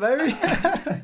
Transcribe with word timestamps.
We're 0.00 0.16
baby. 0.18 0.36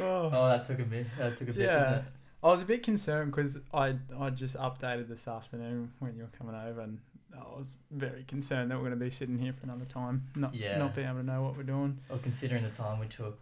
oh. 0.00 0.30
Oh, 0.32 0.48
that 0.48 0.64
took 0.64 0.78
a 0.80 0.84
bit. 0.84 1.06
That 1.18 1.36
took 1.36 1.48
a 1.48 1.52
bit. 1.52 1.64
Yeah. 1.64 2.02
I 2.42 2.48
was 2.48 2.60
a 2.62 2.64
bit 2.66 2.82
concerned 2.82 3.30
because 3.30 3.58
I 3.72 3.94
I 4.18 4.30
just 4.30 4.56
updated 4.56 5.08
this 5.08 5.26
afternoon 5.28 5.92
when 5.98 6.14
you 6.16 6.22
were 6.22 6.30
coming 6.38 6.54
over, 6.54 6.80
and 6.82 6.98
I 7.34 7.56
was 7.56 7.76
very 7.90 8.24
concerned 8.24 8.70
that 8.70 8.76
we're 8.76 8.88
going 8.88 8.98
to 8.98 9.04
be 9.04 9.10
sitting 9.10 9.38
here 9.38 9.52
for 9.52 9.64
another 9.64 9.86
time, 9.86 10.24
not 10.34 10.54
Yeah. 10.54 10.76
not 10.78 10.94
being 10.94 11.06
able 11.08 11.18
to 11.20 11.26
know 11.26 11.42
what 11.42 11.56
we're 11.56 11.62
doing. 11.62 11.98
Well, 12.10 12.18
considering 12.22 12.62
the 12.64 12.70
time 12.70 12.98
we 13.00 13.06
took 13.06 13.38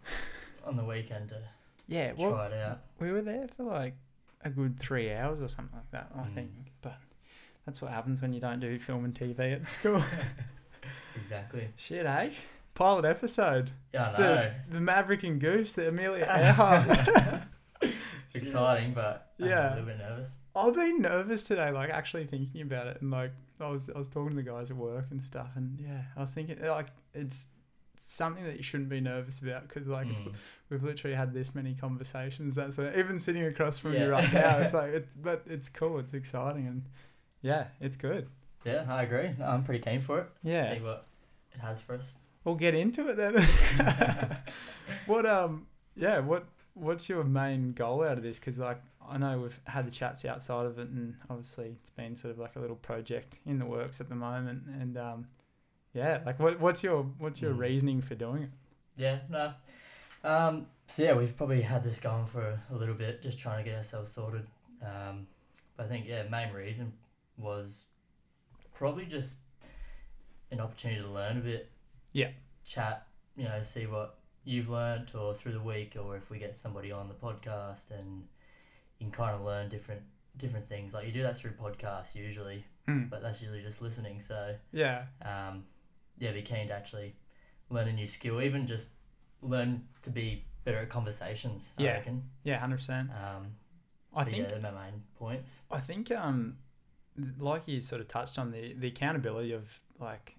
on 0.65 0.77
the 0.77 0.85
weekend 0.85 1.29
to 1.29 1.41
Yeah, 1.87 2.13
try 2.13 2.47
it 2.47 2.53
out. 2.53 2.79
we 2.99 3.11
were 3.11 3.21
there 3.21 3.47
for 3.49 3.63
like 3.63 3.95
a 4.41 4.49
good 4.49 4.79
three 4.79 5.11
hours 5.13 5.41
or 5.41 5.47
something 5.49 5.75
like 5.77 5.91
that, 5.91 6.11
I 6.15 6.19
Mm. 6.21 6.33
think. 6.33 6.51
But 6.81 6.95
that's 7.65 7.81
what 7.81 7.91
happens 7.91 8.21
when 8.21 8.31
you 8.33 8.39
don't 8.39 8.59
do 8.61 8.79
film 8.79 9.03
and 9.05 9.13
TV 9.13 9.53
at 9.53 9.67
school. 9.67 10.01
Exactly. 11.15 11.67
Shit, 11.77 12.05
eh? 12.05 12.29
Pilot 12.75 13.05
episode. 13.05 13.71
Yeah, 13.93 14.07
It's 14.07 14.15
I 14.15 14.19
know. 14.19 14.51
the, 14.69 14.73
the 14.75 14.79
Maverick 14.81 15.23
and 15.23 15.39
Goose, 15.39 15.73
the 15.73 15.89
Amelia 15.89 16.25
Earhart. 16.29 17.43
Exciting, 18.33 18.93
but 18.93 19.31
I'm 19.39 19.47
Yeah. 19.47 19.69
a 19.69 19.75
little 19.75 19.85
bit 19.85 19.97
nervous. 19.99 20.37
I've 20.55 20.73
been 20.75 21.01
nervous 21.01 21.43
today, 21.43 21.71
like 21.71 21.89
actually 21.91 22.25
thinking 22.25 22.61
about 22.61 22.87
it, 22.87 23.01
and 23.01 23.11
like 23.11 23.31
I 23.59 23.69
was 23.69 23.89
I 23.93 23.97
was 23.97 24.07
talking 24.07 24.31
to 24.31 24.35
the 24.35 24.43
guys 24.43 24.69
at 24.71 24.75
work 24.77 25.05
and 25.11 25.23
stuff, 25.23 25.49
and 25.55 25.79
yeah, 25.79 26.01
I 26.17 26.21
was 26.21 26.31
thinking 26.31 26.59
like 26.61 26.87
it's 27.13 27.47
something 27.97 28.43
that 28.43 28.57
you 28.57 28.63
shouldn't 28.63 28.89
be 28.89 28.99
nervous 29.01 29.39
about 29.39 29.67
because 29.67 29.87
like 29.87 30.07
it's, 30.07 30.21
Mm. 30.21 30.33
we've 30.69 30.83
literally 30.83 31.15
had 31.15 31.33
this 31.33 31.53
many 31.55 31.73
conversations. 31.75 32.55
That's 32.55 32.77
even 32.79 33.19
sitting 33.19 33.43
across 33.45 33.77
from 33.79 33.93
Yeah. 33.93 34.05
you 34.05 34.09
right 34.11 34.33
now, 34.33 34.57
it's 34.59 34.73
like 34.81 34.93
it's 34.93 35.15
but 35.15 35.43
it's 35.47 35.69
cool, 35.69 35.99
it's 35.99 36.13
exciting, 36.13 36.67
and 36.67 36.83
yeah, 37.41 37.67
it's 37.79 37.95
good. 37.95 38.27
Yeah, 38.65 38.85
I 38.89 39.03
agree. 39.03 39.29
I'm 39.43 39.63
pretty 39.63 39.83
keen 39.83 40.01
for 40.01 40.19
it. 40.21 40.29
Yeah, 40.41 40.73
See 40.73 40.81
what 40.81 41.05
it 41.53 41.59
has 41.61 41.81
for 41.81 41.95
us. 41.95 42.17
We'll 42.43 42.55
get 42.55 42.75
into 42.75 43.07
it 43.09 43.15
then. 43.17 43.35
what 45.05 45.25
um 45.25 45.67
yeah 45.95 46.19
what 46.19 46.45
what's 46.73 47.07
your 47.09 47.23
main 47.23 47.73
goal 47.73 48.03
out 48.03 48.17
of 48.17 48.23
this? 48.23 48.39
Because 48.39 48.57
like 48.57 48.81
I 49.07 49.17
know 49.17 49.39
we've 49.39 49.59
had 49.65 49.85
the 49.85 49.91
chats 49.91 50.23
outside 50.25 50.65
of 50.65 50.79
it, 50.79 50.87
and 50.89 51.15
obviously 51.29 51.75
it's 51.79 51.89
been 51.89 52.15
sort 52.15 52.31
of 52.31 52.39
like 52.39 52.55
a 52.55 52.59
little 52.59 52.75
project 52.77 53.37
in 53.45 53.59
the 53.59 53.65
works 53.65 53.99
at 54.01 54.09
the 54.09 54.15
moment. 54.15 54.63
And 54.79 54.97
um 54.97 55.27
yeah, 55.93 56.21
like 56.25 56.39
what 56.39 56.59
what's 56.59 56.83
your 56.83 57.03
what's 57.17 57.41
your 57.41 57.53
Mm. 57.53 57.59
reasoning 57.59 58.01
for 58.01 58.15
doing 58.15 58.43
it? 58.43 58.49
Yeah, 58.97 59.19
no. 59.29 59.53
Um, 60.23 60.67
so 60.87 61.03
yeah, 61.03 61.13
we've 61.13 61.35
probably 61.35 61.61
had 61.61 61.83
this 61.83 61.99
going 61.99 62.25
for 62.25 62.59
a 62.71 62.75
little 62.75 62.95
bit, 62.95 63.21
just 63.21 63.37
trying 63.39 63.63
to 63.63 63.69
get 63.69 63.77
ourselves 63.77 64.11
sorted. 64.11 64.47
Um, 64.81 65.27
but 65.75 65.85
I 65.85 65.89
think 65.89 66.07
yeah, 66.07 66.23
main 66.29 66.53
reason 66.53 66.93
was 67.37 67.85
probably 68.73 69.05
just 69.05 69.39
an 70.51 70.59
opportunity 70.59 71.01
to 71.01 71.07
learn 71.09 71.37
a 71.37 71.41
bit. 71.41 71.69
Yeah. 72.13 72.29
Chat, 72.65 73.05
you 73.35 73.43
know, 73.45 73.61
see 73.61 73.85
what 73.87 74.17
you've 74.45 74.69
learnt 74.69 75.13
or 75.15 75.33
through 75.33 75.53
the 75.53 75.59
week, 75.61 75.95
or 76.01 76.15
if 76.15 76.29
we 76.29 76.39
get 76.39 76.55
somebody 76.55 76.91
on 76.91 77.07
the 77.07 77.13
podcast 77.13 77.91
and 77.91 78.23
you 78.99 79.05
can 79.07 79.11
kind 79.11 79.35
of 79.35 79.41
learn 79.41 79.69
different 79.69 80.01
different 80.37 80.65
things. 80.65 80.93
Like 80.93 81.05
you 81.05 81.11
do 81.11 81.21
that 81.23 81.37
through 81.37 81.51
podcasts 81.51 82.15
usually, 82.15 82.65
Mm. 82.87 83.09
but 83.09 83.21
that's 83.21 83.41
usually 83.41 83.61
just 83.61 83.81
listening. 83.81 84.19
So 84.19 84.55
Yeah, 84.71 85.05
um, 85.21 85.65
yeah, 86.17 86.31
be 86.31 86.41
keen 86.41 86.67
to 86.69 86.73
actually 86.73 87.15
learn 87.69 87.87
a 87.87 87.93
new 87.93 88.07
skill, 88.07 88.41
even 88.41 88.65
just 88.67 88.89
learn 89.41 89.87
to 90.01 90.09
be 90.09 90.45
better 90.63 90.79
at 90.79 90.89
conversations. 90.89 91.73
I 91.77 91.83
Yeah. 91.83 91.91
reckon. 91.93 92.29
yeah, 92.43 92.57
hundred 92.59 92.77
percent. 92.77 93.09
Um, 93.11 93.55
I 94.15 94.23
but 94.23 94.27
think 94.31 94.49
yeah, 94.49 94.57
my 94.59 94.71
main 94.71 95.03
points. 95.15 95.61
I 95.71 95.79
think 95.79 96.11
um 96.11 96.57
like 97.37 97.67
you 97.67 97.79
sort 97.79 98.01
of 98.01 98.07
touched 98.07 98.39
on 98.39 98.51
the 98.51 98.73
the 98.73 98.87
accountability 98.87 99.51
of 99.53 99.79
like 99.99 100.35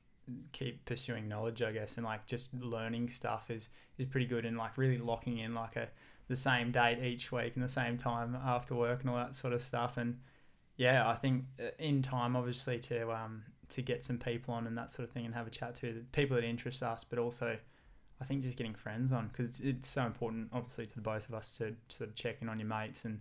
keep 0.52 0.84
pursuing 0.84 1.28
knowledge 1.28 1.62
I 1.62 1.72
guess 1.72 1.96
and 1.96 2.04
like 2.04 2.26
just 2.26 2.52
learning 2.54 3.08
stuff 3.08 3.50
is 3.50 3.68
is 3.98 4.06
pretty 4.06 4.26
good 4.26 4.44
and 4.44 4.56
like 4.56 4.76
really 4.78 4.98
locking 4.98 5.38
in 5.38 5.54
like 5.54 5.76
a 5.76 5.88
the 6.28 6.36
same 6.36 6.72
date 6.72 7.02
each 7.02 7.30
week 7.30 7.52
and 7.54 7.62
the 7.62 7.68
same 7.68 7.96
time 7.96 8.36
after 8.44 8.74
work 8.74 9.02
and 9.02 9.10
all 9.10 9.16
that 9.16 9.36
sort 9.36 9.52
of 9.52 9.60
stuff. 9.60 9.96
And 9.96 10.20
yeah 10.76 11.08
I 11.08 11.14
think 11.14 11.44
uh, 11.60 11.68
in 11.78 12.02
time 12.02 12.36
obviously 12.36 12.80
to 12.80 13.12
um 13.12 13.42
to 13.70 13.82
get 13.82 14.04
some 14.04 14.18
people 14.18 14.54
on 14.54 14.66
and 14.66 14.76
that 14.76 14.90
sort 14.90 15.08
of 15.08 15.12
thing 15.12 15.24
and 15.24 15.34
have 15.34 15.46
a 15.46 15.50
chat 15.50 15.74
to 15.76 15.92
the 15.92 16.00
people 16.12 16.36
that 16.36 16.44
interest 16.44 16.82
us 16.82 17.04
but 17.04 17.18
also 17.18 17.56
I 18.20 18.24
think 18.24 18.42
just 18.42 18.56
getting 18.56 18.74
friends 18.74 19.12
on 19.12 19.28
because 19.28 19.48
it's, 19.48 19.60
it's 19.60 19.88
so 19.88 20.04
important 20.06 20.48
obviously 20.52 20.86
to 20.86 20.94
the 20.94 21.00
both 21.00 21.28
of 21.28 21.34
us 21.34 21.56
to 21.58 21.74
sort 21.88 22.10
of 22.10 22.16
check 22.16 22.38
in 22.40 22.48
on 22.48 22.58
your 22.58 22.68
mates 22.68 23.04
and 23.04 23.20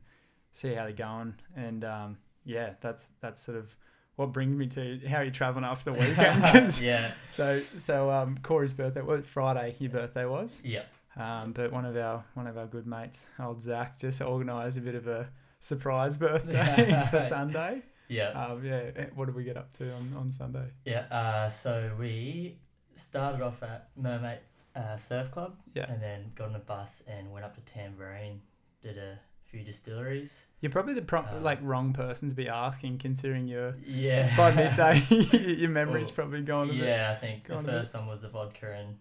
see 0.51 0.73
how 0.73 0.83
they're 0.83 0.93
going. 0.93 1.35
And 1.55 1.83
um 1.83 2.17
yeah, 2.45 2.73
that's 2.81 3.09
that's 3.21 3.41
sort 3.41 3.57
of 3.57 3.75
what 4.15 4.31
brings 4.31 4.55
me 4.55 4.67
to 4.67 4.99
how 5.07 5.17
are 5.17 5.23
you 5.23 5.31
traveling 5.31 5.65
after 5.65 5.91
the 5.91 5.99
weekend? 5.99 6.79
yeah, 6.79 7.11
so 7.27 7.57
so 7.57 8.09
um, 8.11 8.37
Corey's 8.43 8.73
birthday 8.73 9.01
was 9.01 9.25
Friday. 9.25 9.75
Your 9.79 9.91
birthday 9.91 10.25
was, 10.25 10.61
yeah, 10.63 10.83
um, 11.17 11.51
but 11.53 11.71
one 11.71 11.85
of 11.85 11.95
our 11.97 12.23
one 12.33 12.47
of 12.47 12.57
our 12.57 12.67
good 12.67 12.85
mates, 12.87 13.25
old 13.39 13.61
Zach, 13.61 13.99
just 13.99 14.21
organised 14.21 14.77
a 14.77 14.81
bit 14.81 14.95
of 14.95 15.07
a 15.07 15.29
surprise 15.59 16.17
birthday 16.17 17.03
for 17.11 17.21
Sunday. 17.21 17.81
yeah, 18.09 18.29
Um, 18.31 18.63
yeah, 18.65 18.91
eh, 18.95 19.05
what 19.15 19.25
did 19.25 19.35
we 19.35 19.43
get 19.43 19.57
up 19.57 19.71
to 19.73 19.91
on, 19.93 20.13
on 20.17 20.31
Sunday? 20.31 20.67
yeah. 20.85 21.05
Uh, 21.09 21.49
so 21.49 21.91
we 21.99 22.57
started 22.95 23.41
off 23.41 23.63
at 23.63 23.89
Mermaid 23.95 24.39
uh, 24.75 24.95
Surf 24.95 25.31
Club, 25.31 25.55
Yeah. 25.73 25.85
and 25.91 26.01
then 26.01 26.31
got 26.35 26.49
on 26.49 26.55
a 26.55 26.59
bus 26.59 27.01
and 27.07 27.31
went 27.31 27.45
up 27.45 27.55
to 27.55 27.61
Tamborine, 27.73 28.39
did 28.81 28.97
a 28.97 29.17
few 29.53 29.63
distilleries. 29.63 30.47
You're 30.61 30.71
probably 30.71 30.95
the 30.95 31.01
pro- 31.03 31.21
Uh, 31.21 31.39
like 31.41 31.59
wrong 31.61 31.93
person 31.93 32.29
to 32.29 32.35
be 32.35 32.49
asking, 32.49 32.97
considering 32.97 33.47
you're 33.47 33.75
Yeah, 33.85 34.35
by 34.35 34.51
midday 34.53 35.03
your 35.59 35.69
memory's 35.69 36.07
Well, 36.07 36.15
probably 36.15 36.41
gone 36.41 36.69
a 36.69 36.73
bit. 36.73 36.83
Yeah, 36.87 37.11
I 37.15 37.19
think 37.19 37.43
the 37.47 37.53
gone 37.53 37.63
a 37.65 37.67
bit. 37.67 37.71
first 37.81 37.93
one 37.93 38.07
was 38.07 38.21
the 38.21 38.29
vodka, 38.29 38.71
and 38.73 38.97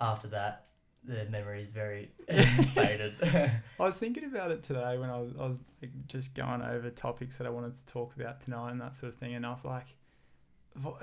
after 0.00 0.28
that, 0.28 0.66
the 1.02 1.24
memory 1.26 1.60
is 1.60 1.66
very 1.66 2.12
faded. 2.74 3.14
I 3.22 3.50
was 3.78 3.98
thinking 3.98 4.24
about 4.24 4.50
it 4.52 4.62
today 4.62 4.96
when 4.96 5.10
I 5.10 5.18
was 5.18 5.32
I 5.38 5.46
was 5.46 5.60
like 5.82 5.90
just 6.06 6.34
going 6.34 6.62
over 6.62 6.88
topics 6.90 7.36
that 7.38 7.46
I 7.46 7.50
wanted 7.50 7.74
to 7.74 7.84
talk 7.86 8.14
about 8.16 8.40
tonight 8.40 8.70
and 8.70 8.80
that 8.80 8.94
sort 8.94 9.12
of 9.12 9.18
thing, 9.18 9.34
and 9.34 9.44
I 9.44 9.50
was 9.50 9.64
like, 9.64 9.86
"Vo- 9.88 9.94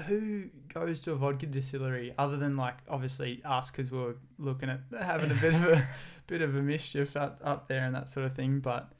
who 0.05 0.45
goes 0.73 0.99
to 1.01 1.11
a 1.13 1.15
vodka 1.15 1.45
distillery 1.45 2.13
other 2.17 2.35
than 2.37 2.57
like 2.57 2.75
obviously 2.89 3.41
us 3.45 3.71
because 3.71 3.89
we 3.91 3.97
were 3.99 4.15
looking 4.37 4.69
at 4.69 4.81
having 5.01 5.31
a 5.31 5.35
bit 5.35 5.53
of 5.53 5.63
a 5.65 5.87
bit 6.27 6.41
of 6.41 6.55
a 6.55 6.61
mischief 6.61 7.15
up, 7.15 7.39
up 7.43 7.67
there 7.67 7.85
and 7.85 7.95
that 7.95 8.09
sort 8.09 8.25
of 8.25 8.33
thing, 8.33 8.59
but 8.59 8.91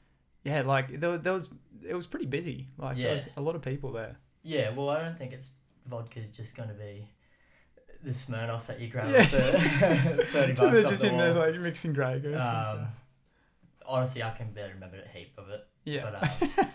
yeah, 0.44 0.62
like 0.62 0.98
there, 1.00 1.18
there 1.18 1.32
was 1.34 1.50
it 1.86 1.94
was 1.94 2.06
pretty 2.06 2.26
busy. 2.26 2.68
Like 2.78 2.96
there 2.96 3.14
was 3.14 3.28
a 3.36 3.40
lot 3.40 3.54
of 3.54 3.62
people 3.62 3.92
there. 3.92 4.16
yeah, 4.42 4.70
well, 4.70 4.88
I 4.90 5.00
don't 5.02 5.16
think 5.18 5.32
it's 5.32 5.50
vodka's 5.86 6.28
just 6.28 6.56
going 6.56 6.68
to 6.68 6.74
be 6.74 7.08
the 8.02 8.10
Smirnoff 8.10 8.66
that 8.66 8.80
you 8.80 8.88
grab 8.88 9.10
Yeah. 9.10 9.24
for 9.24 9.36
thirty 10.24 10.26
So 10.26 10.46
bucks 10.46 10.58
they're 10.58 10.84
off 10.84 10.90
just 10.90 11.02
the 11.02 11.08
in 11.08 11.14
wall. 11.16 11.22
there 11.34 11.34
like 11.52 11.60
mixing 11.60 11.92
Grey 11.92 12.18
Goose 12.18 12.34
and 12.34 12.42
Um, 12.42 12.62
stuff. 12.62 12.88
honestly, 13.86 14.22
I 14.22 14.30
can 14.30 14.52
barely 14.52 14.72
remember 14.74 14.96
a 15.04 15.08
heap 15.16 15.32
of 15.38 15.48
it. 15.50 15.64
Yeah. 15.84 16.10
But 16.10 16.58
um, 16.58 16.66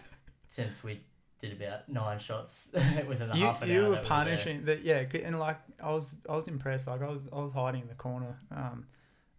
since 0.48 0.84
we 0.84 1.02
did 1.40 1.54
about 1.62 1.88
nine 1.88 2.20
shots 2.20 2.72
within 3.08 3.30
the 3.30 3.36
you, 3.38 3.46
half 3.46 3.62
an 3.62 3.70
you 3.70 3.82
hour, 3.82 3.90
were 3.90 3.96
that 3.96 4.04
we 4.04 4.08
there. 4.10 4.16
punishing 4.26 4.66
that 4.66 4.82
yeah 4.84 5.04
and 5.24 5.40
like 5.40 5.58
i 5.84 5.92
was 5.92 6.16
i 6.30 6.36
was 6.36 6.48
impressed 6.48 6.88
like 6.88 7.02
i 7.02 7.08
was 7.10 7.28
i 7.32 7.36
was 7.40 7.52
hiding 7.52 7.82
in 7.82 7.88
the 7.88 7.94
corner 7.96 8.40
um 8.52 8.88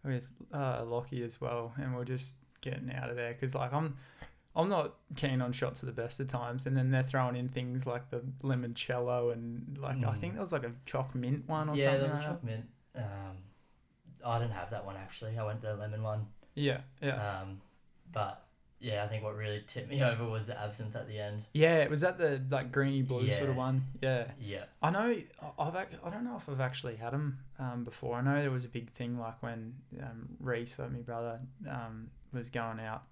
with 0.05 0.31
uh 0.55 0.85
lockie 0.87 1.23
as 1.25 1.41
well 1.41 1.73
and 1.77 1.95
we're 1.95 2.05
just 2.05 2.35
getting 2.61 2.93
out 2.93 3.11
of 3.11 3.17
there 3.17 3.33
because 3.33 3.55
like 3.55 3.73
i'm 3.73 3.97
i'm 4.57 4.69
not 4.69 4.95
keen 5.17 5.41
on 5.43 5.53
shots 5.53 5.83
at 5.83 5.87
the 5.87 5.93
best 6.03 6.19
of 6.21 6.27
times 6.29 6.67
and 6.67 6.77
then 6.77 6.91
they're 6.91 7.03
throwing 7.03 7.37
in 7.37 7.49
things 7.49 7.85
like 7.87 8.09
the 8.11 8.23
limoncello 8.43 9.33
and 9.33 9.77
like 9.81 9.97
i 10.05 10.13
Mm. 10.15 10.21
think 10.21 10.33
there 10.35 10.41
was 10.41 10.53
like 10.53 10.65
a 10.65 10.73
choc 10.87 11.15
mint 11.15 11.49
one 11.49 11.69
or 11.69 11.77
Yeah, 11.77 11.85
something 11.85 12.01
there 12.03 12.17
was 12.17 12.25
a 12.25 12.31
like 12.31 12.45
mint. 12.45 12.67
Um, 12.95 13.37
I 14.25 14.39
didn't 14.41 14.55
have 14.55 14.71
that 14.71 14.85
one 14.85 14.97
actually. 14.97 15.39
I 15.39 15.45
went 15.45 15.63
the 15.63 15.75
lemon 15.77 16.03
one. 16.03 16.27
yeah 16.55 16.81
yeah 17.01 17.41
Um, 17.43 17.61
but 18.13 18.45
yeah, 18.81 19.03
I 19.05 19.09
think 19.09 19.25
what 19.25 19.35
really 19.37 19.63
tipped 19.67 19.89
me 19.91 20.03
over 20.11 20.25
was 20.25 20.47
the 20.47 20.61
absinthe 20.61 20.95
at 20.97 21.09
the 21.09 21.19
end. 21.19 21.43
yeah 21.53 21.87
was 21.89 22.01
that 22.03 22.19
the 22.19 22.41
like 22.51 22.71
greeny 22.73 23.03
blue 23.03 23.33
sort 23.35 23.51
of 23.51 23.57
one 23.57 23.85
yeah 24.01 24.31
Yeah. 24.41 24.65
I 24.83 24.91
know 24.91 25.17
I've 25.59 25.75
ac- 25.75 25.99
I 26.05 26.11
don't 26.11 26.25
know 26.25 26.37
if 26.37 26.49
I've 26.49 26.61
actually 26.61 26.97
had 26.97 27.13
them 27.13 27.39
um, 27.59 27.85
before. 27.85 28.17
I 28.17 28.21
know 28.23 28.41
there 28.41 28.51
was 28.51 28.65
a 28.65 28.69
big 28.69 28.91
thing 28.93 29.19
like 29.19 29.43
when 29.43 29.75
um, 30.01 30.29
Reese, 30.41 30.79
like 30.79 30.93
my 30.93 30.99
brother, 31.01 31.41
um, 31.69 32.11
was 32.33 32.51
going 32.51 32.79
out 32.81 33.03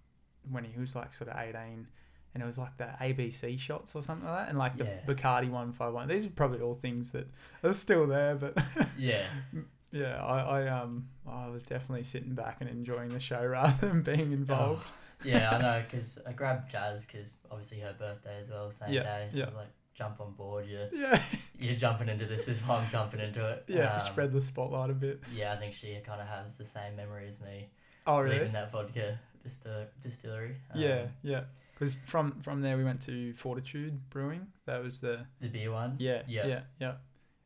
when 0.51 0.63
he 0.65 0.79
was 0.79 0.95
like 0.95 1.13
sort 1.13 1.31
of 1.31 1.37
eighteen, 1.39 1.89
and 2.35 2.43
it 2.43 2.47
was 2.47 2.59
like 2.59 2.77
the 2.77 2.85
ABC 3.01 3.59
shots 3.59 3.97
or 3.97 4.03
something 4.03 4.29
like 4.29 4.45
that, 4.45 4.49
and 4.51 4.59
like 4.59 4.77
the 4.77 4.85
Yeah. 4.85 5.01
Bacardi 5.07 5.51
one 5.51 5.73
five 5.73 5.93
one. 5.93 6.07
These 6.07 6.27
are 6.27 6.31
probably 6.31 6.61
all 6.61 6.75
things 6.75 7.11
that 7.11 7.27
are 7.65 7.73
still 7.73 8.07
there, 8.07 8.37
but 8.37 8.57
Yeah. 8.99 9.25
yeah, 9.91 10.23
I, 10.25 10.63
I 10.63 10.69
um 10.69 11.09
I 11.27 11.49
was 11.49 11.65
definitely 11.65 12.05
sitting 12.05 12.35
back 12.35 12.59
and 12.61 12.71
enjoying 12.71 13.09
the 13.09 13.19
show 13.21 13.45
rather 13.59 13.89
than 13.89 14.03
being 14.03 14.31
involved. 14.33 14.85
Oh, 14.87 14.93
yeah, 15.25 15.51
I 15.51 15.59
know, 15.63 15.83
because 15.89 16.19
I 16.27 16.33
grabbed 16.33 16.71
Jazz 16.71 17.07
because 17.07 17.37
obviously 17.51 17.81
her 17.81 17.95
birthday 17.99 18.39
as 18.39 18.51
well, 18.51 18.71
same 18.71 18.93
Yeah, 18.93 19.03
day. 19.03 19.29
So 19.31 19.37
yeah. 19.39 19.45
I 19.45 19.47
was 19.47 19.55
like, 19.57 19.69
jump 19.95 20.21
on 20.21 20.33
board. 20.33 20.67
You're, 20.69 20.89
Yeah, 20.93 21.21
you're 21.59 21.75
jumping 21.77 22.09
into 22.09 22.27
this 22.27 22.49
as 22.49 22.67
well 22.67 22.79
I'm 22.79 22.91
jumping 22.91 23.21
into 23.21 23.47
it. 23.49 23.65
yeah, 23.69 23.95
Um, 23.95 24.01
spread 24.01 24.33
the 24.33 24.43
spotlight 24.43 24.91
a 24.91 24.95
bit. 24.95 25.23
Yeah, 25.33 25.53
I 25.53 25.57
think 25.57 25.73
she 25.73 25.97
kind 26.05 26.21
of 26.21 26.27
has 26.29 26.57
the 26.59 26.65
same 26.65 26.97
memory 26.97 27.27
as 27.27 27.41
me. 27.41 27.69
Oh 28.07 28.21
really? 28.21 28.37
Leaving 28.39 28.53
that 28.53 28.71
vodka 28.71 29.19
distil- 29.45 29.87
distillery. 30.03 30.57
Yeah, 30.75 31.03
Um, 31.03 31.09
yeah. 31.23 31.41
Because 31.75 31.97
from 32.07 32.41
from 32.43 32.63
there 32.63 32.77
we 32.77 32.85
went 32.85 33.01
to 33.03 33.33
Fortitude 33.35 33.99
Brewing. 34.11 34.47
That 34.67 34.83
was 34.83 34.99
the 35.01 35.27
The 35.41 35.49
beer 35.49 35.73
one. 35.73 35.97
yeah, 35.99 36.23
Yeah. 36.27 36.47
yeah, 36.47 36.61
yeah. 36.81 36.95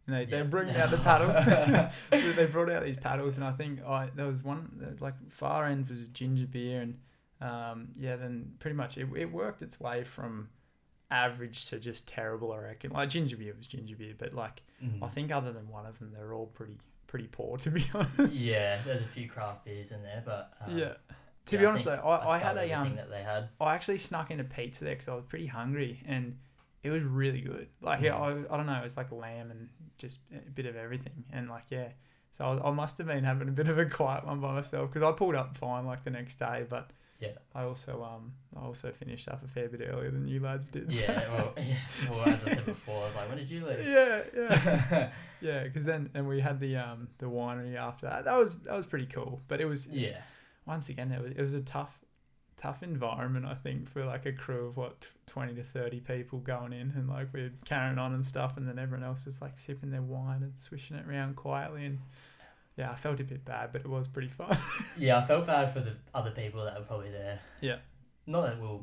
And 0.06 0.16
they, 0.16 0.24
they 0.24 0.36
Yeah. 0.36 0.42
were 0.42 0.48
bringing 0.48 0.76
out 0.76 0.90
the 0.90 0.98
paddles. 1.08 1.90
they 2.10 2.32
they 2.32 2.46
brought 2.46 2.70
out 2.70 2.84
these 2.84 2.96
paddles, 2.98 3.36
and 3.36 3.44
I 3.44 3.52
think 3.52 3.82
I 3.84 4.10
there 4.14 4.26
was 4.26 4.42
one 4.44 4.96
like 5.00 5.14
far 5.30 5.66
end 5.66 5.88
was 5.88 6.06
ginger 6.08 6.46
beer, 6.46 6.80
and 6.80 6.98
um, 7.40 7.88
yeah, 7.98 8.16
then 8.16 8.52
pretty 8.58 8.76
much 8.76 8.98
it, 8.98 9.08
it 9.16 9.32
worked 9.32 9.62
its 9.62 9.78
way 9.80 10.04
from 10.04 10.48
average 11.10 11.66
to 11.66 11.78
just 11.78 12.06
terrible. 12.06 12.52
I 12.52 12.58
reckon. 12.58 12.92
Like 12.92 13.08
ginger 13.08 13.36
beer 13.36 13.54
was 13.56 13.66
ginger 13.66 13.96
beer, 13.96 14.14
but 14.16 14.34
like 14.34 14.62
Mm. 14.82 15.02
I 15.02 15.08
think 15.08 15.30
other 15.30 15.52
than 15.52 15.68
one 15.68 15.84
of 15.84 15.98
them, 15.98 16.10
they're 16.14 16.32
all 16.32 16.46
pretty 16.46 16.78
pretty 17.06 17.26
poor 17.26 17.58
to 17.58 17.70
be 17.70 17.84
honest. 17.94 18.32
yeah, 18.32 18.78
there's 18.86 19.02
a 19.02 19.06
few 19.06 19.28
craft 19.28 19.66
beers 19.66 19.92
in 19.92 20.02
there, 20.02 20.22
but 20.24 20.52
um, 20.66 20.78
yeah. 20.78 20.94
To 21.46 21.56
yeah, 21.56 21.60
be 21.60 21.66
honest 21.66 21.84
think 21.84 22.00
though, 22.00 22.08
I, 22.08 22.36
I 22.36 22.38
had 22.38 22.56
a 22.56 22.72
um 22.72 22.96
that 22.96 23.10
they 23.10 23.22
had. 23.22 23.50
I 23.60 23.74
actually 23.74 23.98
snuck 23.98 24.30
into 24.30 24.44
pizza 24.44 24.84
there 24.84 24.94
because 24.94 25.08
I 25.08 25.14
was 25.14 25.24
pretty 25.28 25.46
hungry 25.48 26.00
and 26.06 26.38
it 26.82 26.88
was 26.88 27.02
really 27.02 27.42
good. 27.42 27.68
Like, 27.82 28.00
yeah, 28.00 28.16
I, 28.16 28.30
I 28.50 28.56
don't 28.56 28.64
know, 28.64 28.72
it 28.80 28.82
was 28.82 28.96
like 28.96 29.12
lamb 29.12 29.50
and 29.50 29.68
just 29.98 30.18
a 30.34 30.50
bit 30.50 30.64
of 30.64 30.76
everything. 30.76 31.24
And 31.30 31.50
like, 31.50 31.64
yeah, 31.68 31.88
so 32.30 32.44
I, 32.46 32.68
I 32.68 32.70
must 32.70 32.96
have 32.96 33.06
been 33.08 33.24
having 33.24 33.48
a 33.48 33.52
bit 33.52 33.68
of 33.68 33.76
a 33.78 33.84
quiet 33.84 34.24
one 34.24 34.40
by 34.40 34.52
myself 34.54 34.90
because 34.90 35.06
I 35.06 35.12
pulled 35.12 35.34
up 35.34 35.58
fine 35.58 35.84
like 35.84 36.04
the 36.04 36.10
next 36.10 36.38
day, 36.38 36.64
but 36.66 36.90
Yeah. 37.20 37.32
I 37.54 37.64
also 37.64 38.02
um 38.02 38.32
I 38.56 38.64
also 38.64 38.90
finished 38.92 39.28
up 39.28 39.44
a 39.44 39.48
fair 39.48 39.68
bit 39.68 39.82
earlier 39.86 40.10
than 40.10 40.26
you 40.26 40.40
lads 40.40 40.68
did. 40.70 40.92
so- 40.94 41.04
Yeah, 41.04 41.28
well, 41.34 41.54
yeah, 41.58 41.76
well, 42.10 42.28
as 42.28 42.44
I 42.46 42.50
said 42.54 42.64
before, 42.64 43.02
I 43.02 43.06
was 43.06 43.14
like, 43.14 43.28
when 43.28 43.38
did 43.38 43.50
you 43.50 43.64
leave? 43.66 43.86
yeah, 43.86 44.22
yeah, 44.34 45.10
yeah. 45.40 45.62
Because 45.64 45.84
then 45.84 46.10
and 46.14 46.26
we 46.26 46.40
had 46.40 46.58
the 46.60 46.76
um 46.76 47.08
the 47.18 47.26
winery 47.26 47.76
after 47.76 48.06
that. 48.06 48.24
That 48.24 48.36
was 48.36 48.58
that 48.60 48.74
was 48.74 48.86
pretty 48.86 49.06
cool. 49.06 49.42
But 49.48 49.60
it 49.60 49.66
was 49.66 49.86
yeah, 49.88 50.22
once 50.66 50.88
again 50.88 51.12
it 51.12 51.22
was 51.22 51.32
it 51.32 51.42
was 51.42 51.52
a 51.54 51.60
tough 51.60 51.98
tough 52.56 52.82
environment 52.82 53.46
I 53.46 53.54
think 53.54 53.88
for 53.88 54.04
like 54.04 54.26
a 54.26 54.32
crew 54.32 54.66
of 54.66 54.76
what 54.76 55.06
twenty 55.26 55.54
to 55.54 55.62
thirty 55.62 56.00
people 56.00 56.40
going 56.40 56.74
in 56.74 56.92
and 56.94 57.08
like 57.08 57.28
we're 57.32 57.52
carrying 57.64 57.98
on 57.98 58.12
and 58.12 58.24
stuff 58.24 58.58
and 58.58 58.68
then 58.68 58.78
everyone 58.78 59.02
else 59.06 59.26
is 59.26 59.40
like 59.40 59.56
sipping 59.56 59.90
their 59.90 60.02
wine 60.02 60.42
and 60.42 60.58
swishing 60.58 60.96
it 60.98 61.06
around 61.08 61.36
quietly 61.36 61.86
and 61.86 61.98
yeah 62.76 62.90
I 62.90 62.94
felt 62.94 63.20
a 63.20 63.24
bit 63.24 63.44
bad 63.44 63.72
but 63.72 63.82
it 63.82 63.88
was 63.88 64.08
pretty 64.08 64.28
fun. 64.28 64.56
yeah. 64.96 65.18
I 65.18 65.22
felt 65.24 65.46
bad 65.46 65.72
for 65.72 65.80
the 65.80 65.96
other 66.14 66.30
people 66.30 66.64
that 66.64 66.78
were 66.78 66.84
probably 66.84 67.10
there. 67.10 67.40
Yeah. 67.60 67.76
Not 68.26 68.42
that 68.46 68.60
we 68.60 68.66
we're 68.66 68.80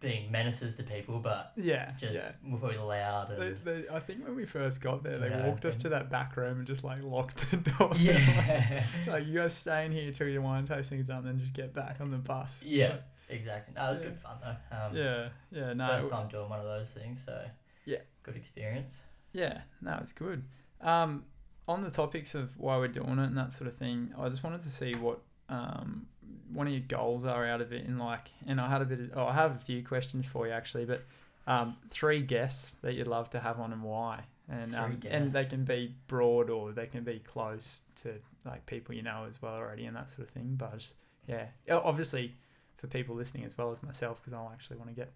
being 0.00 0.32
menaces 0.32 0.74
to 0.74 0.82
people, 0.82 1.20
but 1.20 1.52
yeah, 1.56 1.92
just 1.96 2.14
yeah. 2.14 2.32
we're 2.44 2.58
probably 2.58 2.76
loud 2.78 3.30
and 3.30 3.56
they, 3.64 3.84
I 3.88 4.00
think 4.00 4.24
when 4.24 4.34
we 4.34 4.44
first 4.44 4.80
got 4.80 5.04
there, 5.04 5.16
they 5.16 5.30
walked 5.46 5.64
us 5.64 5.76
to 5.78 5.90
that 5.90 6.10
back 6.10 6.36
room 6.36 6.58
and 6.58 6.66
just 6.66 6.82
like 6.82 7.02
locked 7.04 7.48
the 7.52 7.56
door. 7.78 7.92
yeah, 7.96 8.84
like 9.06 9.26
you 9.26 9.38
guys 9.38 9.54
stay 9.56 9.86
in 9.86 9.92
here 9.92 10.10
till 10.10 10.26
your 10.26 10.42
wine 10.42 10.66
tasting's 10.66 11.06
done, 11.06 11.24
then 11.24 11.38
just 11.38 11.52
get 11.54 11.72
back 11.72 12.00
on 12.00 12.10
the 12.10 12.16
bus. 12.16 12.60
yeah, 12.64 12.96
exactly. 13.28 13.74
No, 13.76 13.86
it 13.86 13.90
was 13.92 14.00
Yeah. 14.00 14.06
good 14.06 14.18
fun 14.18 14.36
though. 14.42 14.76
Um, 14.76 14.96
yeah, 14.96 15.28
yeah, 15.52 15.72
no, 15.72 15.86
first 15.86 16.08
time 16.08 16.26
doing 16.28 16.48
one 16.48 16.58
of 16.58 16.66
those 16.66 16.90
things, 16.90 17.22
so 17.24 17.40
Yeah. 17.84 17.98
good 18.24 18.34
experience. 18.36 19.02
Yeah, 19.32 19.62
no, 19.80 19.98
it's 20.00 20.12
good. 20.12 20.42
Um, 20.80 21.24
on 21.68 21.82
the 21.82 21.90
topics 21.90 22.34
of 22.34 22.58
why 22.58 22.76
we're 22.76 22.88
doing 22.88 23.18
it 23.18 23.26
and 23.26 23.36
that 23.36 23.52
sort 23.52 23.68
of 23.68 23.76
thing, 23.76 24.12
I 24.18 24.28
just 24.28 24.42
wanted 24.42 24.60
to 24.60 24.68
see 24.68 24.94
what 24.94 25.20
um, 25.48 26.06
one 26.52 26.66
of 26.66 26.72
your 26.72 26.82
goals 26.82 27.24
are 27.24 27.46
out 27.46 27.60
of 27.60 27.72
it. 27.72 27.86
And 27.86 27.98
like, 27.98 28.28
and 28.46 28.60
I 28.60 28.68
had 28.68 28.82
a 28.82 28.84
bit 28.84 29.00
of, 29.00 29.10
oh, 29.16 29.26
I 29.26 29.34
have 29.34 29.56
a 29.56 29.60
few 29.60 29.84
questions 29.84 30.26
for 30.26 30.46
you 30.46 30.52
actually, 30.52 30.84
but 30.84 31.04
um, 31.46 31.76
three 31.90 32.22
guests 32.22 32.74
that 32.82 32.94
you'd 32.94 33.06
love 33.06 33.30
to 33.30 33.40
have 33.40 33.60
on 33.60 33.72
and 33.72 33.82
why. 33.82 34.24
And 34.48 34.74
um, 34.74 34.98
and 35.08 35.32
they 35.32 35.44
can 35.44 35.64
be 35.64 35.94
broad 36.08 36.50
or 36.50 36.72
they 36.72 36.86
can 36.86 37.04
be 37.04 37.20
close 37.20 37.82
to 38.02 38.14
like 38.44 38.66
people 38.66 38.94
you 38.94 39.02
know 39.02 39.24
as 39.28 39.40
well 39.40 39.54
already 39.54 39.86
and 39.86 39.96
that 39.96 40.10
sort 40.10 40.26
of 40.26 40.30
thing. 40.30 40.56
But 40.58 40.78
just, 40.78 40.94
yeah, 41.26 41.46
obviously 41.70 42.34
for 42.76 42.88
people 42.88 43.14
listening 43.14 43.44
as 43.44 43.56
well 43.56 43.70
as 43.70 43.82
myself 43.82 44.20
because 44.20 44.32
I 44.32 44.44
actually 44.52 44.76
want 44.76 44.90
to 44.90 44.96
get 44.96 45.12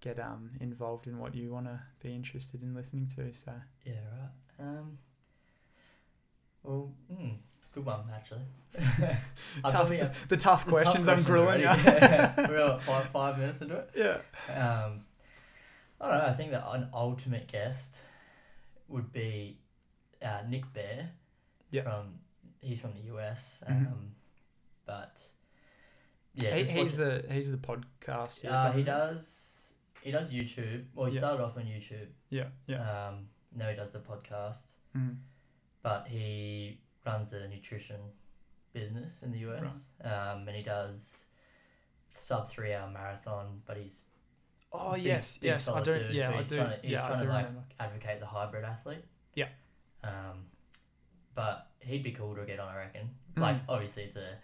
get 0.00 0.18
um 0.18 0.50
involved 0.60 1.06
in 1.06 1.18
what 1.18 1.34
you 1.34 1.52
want 1.52 1.66
to 1.66 1.80
be 2.02 2.14
interested 2.14 2.62
in 2.62 2.74
listening 2.74 3.08
to. 3.16 3.32
So. 3.32 3.52
Yeah, 3.84 3.92
right. 4.18 4.68
Um, 4.68 4.98
well, 6.64 6.90
mm, 7.12 7.36
good 7.72 7.84
one 7.84 8.00
actually. 8.14 8.40
Tough, 8.74 9.18
probably- 9.62 9.98
the 9.98 10.02
tough 10.08 10.28
the 10.28 10.36
tough 10.36 10.66
questions 10.66 11.06
I'm 11.08 11.22
grilling 11.22 11.60
you. 11.60 11.66
We're 11.66 12.56
about 12.56 12.82
five, 12.82 13.08
five 13.10 13.38
minutes 13.38 13.62
into 13.62 13.76
it. 13.76 13.90
yeah. 13.94 14.18
Um, 14.52 15.04
I 16.00 16.08
don't 16.08 16.18
know. 16.18 16.26
I 16.26 16.32
think 16.32 16.50
that 16.50 16.64
an 16.72 16.88
ultimate 16.92 17.46
guest 17.46 18.02
would 18.88 19.12
be 19.12 19.58
uh, 20.22 20.40
Nick 20.48 20.70
Bare. 20.72 21.10
Yeah. 21.70 21.82
From 21.82 22.14
he's 22.60 22.80
from 22.80 22.92
the 22.94 23.14
US, 23.14 23.62
um, 23.66 23.74
Mhm. 23.74 24.08
but 24.86 25.22
yeah, 26.34 26.56
he, 26.56 26.64
he's 26.64 26.96
the 26.96 27.24
he's 27.30 27.50
the 27.50 27.56
podcast. 27.58 28.44
uh, 28.48 28.72
he 28.72 28.82
does 28.82 29.74
he 30.02 30.10
does 30.10 30.32
YouTube. 30.32 30.84
Well, 30.94 31.06
he 31.06 31.12
Yeah. 31.14 31.20
started 31.20 31.42
off 31.44 31.56
on 31.56 31.64
YouTube. 31.64 32.08
Yeah, 32.30 32.48
yeah. 32.66 33.08
Um, 33.08 33.28
now 33.56 33.68
he 33.70 33.76
does 33.76 33.92
the 33.92 34.00
podcast, 34.00 34.74
Mhm. 34.96 35.16
But 35.84 36.08
he 36.08 36.80
runs 37.06 37.32
a 37.32 37.46
nutrition 37.48 38.00
business 38.72 39.22
in 39.22 39.30
the 39.30 39.38
US, 39.50 39.84
um, 40.02 40.48
and 40.48 40.56
he 40.56 40.62
does 40.64 41.26
sub 42.08 42.48
three 42.48 42.72
hour 42.74 42.90
marathon. 42.90 43.62
But 43.66 43.76
he's 43.76 44.06
Oh 44.72 44.94
big- 44.94 45.04
yes, 45.04 45.36
big 45.38 45.46
yes, 45.50 45.68
I 45.68 45.80
do. 45.82 45.92
dude, 45.92 46.10
yeah, 46.10 46.28
so 46.30 46.34
I 46.34 46.36
he's 46.38 46.48
do. 46.48 46.56
trying 46.56 46.70
to- 46.70 46.80
he's 46.82 46.90
yeah, 46.90 47.06
trying 47.06 47.20
I 47.20 47.24
to, 47.24 47.28
like, 47.28 47.46
remember. 47.46 47.64
advocate 47.78 48.18
the 48.20 48.26
hybrid 48.26 48.64
athlete. 48.64 49.04
Yeah. 49.34 49.48
Um, 50.02 50.46
but 51.36 51.70
he'd 51.80 52.02
be 52.02 52.10
cool 52.12 52.34
to 52.34 52.44
get 52.44 52.58
on, 52.58 52.68
I 52.68 52.76
reckon. 52.78 53.08
Mm. 53.36 53.42
Like, 53.42 53.56
obviously, 53.68 54.04
it's 54.04 54.16
a 54.16 54.38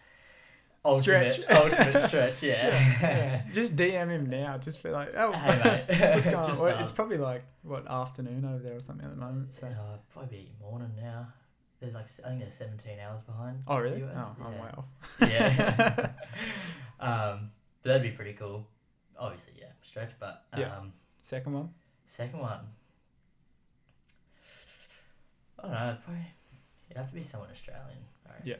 ultimate, 0.84 1.32
Stretch. 1.32 1.50
ultimate 1.62 2.08
stretch. 2.08 2.42
Yeah. 2.42 2.68
yeah. 3.02 3.42
Just 3.52 3.76
DM 3.76 4.08
him 4.08 4.26
now. 4.30 4.58
Just 4.58 4.82
be 4.82 4.90
like, 4.90 5.10
oh, 5.16 5.32
hey 5.32 5.60
mate, 5.88 6.00
what's 6.14 6.24
going 6.26 6.36
on? 6.36 6.46
Just, 6.46 6.60
um, 6.62 6.68
it's 6.82 6.92
probably 6.92 7.18
like 7.18 7.42
what 7.62 7.86
afternoon 7.90 8.44
over 8.44 8.58
there 8.58 8.76
or 8.76 8.80
something 8.80 9.04
at 9.06 9.10
the 9.14 9.20
moment. 9.20 9.52
So. 9.54 9.66
uh, 9.66 9.96
probably 10.12 10.50
morning 10.60 10.92
now. 11.00 11.28
There's 11.80 11.94
like 11.94 12.06
I 12.24 12.28
think 12.28 12.40
there's 12.42 12.54
17 12.54 12.98
hours 13.00 13.22
behind. 13.22 13.62
Oh 13.66 13.78
really? 13.78 14.02
US, 14.04 14.14
Oh, 14.16 14.36
I'm 14.44 14.52
yeah. 14.52 14.62
way 14.62 14.70
off. 14.76 14.84
yeah. 15.22 16.10
um, 17.00 17.50
but 17.82 17.88
that'd 17.88 18.02
be 18.02 18.10
pretty 18.10 18.34
cool. 18.34 18.66
Obviously, 19.18 19.54
yeah, 19.58 19.66
stretch. 19.82 20.10
But 20.20 20.44
um, 20.52 20.60
Yeah. 20.60 20.80
Second 21.22 21.52
one. 21.54 21.70
second 22.06 22.40
one, 22.40 22.60
I 25.58 25.62
don't 25.62 25.70
know. 25.72 25.96
Probably 26.04 26.22
it'd 26.90 26.96
have 26.96 27.08
to 27.08 27.14
be 27.14 27.22
someone 27.22 27.50
Australian. 27.50 27.86
I 28.26 28.30
reckon. 28.32 28.46
Yeah. 28.48 28.56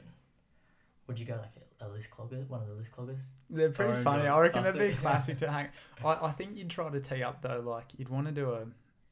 Would 1.11 1.19
you 1.19 1.26
go 1.26 1.35
like 1.35 1.50
a, 1.81 1.87
a 1.87 1.88
list 1.88 2.11
clogger, 2.11 2.47
one 2.49 2.61
of 2.62 2.69
the 2.69 2.75
list 2.75 2.93
cloggers? 2.93 3.31
They're 3.50 3.71
pretty 3.71 3.90
Orange 3.90 4.05
funny. 4.05 4.23
or 4.29 4.31
I 4.33 4.40
reckon 4.40 4.62
that'd 4.62 4.81
be 4.81 4.88
coffee. 4.90 5.00
classic 5.02 5.38
to 5.40 5.50
hang. 5.57 5.69
I, 6.05 6.19
I 6.26 6.31
think 6.33 6.57
you'd 6.57 6.71
try 6.71 6.88
to 6.88 7.00
tee 7.00 7.23
up 7.23 7.43
though. 7.43 7.62
Like 7.67 7.87
you'd 7.99 8.09
want 8.09 8.26
to 8.29 8.33
do 8.33 8.50
a, 8.52 8.67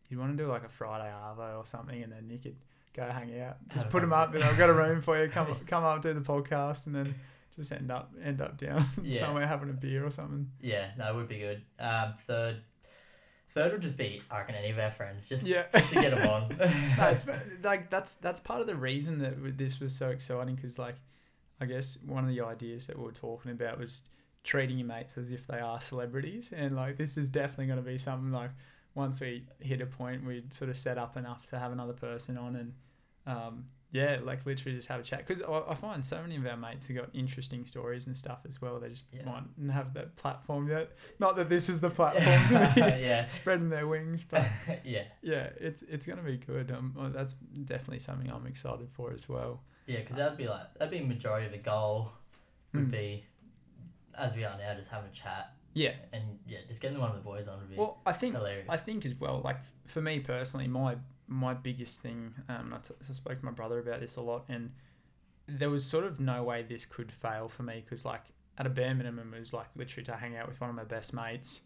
you'd 0.09 0.19
want 0.21 0.37
to 0.37 0.43
do 0.43 0.49
like 0.49 0.65
a 0.65 0.69
Friday 0.69 1.11
arvo 1.13 1.59
or 1.59 1.67
something, 1.67 2.03
and 2.03 2.13
then 2.13 2.31
you 2.31 2.39
could 2.39 2.57
go 2.95 3.03
hang 3.09 3.39
out. 3.41 3.57
Just 3.69 3.83
Have 3.85 3.91
put 3.91 4.01
them 4.03 4.11
fun. 4.11 4.29
up. 4.29 4.35
And 4.35 4.45
I've 4.45 4.57
got 4.59 4.71
a 4.71 4.75
room 4.75 5.03
for 5.03 5.23
you. 5.23 5.29
Come 5.31 5.55
come 5.67 5.83
up, 5.85 6.01
do 6.03 6.13
the 6.15 6.21
podcast, 6.21 6.87
and 6.87 6.95
then 6.95 7.15
just 7.57 7.73
end 7.73 7.91
up 7.91 8.13
end 8.23 8.41
up 8.41 8.57
down 8.57 8.85
Yeah. 9.03 9.19
somewhere 9.21 9.47
having 9.47 9.71
a 9.71 9.73
beer 9.75 10.07
or 10.07 10.11
something. 10.11 10.51
Yeah, 10.61 10.89
no, 10.97 11.11
it 11.13 11.17
would 11.17 11.29
be 11.29 11.39
good. 11.39 11.63
Um, 11.81 12.15
third, 12.27 12.59
third 13.51 13.73
would 13.73 13.83
just 13.83 13.97
be 13.97 14.23
I 14.31 14.39
reckon 14.39 14.55
any 14.55 14.71
of 14.71 14.79
our 14.79 14.91
friends, 14.91 15.27
just 15.29 15.45
Yeah. 15.45 15.65
just 15.73 15.93
to 15.93 16.01
get 16.01 16.15
them 16.15 16.29
on. 16.29 16.49
no, 16.59 17.09
it's 17.09 17.27
like 17.65 17.91
that's 17.91 18.15
that's 18.15 18.41
part 18.41 18.61
of 18.61 18.67
the 18.69 18.77
reason 18.77 19.19
that 19.19 19.35
w- 19.37 19.53
this 19.53 19.81
was 19.81 19.95
so 19.95 20.11
exciting 20.11 20.55
because 20.55 20.79
like 20.79 20.95
I 21.61 21.67
guess 21.67 21.99
one 22.07 22.25
of 22.25 22.31
the 22.31 22.41
ideas 22.43 22.87
that 22.87 22.99
we 22.99 23.05
were 23.05 23.13
talking 23.13 23.51
about 23.51 23.79
was 23.79 24.03
treating 24.45 24.79
your 24.79 24.87
mates 24.87 25.19
as 25.19 25.31
if 25.31 25.47
they 25.47 25.59
are 25.59 25.81
celebrities 25.81 26.53
and 26.57 26.75
like 26.77 26.97
this 26.97 27.19
is 27.19 27.29
definitely 27.29 27.67
going 27.67 27.79
to 27.83 27.85
be 27.91 27.99
something 27.99 28.31
like 28.33 28.51
once 28.95 29.21
we 29.21 29.45
hit 29.61 29.81
a 29.83 29.87
point 29.87 30.25
we'd 30.25 30.55
sort 30.55 30.71
of 30.71 30.77
set 30.77 30.97
up 30.97 31.17
enough 31.17 31.45
to 31.51 31.59
have 31.59 31.73
another 31.73 31.93
person 31.93 32.39
on 32.39 32.57
and 32.57 32.73
um, 33.27 33.65
yeah 33.91 34.19
like 34.23 34.47
literally 34.47 34.75
just 34.77 34.89
have 34.89 35.01
a 35.01 35.03
chat 35.03 35.27
because 35.27 35.43
I, 35.43 35.63
I 35.71 35.75
find 35.75 36.05
so 36.05 36.23
many 36.23 36.37
of 36.37 36.47
our 36.47 36.57
mates 36.57 36.89
have 36.89 36.97
got 36.97 37.09
interesting 37.13 37.67
stories 37.67 38.07
and 38.07 38.17
stuff 38.17 38.39
as 38.49 38.63
well 38.63 38.79
they 38.79 38.89
just 38.91 39.05
Yeah. 39.13 39.25
mightn't 39.27 39.71
have 39.71 39.93
that 39.95 40.17
platform 40.17 40.69
yet 40.69 40.93
not 41.19 41.37
that 41.37 41.49
this 41.51 41.69
is 41.69 41.81
the 41.81 41.91
platform 41.99 42.49
to 42.49 42.75
be 42.75 42.81
yeah, 43.05 43.27
spreading 43.39 43.69
their 43.69 43.87
wings 43.87 44.25
but 44.25 44.47
yeah, 44.85 45.03
yeah, 45.21 45.51
it's 45.61 45.83
it's 45.83 46.07
gonna 46.07 46.23
be 46.23 46.39
good. 46.39 46.71
Um, 46.71 46.95
that's 47.15 47.35
definitely 47.35 47.99
something 47.99 48.31
I'm 48.31 48.47
excited 48.47 48.89
for 48.93 49.13
as 49.13 49.29
well. 49.29 49.63
Yeah, 49.89 49.99
because 50.01 50.17
that'd 50.17 50.39
be 50.39 50.47
like 50.47 50.73
that'd 50.75 50.91
be 50.93 51.05
majority 51.05 51.47
of 51.47 51.53
the 51.53 51.59
goal 51.59 52.13
would 52.73 52.89
Mm. 52.89 52.91
be, 52.93 53.25
as 54.15 54.35
we 54.37 54.45
are 54.45 54.57
now, 54.59 54.75
just 54.75 54.91
having 54.91 55.09
a 55.09 55.13
chat 55.13 55.55
Yeah. 55.75 55.95
and 56.13 56.39
yeah, 56.47 56.59
just 56.69 56.81
getting 56.83 56.99
one 56.99 57.09
of 57.11 57.17
the 57.17 57.23
boys 57.23 57.49
on 57.49 57.59
would 57.59 57.71
be 57.71 57.77
Well, 57.77 58.01
I 58.07 58.13
think 58.13 58.35
hilarious. 58.35 58.67
I 58.69 58.77
think 58.77 59.05
as 59.07 59.15
well. 59.15 59.41
Like 59.43 59.59
for 59.87 60.01
me 60.01 60.21
personally, 60.21 60.69
my 60.69 60.97
my 61.27 61.53
biggest 61.55 62.01
thing. 62.01 62.35
Um, 62.49 62.73
I, 62.73 62.79
t- 62.79 62.95
I 63.01 63.13
spoke 63.13 63.39
to 63.41 63.45
my 63.45 63.51
brother 63.51 63.79
about 63.79 64.01
this 64.01 64.17
a 64.17 64.23
lot, 64.23 64.45
and 64.49 64.73
there 65.47 65.69
was 65.71 65.85
sort 65.85 66.05
of 66.05 66.21
no 66.21 66.43
way 66.43 66.63
this 66.63 66.85
could 66.87 67.11
fail 67.13 67.49
for 67.49 67.63
me 67.65 67.81
because 67.85 68.05
like 68.05 68.23
at 68.59 68.67
a 68.67 68.71
bare 68.71 68.95
minimum 68.95 69.33
it 69.35 69.39
was 69.39 69.53
like 69.53 69.69
literally 69.77 70.05
to 70.05 70.17
hang 70.17 70.37
out 70.37 70.49
with 70.49 70.61
one 70.61 70.69
of 70.71 70.77
my 70.77 70.85
best 70.85 71.13
mates, 71.15 71.63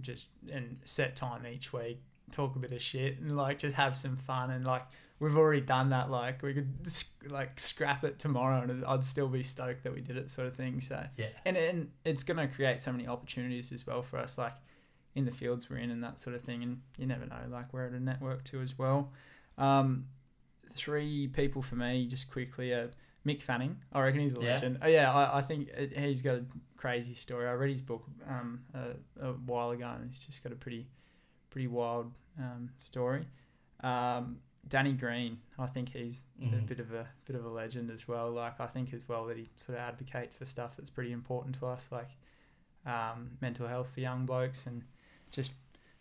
just 0.00 0.28
and 0.52 0.80
set 0.84 1.14
time 1.16 1.46
each 1.46 1.72
week, 1.72 2.02
talk 2.30 2.54
a 2.56 2.58
bit 2.58 2.72
of 2.72 2.80
shit, 2.82 3.18
and 3.18 3.36
like 3.36 3.58
just 3.58 3.74
have 3.76 3.96
some 3.96 4.16
fun 4.16 4.50
and 4.50 4.64
like. 4.64 4.82
We've 5.20 5.36
already 5.36 5.60
done 5.60 5.90
that. 5.90 6.10
Like 6.10 6.42
we 6.42 6.54
could 6.54 6.82
just, 6.82 7.04
like 7.28 7.60
scrap 7.60 8.02
it 8.04 8.18
tomorrow, 8.18 8.62
and 8.62 8.84
I'd 8.84 9.04
still 9.04 9.28
be 9.28 9.42
stoked 9.42 9.84
that 9.84 9.94
we 9.94 10.00
did 10.00 10.16
it, 10.16 10.30
sort 10.30 10.48
of 10.48 10.56
thing. 10.56 10.80
So 10.80 11.04
yeah, 11.16 11.26
and 11.44 11.56
and 11.56 11.90
it's 12.04 12.24
going 12.24 12.38
to 12.38 12.52
create 12.52 12.82
so 12.82 12.90
many 12.90 13.06
opportunities 13.06 13.70
as 13.70 13.86
well 13.86 14.02
for 14.02 14.18
us 14.18 14.36
like 14.38 14.54
in 15.14 15.24
the 15.26 15.30
fields 15.30 15.68
we're 15.68 15.76
in 15.76 15.90
and 15.90 16.02
that 16.04 16.18
sort 16.18 16.34
of 16.36 16.42
thing 16.42 16.62
and 16.62 16.80
you 16.96 17.04
never 17.04 17.26
know 17.26 17.40
like 17.50 17.72
we're 17.72 17.84
at 17.84 17.92
a 17.92 17.98
network 18.00 18.44
too 18.44 18.60
as 18.60 18.78
well 18.78 19.12
Um, 19.58 20.06
three 20.70 21.26
people 21.26 21.62
for 21.62 21.76
me, 21.76 22.06
just 22.06 22.30
quickly. 22.30 22.72
Uh, 22.72 22.86
Mick 23.26 23.42
Fanning, 23.42 23.76
I 23.92 24.00
reckon 24.00 24.20
he's 24.20 24.32
a 24.34 24.40
legend. 24.40 24.78
Yeah? 24.80 24.86
Oh, 24.86 24.90
yeah, 24.90 25.12
I, 25.12 25.38
I 25.38 25.42
think 25.42 25.68
it, 25.68 25.98
he's 25.98 26.22
got 26.22 26.36
a 26.36 26.44
crazy 26.78 27.14
story. 27.14 27.46
I 27.46 27.52
read 27.52 27.70
his 27.70 27.82
book 27.82 28.04
um, 28.26 28.60
a, 28.72 29.28
a 29.28 29.32
while 29.32 29.72
ago, 29.72 29.90
and 30.00 30.08
he's 30.08 30.24
just 30.24 30.42
got 30.42 30.52
a 30.52 30.56
pretty, 30.56 30.86
pretty 31.50 31.66
wild 31.66 32.12
um, 32.38 32.70
story. 32.78 33.26
Um, 33.82 34.38
Danny 34.70 34.92
Green, 34.94 35.38
I 35.58 35.66
think 35.66 35.90
he's 35.90 36.24
a 36.40 36.44
Mhm. 36.46 36.66
bit 36.66 36.78
of 36.80 36.92
a 36.94 37.06
bit 37.26 37.36
of 37.36 37.44
a 37.44 37.48
legend 37.50 37.90
as 37.90 38.08
well. 38.08 38.30
Like 38.30 38.58
I 38.60 38.66
think 38.66 38.94
as 38.94 39.06
well 39.08 39.26
that 39.26 39.36
he 39.36 39.50
sort 39.56 39.76
of 39.78 39.82
advocates 39.84 40.36
for 40.36 40.46
stuff 40.46 40.76
that's 40.76 40.88
pretty 40.90 41.12
important 41.12 41.56
to 41.56 41.66
us, 41.66 41.92
like 41.92 42.08
um, 42.86 43.36
mental 43.42 43.66
health 43.68 43.90
for 43.92 44.00
young 44.00 44.24
blokes 44.24 44.66
and 44.66 44.82
just 45.30 45.52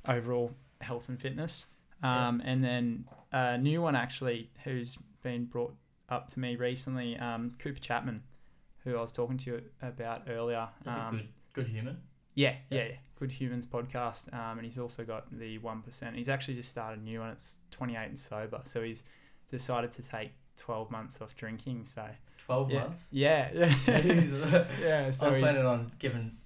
overall 0.07 0.55
health 0.81 1.09
and 1.09 1.19
fitness. 1.19 1.65
Um, 2.03 2.41
And 2.45 2.63
then 2.63 3.05
a 3.33 3.57
new 3.57 3.81
one 3.81 3.95
actually, 3.95 4.49
who's 4.63 4.97
been 5.21 5.45
brought 5.45 5.75
up 6.07 6.29
to 6.29 6.39
me 6.39 6.55
recently, 6.55 7.17
um, 7.17 7.51
Cooper 7.59 7.79
Chapman, 7.79 8.23
who 8.85 8.95
I 8.95 9.01
was 9.01 9.11
talking 9.11 9.37
to 9.39 9.51
you 9.51 9.63
about 9.81 10.29
earlier. 10.29 10.69
That's 10.83 10.97
Um, 10.97 11.15
a 11.15 11.17
good 11.17 11.29
good 11.53 11.67
human. 11.67 12.01
Yeah, 12.39 12.55
Yeah. 12.69 12.83
yeah. 12.85 12.95
Good 13.19 13.31
Humans 13.33 13.65
podcast. 13.67 14.33
Um, 14.33 14.59
and 14.59 14.65
he's 14.65 14.77
also 14.77 15.03
got 15.03 15.29
the 15.37 15.59
1%. 15.59 16.15
He's 16.15 16.29
actually 16.29 16.55
just 16.55 16.69
started 16.69 16.99
a 17.01 17.03
new 17.03 17.19
one. 17.19 17.29
It's 17.31 17.57
28 17.71 18.05
and 18.07 18.19
sober. 18.19 18.61
So 18.63 18.81
he's 18.81 19.03
decided 19.51 19.91
to 19.93 20.01
take 20.03 20.31
12 20.57 20.89
months 20.91 21.21
off 21.21 21.35
drinking. 21.35 21.85
So, 21.85 22.05
Twelve 22.45 22.71
yeah. 22.71 22.79
months. 22.79 23.09
Yeah, 23.11 23.49
yeah. 23.53 23.67
Jeez. 23.67 24.31
yeah, 24.81 25.03
I 25.03 25.07
was 25.07 25.19
he, 25.35 25.39
planning 25.41 25.65
on 25.65 25.91
giving 25.99 26.37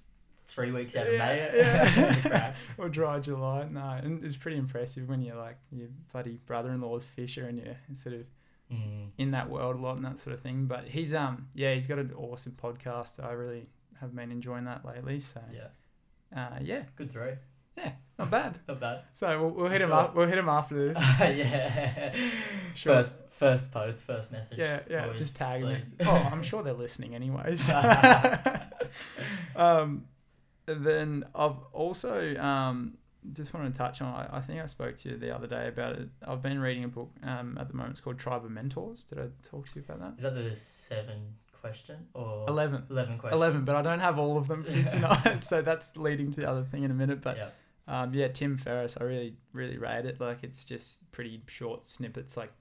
three 0.46 0.70
weeks 0.72 0.94
out 0.96 1.06
of 1.06 1.12
Yeah, 1.14 1.18
May. 1.18 1.58
yeah. 1.58 2.54
Or 2.78 2.88
dry 2.88 3.20
July. 3.20 3.68
No, 3.70 3.80
and 4.02 4.22
it's 4.24 4.36
pretty 4.36 4.58
impressive 4.58 5.08
when 5.08 5.22
you're 5.22 5.36
like, 5.36 5.56
your 5.70 5.88
bloody 6.12 6.38
brother 6.44 6.70
in 6.72 6.80
law's 6.80 7.04
Fisher 7.06 7.46
and 7.46 7.58
you're 7.58 7.76
sort 7.94 8.16
of 8.16 8.26
Mm. 8.72 9.10
in 9.18 9.30
that 9.32 9.50
world 9.50 9.76
a 9.76 9.78
lot 9.78 9.96
and 9.96 10.04
that 10.06 10.18
sort 10.18 10.32
of 10.34 10.40
thing. 10.40 10.64
But 10.66 10.88
he's, 10.88 11.12
um, 11.14 11.48
yeah, 11.54 11.74
he's 11.74 11.86
got 11.86 11.98
an 11.98 12.12
awesome 12.16 12.52
podcast. 12.60 13.22
I 13.22 13.32
really 13.32 13.66
have 14.00 14.14
been 14.16 14.32
enjoying 14.32 14.64
that 14.64 14.84
lately. 14.86 15.20
So, 15.20 15.40
Yeah. 15.52 15.68
Uh, 16.34 16.58
yeah, 16.62 16.82
Good 16.96 17.10
three. 17.12 17.32
not 18.18 18.30
bad. 18.30 18.58
Not 18.68 18.80
bad. 18.80 19.00
So 19.12 19.40
we'll, 19.40 19.50
we'll 19.50 19.68
hit 19.70 19.80
him 19.80 19.88
Sure. 19.90 19.98
up. 19.98 20.14
We'll 20.14 20.28
hit 20.28 20.38
him 20.38 20.48
after 20.48 20.92
this. 20.92 21.02
yeah. 21.20 22.14
Sure. 22.74 22.94
First 22.96 23.12
first 23.30 23.72
post, 23.72 24.00
first 24.04 24.30
message. 24.30 24.58
Yeah, 24.58 24.80
yeah. 24.88 25.06
boys, 25.08 25.18
just 25.18 25.36
tag 25.36 25.62
me. 25.64 25.80
Oh, 26.06 26.10
I'm 26.32 26.42
sure 26.42 26.62
they're 26.62 26.72
listening 26.72 27.14
anyways. 27.16 27.68
um, 29.56 30.04
then 30.66 31.24
I've 31.34 31.56
also 31.72 32.36
um, 32.36 32.96
just 33.32 33.52
wanted 33.52 33.72
to 33.74 33.78
touch 33.78 34.00
on. 34.00 34.08
I, 34.14 34.38
I 34.38 34.40
think 34.40 34.60
I 34.60 34.66
spoke 34.66 34.96
to 34.98 35.10
you 35.10 35.16
the 35.16 35.34
other 35.34 35.46
day 35.46 35.68
about 35.68 35.96
it. 35.96 36.08
I've 36.26 36.42
been 36.42 36.60
reading 36.60 36.84
a 36.84 36.88
book 36.88 37.10
um, 37.22 37.58
at 37.60 37.68
the 37.68 37.74
moment. 37.74 37.92
It's 37.92 38.00
called 38.00 38.18
Tribe 38.18 38.44
of 38.44 38.50
Mentors. 38.50 39.04
Did 39.04 39.18
I 39.18 39.26
talk 39.42 39.66
to 39.66 39.72
you 39.76 39.84
about 39.86 40.00
that? 40.00 40.14
Is 40.16 40.22
that 40.22 40.34
the 40.34 40.54
seven 40.54 41.34
question 41.64 42.06
or 42.12 42.44
Eleven. 42.46 42.84
Eleven 42.90 43.16
questions. 43.16 43.40
Eleven, 43.40 43.64
but 43.64 43.74
I 43.74 43.82
don't 43.82 44.00
have 44.00 44.18
all 44.18 44.36
of 44.36 44.48
them 44.48 44.64
for 44.64 44.72
you 44.72 44.84
tonight, 44.84 45.40
so 45.44 45.62
that's 45.62 45.96
leading 45.96 46.30
to 46.32 46.40
the 46.40 46.48
other 46.48 46.62
thing 46.62 46.82
in 46.82 46.90
a 46.90 46.94
minute. 46.94 47.22
But 47.22 47.36
yeah. 47.38 47.48
Um, 47.86 48.14
yeah, 48.14 48.28
Tim 48.28 48.56
Ferriss, 48.56 48.96
I 48.98 49.04
really, 49.04 49.36
really 49.52 49.76
rate 49.76 50.06
it. 50.06 50.20
Like, 50.20 50.38
it's 50.42 50.64
just 50.64 51.10
pretty 51.12 51.42
short 51.46 51.86
snippets, 51.86 52.36
like 52.36 52.52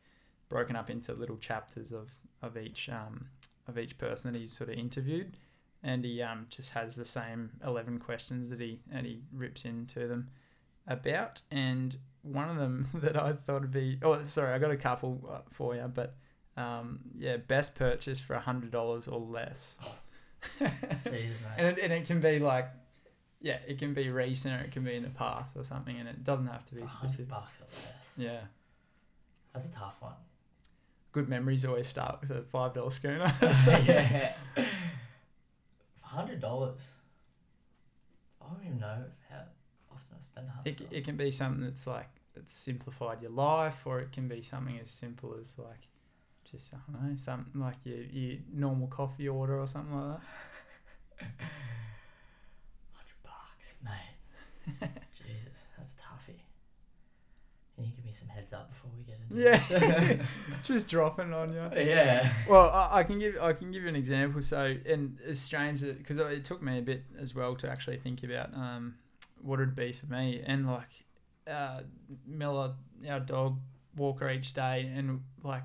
broken 0.49 0.75
up 0.75 0.89
into 0.89 1.13
little 1.13 1.37
chapters 1.37 1.91
of 1.91 2.13
of 2.41 2.57
each 2.57 2.89
um, 2.89 3.27
of 3.67 3.77
each 3.77 3.97
person 3.97 4.31
that 4.31 4.39
he's 4.39 4.55
sort 4.55 4.69
of 4.69 4.77
interviewed, 4.77 5.35
and 5.81 6.05
he 6.05 6.21
um, 6.21 6.47
just 6.49 6.71
has 6.71 6.95
the 6.95 7.05
same 7.05 7.51
eleven 7.65 7.99
questions 7.99 8.49
that 8.49 8.61
he 8.61 8.79
and 8.91 9.05
he 9.05 9.19
rips 9.33 9.65
into 9.65 10.07
them 10.07 10.29
about. 10.87 11.41
And 11.51 11.97
one 12.21 12.49
of 12.49 12.55
them 12.55 12.87
that 12.95 13.17
I 13.17 13.33
thought 13.33 13.61
would 13.61 13.71
be, 13.71 13.99
oh, 14.01 14.21
sorry, 14.21 14.53
I 14.53 14.59
got 14.59 14.71
a 14.71 14.77
couple 14.77 15.29
uh, 15.29 15.39
for 15.49 15.75
you, 15.75 15.91
but 15.93 16.15
um, 16.57 16.99
yeah, 17.17 17.37
best 17.37 17.75
purchase 17.75 18.19
for 18.19 18.33
a 18.35 18.39
hundred 18.39 18.71
dollars 18.71 19.07
or 19.07 19.19
less. 19.19 19.77
Jesus. 20.59 21.37
And 21.57 21.67
it, 21.67 21.79
and 21.83 21.93
it 21.93 22.05
can 22.05 22.19
be 22.19 22.39
like, 22.39 22.67
yeah, 23.41 23.57
it 23.67 23.77
can 23.79 23.93
be 23.93 24.09
recent 24.09 24.61
or 24.61 24.63
it 24.63 24.71
can 24.71 24.83
be 24.83 24.95
in 24.95 25.03
the 25.03 25.09
past 25.09 25.55
or 25.57 25.63
something, 25.63 25.97
and 25.97 26.07
it 26.07 26.23
doesn't 26.23 26.47
have 26.47 26.65
to 26.65 26.75
be 26.75 26.85
specific. 26.87 27.29
bucks 27.29 27.59
or 27.61 27.65
less. 27.65 28.15
Yeah, 28.17 28.39
That's 29.53 29.65
a 29.65 29.71
tough 29.71 30.01
one. 30.01 30.13
good 31.11 31.27
memories 31.29 31.63
always 31.65 31.87
start 31.87 32.19
with 32.21 32.31
a 32.31 32.41
five 32.43 32.73
dollar 32.73 32.91
schooner. 32.91 33.31
yeah. 33.41 34.33
Hundred 36.01 36.39
dollars. 36.41 36.91
I 38.41 38.45
don't 38.53 38.63
even 38.65 38.79
know 38.79 39.03
how 39.29 39.41
often 39.91 40.15
I 40.17 40.21
spend 40.21 40.47
a 40.47 40.51
hundred. 40.51 40.81
it, 40.81 40.87
it 40.91 41.05
can 41.05 41.17
be 41.17 41.31
something 41.31 41.63
that's 41.63 41.87
like 41.87 42.09
that's 42.35 42.51
simplified 42.51 43.21
your 43.21 43.31
life, 43.31 43.81
or 43.85 43.99
it 43.99 44.11
can 44.11 44.27
be 44.27 44.41
something 44.41 44.77
as 44.79 44.89
simple 44.89 45.35
as 45.39 45.57
like 45.57 45.87
just 46.53 46.73
I 46.73 46.77
don't 46.91 47.09
know, 47.11 47.15
something 47.17 47.59
like 47.59 47.75
your 47.83 47.97
your 47.97 48.37
normal 48.53 48.87
coffee 48.87 49.27
order 49.27 49.59
or 49.59 49.67
something 49.67 49.93
like 49.95 50.19
that. 51.19 51.27
Hundred 52.91 53.23
bucks, 53.23 53.73
mate. 53.83 54.89
Jesus, 55.13 55.67
that's 55.77 55.93
a 55.93 55.95
toughie. 55.97 56.39
Can 57.75 57.85
you 57.85 57.91
give 57.95 58.05
me 58.05 58.11
some 58.11 58.27
heads 58.27 58.53
up 58.53 58.69
before 58.69 58.91
we 58.95 59.01
get 59.03 59.17
into 59.27 59.41
Yeah, 59.41 60.23
just 60.63 60.87
dropping 60.87 61.29
it 61.29 61.33
on 61.33 61.53
you. 61.53 61.69
yeah. 61.83 62.31
Well, 62.47 62.69
I, 62.69 62.99
I 62.99 63.03
can 63.03 63.17
give 63.17 63.35
I 63.41 63.53
can 63.53 63.71
give 63.71 63.81
you 63.81 63.89
an 63.89 63.95
example. 63.95 64.41
So, 64.43 64.75
and 64.85 65.17
it's 65.25 65.39
strange 65.39 65.81
because 65.81 66.17
it 66.17 66.45
took 66.45 66.61
me 66.61 66.77
a 66.77 66.81
bit 66.83 67.03
as 67.19 67.33
well 67.33 67.55
to 67.55 67.69
actually 67.69 67.97
think 67.97 68.23
about 68.23 68.53
um, 68.53 68.95
what 69.41 69.59
it'd 69.59 69.75
be 69.75 69.91
for 69.91 70.05
me. 70.05 70.43
And 70.45 70.67
like 70.67 70.89
uh, 71.47 71.81
Miller, 72.27 72.73
our 73.09 73.19
dog, 73.19 73.57
walker 73.95 74.29
each 74.29 74.53
day, 74.53 74.91
and 74.95 75.21
like, 75.43 75.63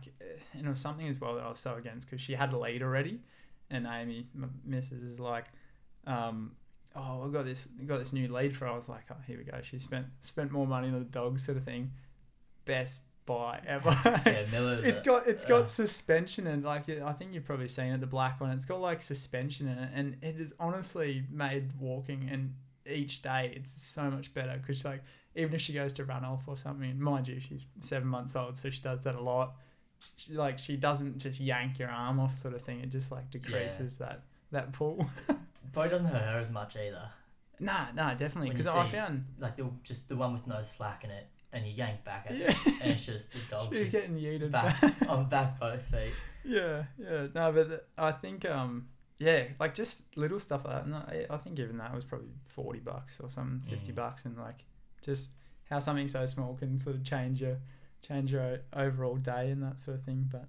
and 0.53 0.67
it 0.67 0.69
was 0.69 0.81
something 0.81 1.09
as 1.09 1.21
well 1.21 1.35
that 1.35 1.45
I 1.45 1.49
was 1.49 1.61
so 1.61 1.77
against 1.77 2.09
because 2.09 2.21
she 2.21 2.35
had 2.35 2.53
a 2.53 2.59
lead 2.59 2.83
already, 2.83 3.21
and 3.71 3.87
Amy, 3.87 4.27
my 4.35 4.49
missus, 4.65 5.03
is 5.03 5.21
like, 5.21 5.47
um, 6.07 6.53
oh, 6.97 7.25
we 7.25 7.33
got 7.33 7.45
this, 7.45 7.69
we 7.79 7.87
got 7.87 7.99
this 7.99 8.13
new 8.13 8.33
lead 8.33 8.57
for. 8.57 8.67
her." 8.67 8.73
I 8.73 8.77
was 8.77 8.89
like, 8.89 9.05
oh, 9.11 9.17
here 9.27 9.39
we 9.39 9.45
go. 9.45 9.59
She 9.63 9.79
spent 9.79 10.07
spent 10.21 10.51
more 10.51 10.67
money 10.67 10.89
on 10.89 10.95
the 10.95 11.01
dog, 11.01 11.39
sort 11.39 11.59
of 11.59 11.65
thing. 11.65 11.93
Best 12.65 13.03
buy 13.29 13.61
ever. 13.67 13.95
Yeah, 14.27 14.47
Miller. 14.53 14.81
It's 14.83 15.03
got 15.03 15.29
it's 15.29 15.45
got 15.45 15.65
uh, 15.65 15.67
suspension 15.67 16.47
and 16.47 16.65
like 16.65 16.89
I 16.89 17.13
think 17.13 17.35
you've 17.35 17.45
probably 17.45 17.69
seen 17.69 17.93
it 17.93 18.01
the 18.01 18.07
black 18.07 18.41
one. 18.41 18.51
It's 18.51 18.65
got 18.65 18.81
like 18.81 19.03
suspension 19.03 19.69
in 19.69 19.79
it, 19.79 19.91
and 19.95 20.17
it 20.23 20.37
has 20.37 20.53
honestly 20.59 21.25
made 21.31 21.79
walking 21.79 22.29
and 22.33 22.55
each 22.87 23.21
day 23.21 23.53
it's 23.55 23.71
so 23.71 24.11
much 24.11 24.33
better 24.33 24.59
because 24.59 24.85
like 24.85 25.03
even 25.37 25.55
if 25.55 25.61
she 25.61 25.73
goes 25.73 25.93
to 25.93 26.05
run 26.05 26.25
off 26.25 26.49
or 26.49 26.57
something, 26.57 27.01
mind 27.01 27.29
you, 27.29 27.39
she's 27.39 27.61
seven 27.83 28.09
months 28.09 28.35
old, 28.35 28.57
so 28.57 28.71
she 28.71 28.81
does 28.81 29.03
that 29.03 29.15
a 29.15 29.21
lot. 29.21 29.55
She, 30.17 30.33
like 30.35 30.59
she 30.59 30.77
doesn't 30.77 31.19
just 31.19 31.41
yank 31.41 31.79
your 31.79 31.89
arm 31.91 32.19
off, 32.21 32.35
sort 32.35 32.55
of 32.55 32.63
thing. 32.63 32.81
It 32.81 32.91
just 32.91 33.11
like 33.13 33.31
decreases 33.31 33.97
that 33.99 34.23
that 34.53 34.73
pull. 34.73 35.07
Probably 35.73 35.91
doesn't 35.91 36.07
hurt 36.07 36.23
her 36.23 36.39
as 36.39 36.51
much 36.51 36.77
either. 36.77 37.11
nah, 37.61 37.87
nah, 37.95 38.15
definitely 38.15 38.51
because 38.51 38.67
I 38.67 38.85
found 38.85 39.25
Like 39.39 39.57
the 39.57 39.71
just 39.83 40.09
the 40.09 40.17
one 40.17 40.33
with 40.33 40.47
no 40.47 40.61
slack 40.63 41.05
in 41.05 41.11
it, 41.11 41.27
and 41.53 41.67
you 41.67 41.73
yank 41.73 42.05
back 42.05 42.27
at 42.29 42.37
yeah, 42.37 42.51
it, 42.51 42.83
and 42.83 42.93
it's 42.93 43.05
just 43.05 43.33
the 43.33 43.39
dog's 43.51 43.77
she's 43.77 43.93
just 43.93 44.09
getting 44.09 44.17
yeeted 44.17 44.51
back 44.51 44.77
on 45.09 45.29
back 45.29 45.59
both 45.61 45.83
feet. 45.83 46.13
Yeah, 46.45 46.85
yeah. 46.99 47.27
No, 47.35 47.53
but 47.53 47.69
the, 47.69 47.83
I 47.99 48.13
think 48.13 48.45
um 48.47 48.89
yeah, 49.19 49.45
like 49.59 49.75
just 49.75 50.17
little 50.17 50.39
stuff 50.39 50.65
like 50.65 50.75
that. 50.77 50.89
No, 50.89 50.97
I, 50.97 51.27
I 51.35 51.37
think 51.39 51.59
even 51.59 51.77
that 51.79 51.95
was 51.95 52.05
probably 52.05 52.29
forty 52.45 52.79
bucks 52.81 53.19
or 53.23 53.29
some 53.29 53.63
fifty 53.69 53.93
Mm. 53.93 53.97
bucks, 53.97 54.25
and 54.25 54.39
like 54.39 54.65
just 55.03 55.31
how 55.69 55.79
something 55.81 56.09
so 56.09 56.25
small 56.27 56.55
can 56.55 56.79
sort 56.79 56.97
of 56.97 57.05
change 57.05 57.43
your 57.43 57.59
change 58.03 58.33
your 58.33 58.61
overall 58.73 59.17
day 59.17 59.51
and 59.51 59.63
that 59.63 59.79
sort 59.79 59.99
of 59.99 60.05
thing. 60.05 60.29
But 60.31 60.47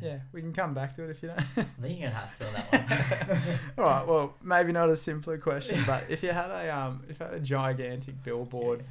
yeah, 0.00 0.20
we 0.32 0.40
can 0.40 0.52
come 0.52 0.72
back 0.74 0.94
to 0.96 1.04
it 1.04 1.10
if 1.10 1.22
you 1.22 1.28
don't. 1.28 1.40
I 1.40 1.44
think 1.62 2.00
you're 2.00 2.10
gonna 2.10 2.20
have 2.20 2.38
to 2.38 2.46
on 2.46 2.52
that 2.54 3.28
one. 3.28 3.58
All 3.78 3.84
right. 3.92 4.06
Well, 4.06 4.34
maybe 4.42 4.72
not 4.72 4.88
a 4.90 4.96
simpler 4.96 5.38
question, 5.38 5.80
but 5.86 6.04
if 6.08 6.22
you 6.22 6.30
had 6.30 6.50
a 6.50 6.74
um 6.76 7.02
if 7.08 7.18
you 7.18 7.26
had 7.26 7.34
a 7.34 7.40
gigantic 7.40 8.22
billboard 8.22 8.84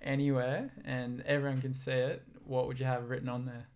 anywhere 0.00 0.70
and 0.84 1.22
everyone 1.22 1.60
can 1.60 1.74
see 1.74 1.92
it, 1.92 2.22
what 2.44 2.66
would 2.68 2.78
you 2.80 2.86
have 2.86 3.10
written 3.10 3.28
on 3.28 3.44
there? 3.46 3.66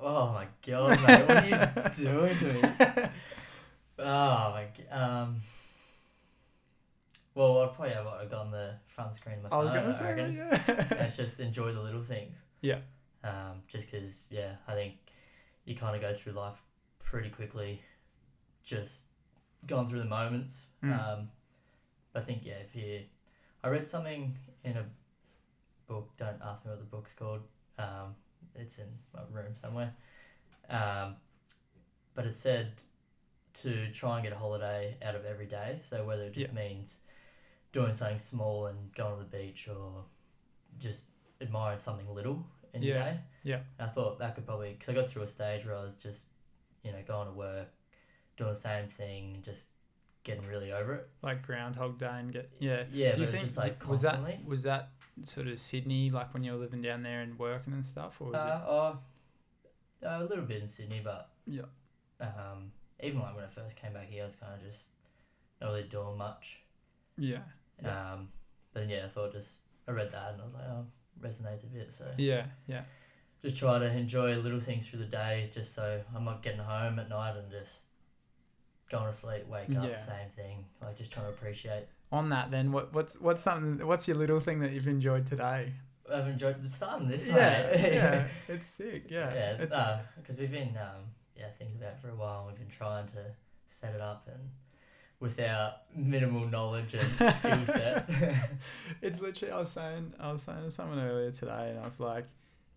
Oh 0.00 0.32
my 0.32 0.46
god, 0.66 1.00
mate! 1.06 1.26
What 1.26 1.30
are 1.30 1.46
you 1.46 2.04
doing 2.04 2.36
to 2.36 2.44
me? 2.52 3.08
Oh 3.98 4.50
my 4.52 4.66
god. 4.90 5.00
Um. 5.22 5.36
Well, 7.34 7.58
I'd 7.62 7.74
probably 7.74 7.92
have 7.92 8.06
like 8.06 8.32
on 8.32 8.50
the 8.50 8.74
front 8.86 9.12
screen 9.12 9.36
of 9.36 9.42
my 9.44 9.48
I 9.50 9.58
was 9.58 9.70
phone. 9.70 9.80
gonna 9.80 9.94
say 9.94 10.34
yeah. 10.34 10.86
And 10.90 11.00
it's 11.00 11.16
just 11.18 11.38
enjoy 11.40 11.72
the 11.72 11.82
little 11.82 12.02
things. 12.02 12.42
Yeah. 12.62 12.78
Um, 13.26 13.62
just 13.66 13.90
because, 13.90 14.26
yeah, 14.30 14.52
I 14.68 14.74
think 14.74 14.94
you 15.64 15.74
kind 15.74 15.96
of 15.96 16.02
go 16.02 16.12
through 16.14 16.34
life 16.34 16.62
pretty 16.98 17.30
quickly, 17.30 17.82
just 18.62 19.06
going 19.66 19.88
through 19.88 20.00
the 20.00 20.04
moments. 20.04 20.66
Mm. 20.84 20.92
Um, 20.92 21.28
I 22.14 22.20
think, 22.20 22.42
yeah, 22.44 22.60
if 22.64 22.76
you, 22.76 23.00
I 23.64 23.68
read 23.68 23.86
something 23.86 24.36
in 24.64 24.76
a 24.76 24.84
book. 25.86 26.10
Don't 26.16 26.40
ask 26.44 26.64
me 26.64 26.70
what 26.70 26.78
the 26.78 26.84
book's 26.84 27.12
called. 27.12 27.40
Um, 27.78 28.14
it's 28.54 28.78
in 28.78 28.86
my 29.14 29.20
room 29.32 29.54
somewhere. 29.54 29.92
Um, 30.68 31.16
but 32.14 32.26
it 32.26 32.32
said 32.32 32.82
to 33.54 33.90
try 33.92 34.16
and 34.16 34.24
get 34.24 34.32
a 34.32 34.38
holiday 34.38 34.96
out 35.02 35.14
of 35.14 35.24
every 35.24 35.46
day. 35.46 35.78
So 35.82 36.04
whether 36.04 36.24
it 36.24 36.32
just 36.32 36.52
means 36.52 36.98
doing 37.72 37.92
something 37.92 38.18
small 38.18 38.66
and 38.66 38.92
going 38.94 39.18
to 39.18 39.24
the 39.24 39.36
beach 39.36 39.68
or 39.68 40.04
just 40.78 41.04
admiring 41.40 41.78
something 41.78 42.08
little 42.14 42.44
in 42.76 42.82
Yeah, 42.82 42.98
the 42.98 43.04
day. 43.04 43.20
yeah. 43.44 43.60
And 43.78 43.88
I 43.88 43.92
thought 43.92 44.18
that 44.18 44.34
could 44.34 44.46
probably 44.46 44.72
because 44.72 44.88
I 44.88 44.92
got 44.94 45.10
through 45.10 45.22
a 45.22 45.26
stage 45.26 45.64
where 45.66 45.76
I 45.76 45.82
was 45.82 45.94
just, 45.94 46.26
you 46.82 46.92
know, 46.92 46.98
going 47.06 47.26
to 47.28 47.32
work, 47.34 47.68
doing 48.36 48.50
the 48.50 48.56
same 48.56 48.88
thing, 48.88 49.38
just 49.42 49.64
getting 50.24 50.46
really 50.46 50.72
over 50.72 50.94
it. 50.94 51.08
Like 51.22 51.46
Groundhog 51.46 51.98
Day 51.98 52.10
and 52.12 52.32
get 52.32 52.50
yeah. 52.58 52.84
Yeah, 52.92 53.12
Do 53.14 53.20
you 53.20 53.26
think 53.26 53.42
just 53.42 53.56
like 53.56 53.86
was 53.88 54.02
that 54.02 54.20
was 54.46 54.62
that 54.64 54.90
sort 55.22 55.46
of 55.48 55.58
Sydney 55.58 56.10
like 56.10 56.34
when 56.34 56.44
you 56.44 56.52
were 56.52 56.58
living 56.58 56.82
down 56.82 57.02
there 57.02 57.20
and 57.22 57.38
working 57.38 57.72
and 57.72 57.86
stuff, 57.86 58.20
or 58.20 58.28
was 58.28 58.36
Uh, 58.36 58.60
oh, 58.66 58.98
a 60.02 60.22
little 60.24 60.44
bit 60.44 60.60
in 60.62 60.68
Sydney, 60.68 61.00
but 61.02 61.30
Yeah. 61.46 61.62
Um, 62.20 62.72
even 63.02 63.20
like 63.20 63.34
when 63.34 63.44
I 63.44 63.48
first 63.48 63.76
came 63.76 63.92
back 63.92 64.08
here, 64.08 64.22
I 64.22 64.24
was 64.26 64.34
kind 64.36 64.54
of 64.54 64.62
just 64.62 64.88
not 65.60 65.68
really 65.68 65.84
doing 65.84 66.16
much. 66.16 66.60
it? 67.18 67.24
Yeah. 67.24 67.38
Yeah. 67.82 68.12
Um, 68.14 68.28
but 68.72 68.80
then, 68.80 68.88
yeah, 68.90 69.04
I 69.04 69.08
thought 69.08 69.32
just 69.32 69.58
I 69.86 69.92
read 69.92 70.10
that 70.12 70.32
and 70.32 70.40
I 70.40 70.44
was 70.44 70.54
like, 70.54 70.64
oh, 70.64 70.86
resonates 71.20 71.64
a 71.64 71.66
bit. 71.66 71.92
So 71.92 72.04
Yeah. 72.18 72.46
Yeah. 72.66 72.82
just 73.42 73.56
try 73.56 73.78
to 73.78 73.90
enjoy 73.90 74.36
little 74.36 74.60
things 74.60 74.88
through 74.88 75.00
the 75.00 75.04
day, 75.06 75.48
just 75.52 75.74
so 75.74 76.02
I'm 76.14 76.24
not 76.24 76.42
getting 76.42 76.60
home 76.60 76.98
at 76.98 77.08
night 77.08 77.36
and 77.36 77.50
just 77.50 77.84
going 78.90 79.06
to 79.06 79.12
sleep, 79.12 79.46
wake 79.48 79.74
up, 79.76 79.88
Yeah. 79.88 79.96
same 79.96 80.30
thing. 80.30 80.64
Like 80.82 80.96
just 80.96 81.10
trying 81.12 81.26
to 81.26 81.32
appreciate. 81.32 81.86
On 82.12 82.28
that, 82.30 82.50
then, 82.52 82.70
what 82.70 82.92
what's 82.92 83.20
what's 83.20 83.42
something? 83.42 83.84
What's 83.86 84.06
your 84.06 84.16
little 84.16 84.38
thing 84.40 84.60
that 84.60 84.70
you've 84.72 84.86
enjoyed 84.86 85.26
today? 85.26 85.72
I've 86.12 86.28
enjoyed 86.28 86.62
the 86.62 86.68
start 86.68 87.02
of 87.02 87.08
this. 87.08 87.26
yeah, 87.26 87.34
mate. 87.74 87.92
yeah, 87.94 88.28
it's 88.48 88.68
sick. 88.68 89.06
Yeah, 89.10 89.34
yeah, 89.34 90.00
because 90.16 90.38
we've 90.38 90.52
been 90.52 90.76
um, 90.76 91.02
yeah 91.36 91.48
thinking 91.58 91.76
about 91.76 91.94
it 91.94 91.98
for 91.98 92.10
a 92.10 92.14
while. 92.14 92.38
and 92.46 92.46
We've 92.56 92.58
been 92.68 92.68
trying 92.76 93.06
to 93.08 93.24
set 93.66 93.92
it 93.92 94.00
up, 94.00 94.28
and 94.32 94.50
with 95.20 95.40
our 95.40 95.74
minimal 95.94 96.46
knowledge 96.46 96.94
and 96.94 97.08
skill 97.32 97.64
set, 97.64 98.08
it's 99.02 99.20
literally 99.20 99.52
I 99.52 99.58
was 99.58 99.70
saying 99.70 100.14
I 100.20 100.32
was 100.32 100.42
saying 100.42 100.64
to 100.64 100.70
someone 100.70 100.98
earlier 101.00 101.30
today 101.30 101.70
and 101.70 101.78
I 101.78 101.84
was 101.84 102.00
like 102.00 102.26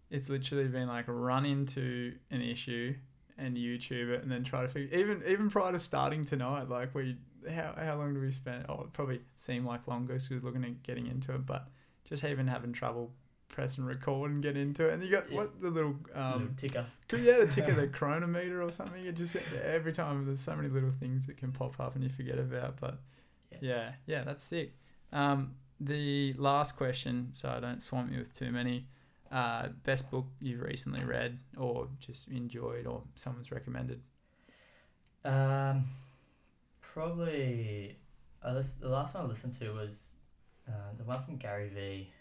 it's 0.10 0.30
literally 0.30 0.68
been 0.68 0.88
like 0.88 1.06
run 1.08 1.46
into 1.46 2.16
an 2.32 2.42
issue 2.42 2.96
and 3.38 3.56
YouTube 3.56 4.10
it 4.10 4.24
and 4.24 4.32
then 4.32 4.44
try 4.44 4.62
to 4.62 4.68
figure 4.68 4.98
even 4.98 5.24
even 5.28 5.50
prior 5.50 5.72
to 5.72 5.80
starting 5.80 6.26
tonight 6.26 6.70
like 6.70 6.94
we 6.96 7.18
how 7.50 7.74
how 7.78 7.98
long 7.98 8.14
do 8.14 8.20
we 8.20 8.32
spend? 8.32 8.66
Oh 8.70 8.82
it 8.82 8.94
probably 8.94 9.22
seemed 9.36 9.66
like 9.66 9.88
longer 9.88 10.14
because 10.14 10.30
we 10.30 10.38
were 10.38 10.46
looking 10.46 10.64
at 10.64 10.84
getting 10.84 11.08
into 11.08 11.34
it 11.34 11.46
but 11.46 11.68
just 12.06 12.24
even 12.24 12.48
having 12.48 12.74
trouble 12.74 13.12
pressing 13.50 13.84
record 13.84 14.32
and 14.32 14.42
get 14.44 14.56
into 14.56 14.88
it 14.88 14.94
and 14.94 15.04
you 15.04 15.10
got 15.12 15.30
Yeah. 15.30 15.38
what 15.38 15.60
the 15.62 15.70
little 15.70 15.96
um 16.16 16.54
ticker. 16.56 16.86
yeah 17.14 17.40
the 17.40 17.48
ticker 17.48 17.74
the 17.74 17.88
chronometer 17.98 18.62
or 18.64 18.72
something 18.72 19.04
it 19.06 19.16
just 19.16 19.36
every 19.64 19.92
time 19.92 20.26
there's 20.26 20.40
so 20.40 20.56
many 20.56 20.70
little 20.70 20.92
things 20.92 21.26
that 21.28 21.38
can 21.38 21.52
pop 21.52 21.80
up 21.80 21.96
and 21.96 22.04
you 22.04 22.10
forget 22.10 22.38
about 22.38 22.80
but 22.80 23.00
Yeah. 23.52 23.58
yeah, 23.62 23.92
yeah, 24.06 24.24
that's 24.24 24.44
sick. 24.44 24.74
Um, 25.12 25.56
the 25.80 26.34
last 26.38 26.74
question, 26.78 27.30
so 27.34 27.50
I 27.50 27.60
don't 27.60 27.82
swamp 27.82 28.12
you 28.12 28.20
with 28.20 28.34
too 28.34 28.52
many. 28.52 28.86
Uh, 29.32 29.70
best 29.84 30.10
book 30.12 30.26
you've 30.42 30.62
recently 30.62 31.04
read 31.04 31.40
or 31.58 31.88
just 32.00 32.28
enjoyed 32.30 32.86
or 32.86 33.02
someone's 33.16 33.52
recommended. 33.52 34.02
Um, 35.26 35.86
probably 36.82 37.96
I 38.44 38.54
lis- 38.54 38.76
the 38.76 38.90
last 38.90 39.14
one 39.14 39.24
I 39.24 39.28
listened 39.28 39.54
to 39.60 39.70
was 39.72 40.16
uh, 40.68 40.72
the 40.98 41.04
one 41.04 41.22
from 41.22 41.38
Gary 41.38 41.70
Vee. 41.70 42.12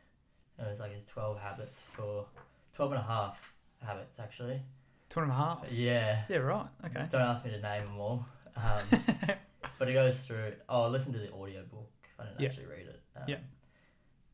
It 0.59 0.69
was 0.69 0.81
like 0.81 0.93
his 0.93 1.05
12 1.05 1.39
habits 1.41 1.81
for 1.81 2.27
12 2.75 2.93
and 2.93 3.01
a 3.01 3.05
half 3.05 3.53
habits 3.85 4.19
actually. 4.19 4.61
Two 5.09 5.21
and 5.21 5.31
a 5.31 5.35
half. 5.35 5.65
Yeah. 5.73 6.23
Yeah, 6.29 6.39
right. 6.39 6.67
Okay. 6.87 7.07
Don't 7.11 7.23
ask 7.23 7.45
me 7.45 7.51
to 7.53 7.61
name 7.61 7.83
them 7.85 7.99
all. 8.01 8.27
Um, 8.57 9.01
but 9.79 9.89
it 9.89 9.93
goes 9.95 10.25
through. 10.27 10.53
Oh, 10.69 10.83
I 10.83 10.87
listened 10.89 11.15
to 11.15 11.21
the 11.21 11.33
audio 11.33 11.63
book. 11.71 11.89
I 12.19 12.25
didn't 12.25 12.41
Yeah. 12.41 12.49
actually 12.49 12.67
read 12.67 12.87
it. 12.89 13.01
Um, 13.17 13.23
Yeah. 13.29 13.37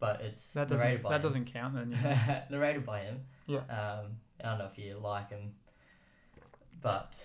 But 0.00 0.20
it's 0.22 0.52
That 0.54 0.68
narrated 0.70 1.02
doesn't 1.02 1.02
by 1.02 1.08
that 1.10 1.16
him. 1.16 1.22
doesn't 1.22 1.44
count 1.46 1.74
then. 1.74 1.92
Yeah. 2.02 2.44
narrated 2.50 2.84
by 2.86 3.00
him. 3.00 3.20
Yeah. 3.46 3.58
Um, 3.58 4.16
I 4.42 4.48
don't 4.50 4.58
know 4.58 4.66
if 4.66 4.78
you 4.78 4.98
like 4.98 5.30
him, 5.30 5.52
but 6.82 7.16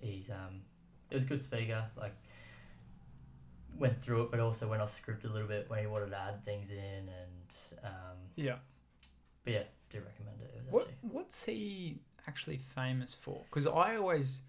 he's 0.00 0.28
um, 0.30 0.62
it 1.10 1.14
was 1.14 1.24
a 1.24 1.26
good 1.28 1.40
speaker. 1.40 1.84
Like 1.96 2.14
went 3.78 4.02
through 4.02 4.22
it, 4.24 4.30
but 4.30 4.40
also 4.40 4.68
went 4.68 4.82
off 4.82 4.90
script 4.90 5.24
a 5.24 5.28
little 5.28 5.48
bit 5.48 5.70
when 5.70 5.78
he 5.78 5.86
wanted 5.86 6.10
to 6.10 6.18
add 6.18 6.44
things 6.44 6.70
in, 6.70 6.78
and 6.78 7.30
um, 7.84 7.90
yeah. 8.36 8.56
but 9.44 9.52
yeah, 9.52 9.62
do 9.90 9.98
recommend 10.00 10.40
it. 10.42 10.54
It 10.56 10.62
was 10.64 10.72
What 10.72 10.82
actually 10.88 11.08
what's 11.10 11.44
he 11.44 11.98
actually 12.26 12.58
famous 12.58 13.14
for? 13.14 13.42
Because 13.48 13.66
I 13.66 13.96
always, 13.96 14.42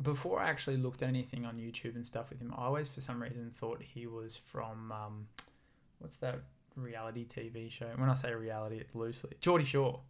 before 0.00 0.40
I 0.40 0.48
actually 0.48 0.76
looked 0.78 1.02
at 1.02 1.08
anything 1.08 1.44
on 1.44 1.56
YouTube 1.56 1.94
and 1.96 2.06
stuff 2.06 2.30
with 2.30 2.40
him, 2.40 2.52
I 2.56 2.64
always 2.64 2.88
for 2.88 3.00
some 3.00 3.22
reason 3.22 3.50
thought 3.56 3.82
he 3.82 4.06
was 4.06 4.36
from 4.36 4.92
um, 4.92 5.26
what's 5.98 6.16
that 6.16 6.40
reality 6.76 7.26
TV 7.26 7.70
show? 7.70 7.88
When 7.96 8.08
I 8.08 8.14
say 8.14 8.32
reality, 8.34 8.76
it's 8.78 8.94
loosely 8.94 9.32
Geordie 9.40 9.64
Shore. 9.64 10.00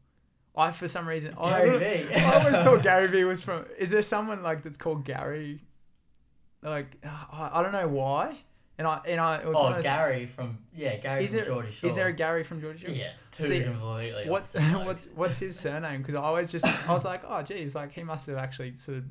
I 0.55 0.71
for 0.71 0.87
some 0.87 1.09
reason 1.09 1.35
I, 1.39 1.51
Gary 1.67 1.71
don't- 1.71 2.09
Vee. 2.09 2.15
I 2.15 2.39
always 2.45 2.61
thought 2.61 2.83
Gary 2.85 3.09
Vee 3.09 3.25
was 3.25 3.43
from. 3.43 3.65
Is 3.79 3.91
there 3.91 4.03
someone 4.03 4.43
like 4.43 4.63
that's 4.63 4.79
called 4.79 5.05
Gary? 5.05 5.63
Like 6.63 6.97
I, 7.05 7.51
I 7.55 7.63
don't 7.63 7.73
know 7.73 7.89
why. 7.89 8.37
And 8.79 8.87
I 8.87 9.01
and 9.07 9.21
I 9.21 9.37
it 9.37 9.47
was 9.47 9.57
oh, 9.59 9.73
those- 9.75 9.85
Gary 9.85 10.27
from 10.27 10.59
yeah, 10.75 10.97
Gary 10.97 11.25
Is 11.25 11.31
from 11.31 11.37
there- 11.39 11.47
Geordie 11.47 11.71
Shore. 11.71 11.89
Is 11.91 11.95
there 11.97 12.07
a 12.09 12.13
Gary 12.13 12.43
from 12.43 12.61
Geordie 12.61 12.79
Shore? 12.79 12.91
yeah, 12.91 13.13
two 13.31 13.45
See, 13.45 13.63
completely. 13.63 14.25
What's 14.29 14.55
what's 14.85 15.09
what's 15.15 15.39
his 15.39 15.59
surname? 15.61 16.01
Because 16.01 16.15
I 16.15 16.23
always 16.23 16.51
just 16.51 16.65
I 16.89 16.93
was 16.93 17.05
like, 17.05 17.23
oh 17.29 17.43
geez, 17.43 17.75
like 17.75 17.93
he 17.93 18.03
must 18.03 18.27
have 18.29 18.37
actually 18.39 18.77
sort 18.77 18.99
of 18.99 19.05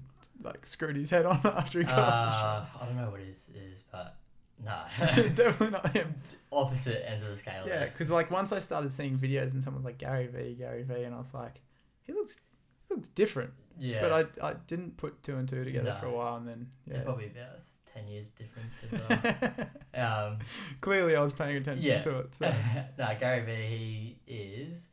like 0.43 0.65
screwed 0.65 0.95
his 0.95 1.09
head 1.11 1.25
on 1.25 1.39
after 1.45 1.79
he 1.79 1.85
got 1.85 1.97
Uh, 1.97 2.65
I 2.81 2.85
don't 2.85 2.97
know 2.97 3.11
what 3.11 3.19
his 3.21 3.49
is, 3.55 3.83
but 3.91 4.15
no, 4.65 4.71
off 4.71 4.97
the 4.99 5.13
show. 5.23 5.29
Definitely 5.29 5.69
not 5.69 5.91
him. 5.93 6.15
opposite 6.51 7.07
ends 7.09 7.23
of 7.23 7.29
the 7.29 7.35
scale. 7.35 7.63
Yeah, 7.67 7.85
because 7.85 8.09
like 8.09 8.31
once 8.31 8.51
I 8.51 8.59
started 8.59 8.91
seeing 8.91 9.17
videos 9.17 9.53
and 9.53 9.63
someone 9.63 9.83
was 9.83 9.85
like 9.85 9.99
Gary 9.99 10.27
Vee, 10.27 10.55
Gary 10.57 10.83
Vee, 10.83 11.03
and 11.03 11.13
I 11.13 11.19
was 11.19 11.33
like, 11.35 11.61
he 12.01 12.13
looks 12.13 12.39
he 12.89 12.95
looks 12.95 13.09
different. 13.09 13.51
yeah. 13.79 14.01
But 14.01 14.11
I 14.41 14.49
I 14.49 14.53
didn't 14.67 14.97
put 14.97 15.21
two 15.23 15.35
and 15.37 15.47
two 15.47 15.63
together 15.63 15.91
No. 15.93 15.99
for 15.99 16.07
a 16.07 16.11
while, 16.11 16.35
and 16.37 16.47
then 16.47 16.67
They're 16.87 16.97
yeah. 16.97 17.03
probably 17.03 17.27
about 17.27 17.59
ten 17.93 18.07
years 18.07 18.29
difference 18.29 18.81
as 18.83 18.99
well. 19.95 20.27
um, 20.29 20.39
Clearly, 20.81 21.15
I 21.15 21.21
was 21.21 21.33
paying 21.33 21.57
attention 21.57 21.83
Yeah. 21.83 22.01
to 22.01 22.19
it. 22.19 22.35
So. 22.35 22.53
no, 22.97 23.15
Gary 23.19 23.43
Vee, 23.45 24.17
he 24.25 24.33
is. 24.35 24.89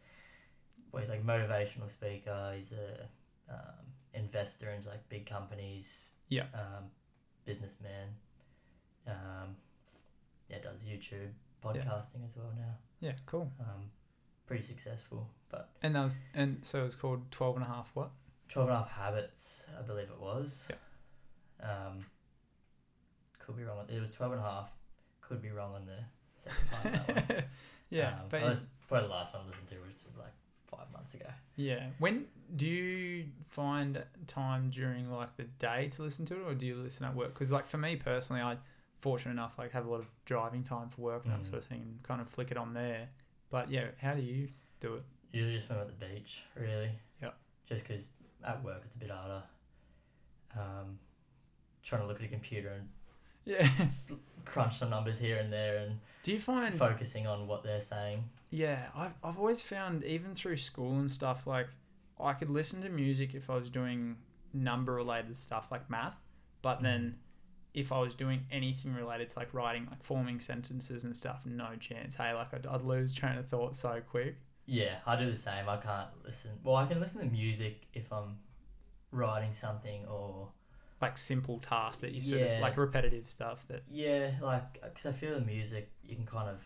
Well, 0.92 1.00
he's 1.00 1.10
like 1.10 1.24
motivational 1.24 1.88
speaker. 1.88 2.52
He's 2.56 2.72
a 2.72 3.52
um, 3.52 3.84
investor 4.14 4.70
in 4.70 4.84
like 4.86 5.08
big 5.08 5.26
companies. 5.26 6.04
Yeah. 6.28 6.44
Um, 6.54 6.84
businessman. 7.44 8.08
Um, 9.06 9.56
yeah, 10.50 10.58
does 10.62 10.84
YouTube 10.84 11.30
podcasting 11.64 12.24
as 12.26 12.36
well 12.36 12.52
now. 12.56 12.74
Yeah, 13.00 13.12
cool. 13.26 13.50
Um, 13.60 13.90
pretty 14.46 14.62
successful, 14.62 15.28
but 15.50 15.70
And 15.82 15.94
that 15.94 16.04
was 16.04 16.16
and 16.34 16.58
so 16.62 16.80
it 16.80 16.84
was 16.84 16.94
called 16.94 17.30
12 17.30 17.56
and 17.56 17.64
a 17.64 17.68
half 17.68 17.90
what? 17.94 18.10
12 18.48 18.68
and 18.68 18.76
a 18.76 18.80
half 18.80 18.90
habits, 18.90 19.66
I 19.78 19.82
believe 19.82 20.08
it 20.10 20.20
was. 20.20 20.68
Um, 21.62 22.04
could 23.48 23.56
be 23.56 23.64
wrong. 23.64 23.78
on- 23.78 23.88
It 23.90 23.98
was 23.98 24.10
12 24.10 24.32
and 24.32 24.40
a 24.40 24.44
half. 24.44 24.70
Could 25.22 25.40
be 25.42 25.50
wrong 25.50 25.74
on 25.74 25.86
the 25.86 25.98
second 26.36 26.70
part 26.70 26.84
of 26.84 27.06
that 27.06 27.28
one. 27.36 27.44
yeah, 27.90 28.08
Um, 28.20 28.26
but 28.28 28.40
that's 28.42 28.66
probably 28.86 29.08
the 29.08 29.14
last 29.14 29.32
one 29.34 29.42
I 29.42 29.46
listened 29.46 29.68
to, 29.68 29.76
which 29.76 29.96
was 30.06 30.16
like 30.18 30.32
five 30.66 30.90
months 30.92 31.14
ago. 31.14 31.26
yeah. 31.56 31.86
When 31.98 32.26
do 32.56 32.66
you 32.66 33.26
find 33.48 34.04
time 34.26 34.68
during 34.70 35.10
like 35.10 35.34
the 35.36 35.44
day 35.44 35.88
to 35.96 36.02
listen 36.02 36.26
to 36.26 36.34
it, 36.34 36.44
or 36.44 36.54
do 36.54 36.66
you 36.66 36.76
listen 36.76 37.04
at 37.06 37.14
work? 37.14 37.32
Because 37.32 37.50
like 37.50 37.66
for 37.66 37.78
me 37.78 37.96
personally, 37.96 38.42
I 38.42 38.58
fortunate 39.00 39.32
enough 39.32 39.58
like 39.58 39.72
have 39.72 39.86
a 39.86 39.90
lot 39.90 40.00
of 40.00 40.06
driving 40.26 40.62
time 40.64 40.88
for 40.90 41.00
work 41.00 41.24
and 41.24 41.32
that 41.32 41.40
Mm. 41.40 41.44
sort 41.44 41.58
of 41.58 41.64
thing, 41.64 41.80
and 41.82 42.02
kind 42.02 42.20
of 42.20 42.28
flick 42.28 42.50
it 42.50 42.56
on 42.58 42.74
there. 42.74 43.08
But 43.50 43.70
yeah, 43.70 43.88
how 44.00 44.12
do 44.14 44.20
you 44.22 44.48
do 44.80 44.94
it? 44.96 45.02
Usually 45.32 45.54
just 45.54 45.68
when 45.70 45.78
I'm 45.78 45.86
at 45.88 45.98
the 45.98 46.06
beach, 46.06 46.42
really. 46.54 46.90
Yeah. 47.22 47.30
Just 47.66 47.86
because 47.88 48.10
at 48.44 48.62
work 48.62 48.82
it's 48.84 48.96
a 48.96 48.98
bit 48.98 49.10
harder. 49.10 49.42
Um, 50.56 50.98
trying 51.82 52.02
to 52.02 52.06
look 52.08 52.18
at 52.18 52.24
a 52.24 52.28
computer 52.28 52.68
and 52.70 52.88
Yeah. 53.44 53.68
crunch 54.44 54.78
some 54.78 54.90
numbers 54.90 55.18
here 55.18 55.36
and 55.36 55.52
there 55.52 55.76
and 55.78 55.98
do 56.22 56.32
you 56.32 56.40
find 56.40 56.74
focusing 56.74 57.26
on 57.26 57.46
what 57.46 57.62
they're 57.62 57.80
saying. 57.80 58.24
Yeah, 58.50 58.86
I've, 58.94 59.12
I've 59.22 59.38
always 59.38 59.62
found, 59.62 60.04
even 60.04 60.34
through 60.34 60.56
school 60.56 60.98
and 60.98 61.10
stuff, 61.10 61.46
like 61.46 61.68
I 62.20 62.32
could 62.32 62.50
listen 62.50 62.82
to 62.82 62.88
music 62.88 63.34
if 63.34 63.50
I 63.50 63.56
was 63.56 63.70
doing 63.70 64.16
number 64.52 64.94
related 64.94 65.36
stuff 65.36 65.68
like 65.70 65.88
math, 65.90 66.16
but 66.62 66.78
mm. 66.78 66.82
then 66.82 67.16
if 67.74 67.92
I 67.92 67.98
was 68.00 68.14
doing 68.14 68.44
anything 68.50 68.94
related 68.94 69.28
to 69.30 69.38
like 69.38 69.54
writing, 69.54 69.86
like 69.90 70.02
forming 70.02 70.40
sentences 70.40 71.04
and 71.04 71.16
stuff, 71.16 71.42
no 71.44 71.76
chance. 71.78 72.16
Hey, 72.16 72.32
like 72.32 72.52
I'd, 72.52 72.66
I'd 72.66 72.82
lose 72.82 73.12
train 73.12 73.38
of 73.38 73.46
thought 73.46 73.76
so 73.76 74.00
quick. 74.08 74.36
Yeah, 74.66 74.96
I 75.06 75.16
do 75.16 75.26
the 75.30 75.36
same. 75.36 75.68
I 75.68 75.76
can't 75.76 76.08
listen. 76.24 76.50
Well, 76.62 76.76
I 76.76 76.86
can 76.86 77.00
listen 77.00 77.20
to 77.20 77.32
music 77.32 77.86
if 77.94 78.12
I'm 78.12 78.38
writing 79.12 79.52
something 79.52 80.04
or 80.06 80.48
Like 81.00 81.16
simple 81.16 81.58
tasks 81.60 81.98
that 82.00 82.12
you 82.12 82.22
sort 82.22 82.42
of 82.42 82.60
like 82.60 82.76
repetitive 82.76 83.26
stuff 83.26 83.66
that, 83.68 83.84
Yeah, 83.90 84.32
like 84.42 84.82
because 84.82 85.06
I 85.06 85.12
feel 85.12 85.34
the 85.38 85.44
music, 85.44 85.92
you 86.02 86.16
can 86.16 86.26
kind 86.26 86.48
of 86.48 86.64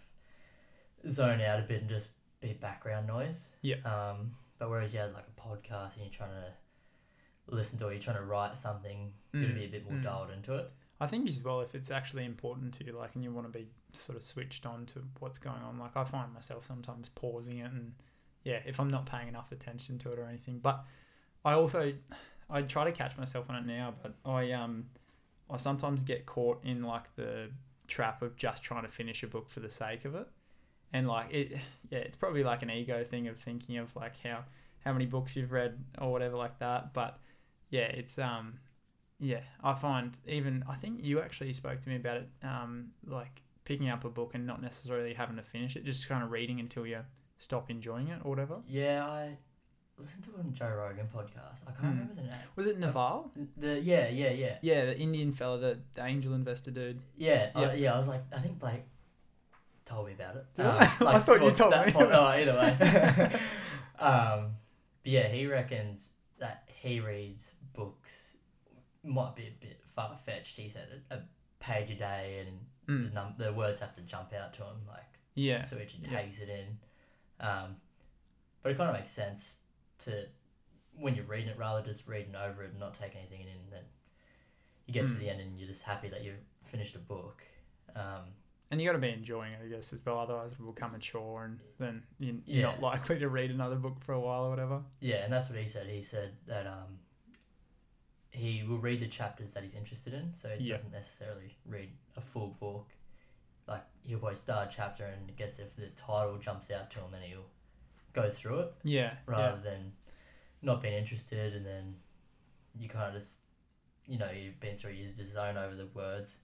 zone 1.10 1.40
out 1.40 1.58
a 1.58 1.62
bit 1.62 1.80
and 1.82 1.88
just 1.90 2.08
be 2.40 2.54
background 2.54 3.06
noise. 3.06 3.56
Yeah. 3.62 3.76
Um, 3.84 4.32
but 4.58 4.70
whereas 4.70 4.94
you 4.94 5.00
had 5.00 5.12
like 5.12 5.26
a 5.26 5.40
podcast 5.40 5.96
and 5.96 6.04
you're 6.04 6.12
trying 6.14 6.30
to 6.30 7.54
listen 7.54 7.78
to, 7.80 7.88
it, 7.88 7.92
you're 7.92 8.00
trying 8.00 8.16
to 8.16 8.22
write 8.24 8.56
something, 8.56 9.12
you're 9.32 9.42
gonna 9.42 9.54
Mm, 9.54 9.58
be 9.58 9.64
a 9.64 9.68
bit 9.68 9.84
more 9.84 9.98
mm. 9.98 10.02
dialed 10.02 10.30
into 10.30 10.54
it. 10.54 10.70
I 11.00 11.06
think 11.08 11.28
as 11.28 11.42
well, 11.42 11.60
if 11.60 11.74
it's 11.74 11.90
actually 11.90 12.24
important 12.24 12.72
to 12.74 12.84
you, 12.86 12.92
like, 12.92 13.14
and 13.16 13.24
you 13.24 13.32
want 13.32 13.52
to 13.52 13.58
be 13.58 13.66
sort 13.92 14.16
of 14.16 14.22
switched 14.22 14.64
on 14.64 14.86
to 14.86 15.02
what's 15.18 15.38
going 15.38 15.60
on, 15.62 15.78
like 15.78 15.96
I 15.96 16.04
find 16.04 16.32
myself 16.32 16.64
sometimes 16.66 17.08
pausing 17.10 17.58
it 17.58 17.70
and 17.70 17.92
yeah, 18.44 18.60
if 18.64 18.80
I'm 18.80 18.88
not 18.88 19.06
paying 19.06 19.28
enough 19.28 19.52
attention 19.52 19.98
to 19.98 20.12
it 20.12 20.18
or 20.18 20.24
anything. 20.24 20.60
But 20.60 20.84
I 21.44 21.54
also 21.54 21.92
I 22.52 22.62
try 22.62 22.84
to 22.84 22.92
catch 22.92 23.16
myself 23.16 23.48
on 23.48 23.56
it 23.56 23.66
now, 23.66 23.94
but 24.02 24.14
I 24.24 24.52
um 24.52 24.86
I 25.50 25.56
sometimes 25.56 26.02
get 26.02 26.26
caught 26.26 26.64
in 26.64 26.82
like 26.82 27.14
the 27.16 27.50
trap 27.88 28.22
of 28.22 28.36
just 28.36 28.62
trying 28.62 28.82
to 28.82 28.88
finish 28.88 29.22
a 29.22 29.26
book 29.26 29.50
for 29.50 29.60
the 29.60 29.70
sake 29.70 30.04
of 30.04 30.14
it. 30.14 30.28
And 30.92 31.08
like 31.08 31.32
it 31.32 31.52
yeah, 31.90 31.98
it's 32.00 32.16
probably 32.16 32.44
like 32.44 32.62
an 32.62 32.70
ego 32.70 33.02
thing 33.04 33.28
of 33.28 33.38
thinking 33.38 33.78
of 33.78 33.94
like 33.96 34.20
how 34.22 34.44
how 34.84 34.92
many 34.92 35.06
books 35.06 35.36
you've 35.36 35.52
read 35.52 35.82
or 36.00 36.12
whatever 36.12 36.36
like 36.36 36.58
that. 36.58 36.92
But 36.92 37.18
yeah, 37.70 37.86
it's 37.86 38.18
um 38.18 38.58
yeah, 39.22 39.40
I 39.62 39.74
find 39.74 40.18
even 40.26 40.64
I 40.68 40.74
think 40.74 41.04
you 41.04 41.20
actually 41.20 41.52
spoke 41.52 41.80
to 41.80 41.88
me 41.88 41.96
about 41.96 42.16
it, 42.16 42.28
um, 42.42 42.88
like 43.06 43.42
picking 43.64 43.88
up 43.88 44.04
a 44.04 44.10
book 44.10 44.32
and 44.34 44.46
not 44.46 44.60
necessarily 44.60 45.14
having 45.14 45.36
to 45.36 45.42
finish 45.42 45.76
it, 45.76 45.84
just 45.84 46.08
kind 46.08 46.24
of 46.24 46.32
reading 46.32 46.58
until 46.58 46.84
you 46.84 46.98
stop 47.38 47.70
enjoying 47.70 48.08
it 48.08 48.18
or 48.24 48.30
whatever. 48.30 48.56
Yeah, 48.66 49.06
I 49.06 49.38
listened 49.98 50.24
to 50.24 50.30
it 50.30 50.38
on 50.40 50.52
Joe 50.52 50.68
Rogan 50.76 51.06
podcast. 51.14 51.62
I 51.66 51.72
can't 51.72 51.78
Hmm. 51.80 51.88
remember 51.90 52.14
the 52.14 52.22
name. 52.22 52.34
Was 52.56 52.66
it 52.66 52.78
Naval? 52.78 53.30
The 53.56 53.80
yeah, 53.80 54.08
yeah, 54.08 54.30
yeah, 54.30 54.58
Yeah, 54.62 54.84
the 54.86 54.98
Indian 54.98 55.32
fella, 55.32 55.58
the, 55.58 55.78
the 55.94 56.04
angel 56.04 56.34
investor 56.34 56.70
dude. 56.70 57.00
yeah, 57.16 57.50
Yeah. 57.54 57.68
I, 57.68 57.74
yeah. 57.74 57.94
I 57.94 57.98
was 57.98 58.08
like, 58.08 58.20
I 58.34 58.38
think 58.40 58.58
Blake 58.58 58.82
told 59.84 60.06
me 60.06 60.12
about 60.14 60.36
it. 60.36 60.46
Did 60.54 60.66
Um, 60.66 60.76
I? 60.80 60.86
I 61.14 61.18
thought 61.20 61.36
you 61.40 61.46
well, 61.46 61.50
told 61.54 61.72
that 61.72 61.86
me. 61.86 61.92
pod- 61.92 62.10
oh, 62.10 62.26
either 62.26 62.52
way. 62.52 63.40
um, 64.04 64.56
but 65.02 65.12
yeah, 65.12 65.28
he 65.28 65.46
reckons 65.46 66.10
that 66.38 66.68
he 66.80 67.00
reads 67.00 67.52
books 67.74 68.36
might 69.04 69.34
be 69.36 69.44
a 69.46 69.50
bit 69.64 69.80
far 69.84 70.16
fetched. 70.16 70.56
He 70.56 70.68
said 70.68 71.02
a, 71.10 71.16
a 71.16 71.22
page 71.60 71.90
a 71.90 71.94
day, 71.94 72.44
and 72.46 72.58
the 73.04 73.08
Mm. 73.10 73.12
num- 73.14 73.34
the 73.38 73.52
words 73.52 73.78
have 73.80 73.94
to 73.96 74.02
jump 74.02 74.32
out 74.32 74.52
to 74.54 74.62
him, 74.64 74.76
like 74.88 75.04
Yeah. 75.34 75.62
so 75.62 75.78
he 75.78 75.84
just 75.84 76.04
Yeah. 76.06 76.20
takes 76.20 76.40
it 76.40 76.48
in. 76.48 76.78
Um, 77.38 77.76
but 78.62 78.72
it 78.72 78.76
kind 78.78 78.90
of 78.90 78.96
makes 78.96 79.10
sense 79.12 79.58
to 80.04 80.26
when 80.94 81.14
you're 81.14 81.24
reading 81.24 81.48
it, 81.48 81.58
rather 81.58 81.82
just 81.82 82.06
reading 82.06 82.34
over 82.36 82.62
it 82.64 82.70
and 82.70 82.78
not 82.80 82.94
taking 82.94 83.18
anything 83.18 83.40
in, 83.42 83.48
and 83.48 83.72
then 83.72 83.84
you 84.86 84.92
get 84.94 85.08
to 85.08 85.14
Mm. 85.14 85.18
the 85.20 85.30
end 85.30 85.40
and 85.40 85.58
you're 85.58 85.68
just 85.68 85.82
happy 85.82 86.08
that 86.08 86.22
you 86.22 86.36
finished 86.64 86.94
a 86.94 86.98
book. 86.98 87.42
Um, 87.94 88.34
And 88.70 88.80
you 88.80 88.86
got 88.88 88.92
to 88.94 88.98
be 88.98 89.10
enjoying 89.10 89.52
it, 89.52 89.60
I 89.62 89.68
guess, 89.68 89.92
as 89.92 90.02
well. 90.04 90.18
Otherwise, 90.18 90.52
it 90.52 90.60
will 90.60 90.72
become 90.72 90.94
a 90.94 90.98
chore, 90.98 91.44
and 91.44 91.60
then 91.78 92.06
you- 92.18 92.42
you're 92.46 92.60
Yeah. 92.62 92.70
not 92.70 92.80
likely 92.80 93.18
to 93.18 93.28
read 93.28 93.50
another 93.50 93.76
book 93.76 94.00
for 94.00 94.12
a 94.14 94.20
while 94.20 94.44
or 94.46 94.50
whatever. 94.50 94.82
yeah, 95.00 95.16
and 95.24 95.30
that's 95.32 95.48
what 95.50 95.58
he 95.58 95.66
said. 95.66 95.86
He 95.86 96.00
said 96.02 96.36
that 96.46 96.66
um, 96.66 96.98
he 98.30 98.62
will 98.64 98.78
read 98.78 99.00
the 99.00 99.08
chapters 99.08 99.52
that 99.54 99.62
he's 99.62 99.74
interested 99.74 100.14
in, 100.14 100.32
so 100.32 100.56
he 100.56 100.64
Yeah. 100.68 100.74
doesn't 100.76 100.90
necessarily 100.92 101.56
read 101.66 101.90
a 102.16 102.20
full 102.22 102.48
book. 102.52 102.88
Like 103.66 103.84
he'll 104.04 104.18
probably 104.18 104.36
start 104.36 104.72
a 104.72 104.74
chapter, 104.74 105.04
and 105.04 105.30
I 105.30 105.34
guess 105.34 105.58
if 105.58 105.76
the 105.76 105.88
title 105.90 106.38
jumps 106.38 106.70
out 106.70 106.90
to 106.92 107.00
him, 107.00 107.10
then 107.10 107.22
he'll 107.22 107.50
go 108.12 108.28
through 108.30 108.60
it. 108.60 108.74
Yeah. 108.84 109.14
rather 109.26 109.60
than 109.62 109.92
not 110.62 110.80
being 110.82 110.94
interested 110.94 111.54
and 111.54 111.66
then 111.66 111.94
you 112.78 112.88
kind 112.88 113.08
of 113.08 113.14
just 113.14 113.38
you 114.06 114.18
know 114.18 114.30
you've 114.30 114.60
been 114.60 114.76
through 114.76 114.92
years 114.92 115.16
to 115.18 115.26
zone 115.26 115.56
over 115.56 115.74
the 115.74 115.86
words. 115.94 116.38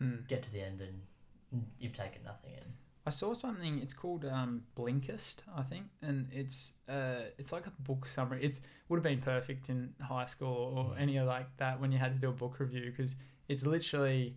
Mm. 0.00 0.28
get 0.28 0.42
to 0.42 0.52
the 0.52 0.60
end 0.60 0.82
and 0.82 1.64
you've 1.78 1.94
taken 1.94 2.22
nothing 2.24 2.52
in 2.52 2.72
I 3.06 3.10
saw 3.10 3.34
something. 3.34 3.78
It's 3.80 3.94
called 3.94 4.24
um, 4.24 4.64
Blinkist, 4.76 5.42
I 5.56 5.62
think, 5.62 5.84
and 6.02 6.28
it's 6.32 6.72
uh, 6.88 7.26
it's 7.38 7.52
like 7.52 7.66
a 7.68 7.70
book 7.82 8.04
summary. 8.04 8.44
It's 8.44 8.60
would 8.88 8.96
have 8.96 9.04
been 9.04 9.20
perfect 9.20 9.70
in 9.70 9.94
high 10.02 10.26
school 10.26 10.74
or 10.76 10.84
Mm. 10.96 11.00
any 11.00 11.16
of 11.18 11.26
like 11.28 11.46
that 11.58 11.80
when 11.80 11.92
you 11.92 11.98
had 11.98 12.14
to 12.16 12.20
do 12.20 12.28
a 12.30 12.32
book 12.32 12.58
review 12.58 12.90
because 12.90 13.14
it's 13.48 13.64
literally 13.64 14.34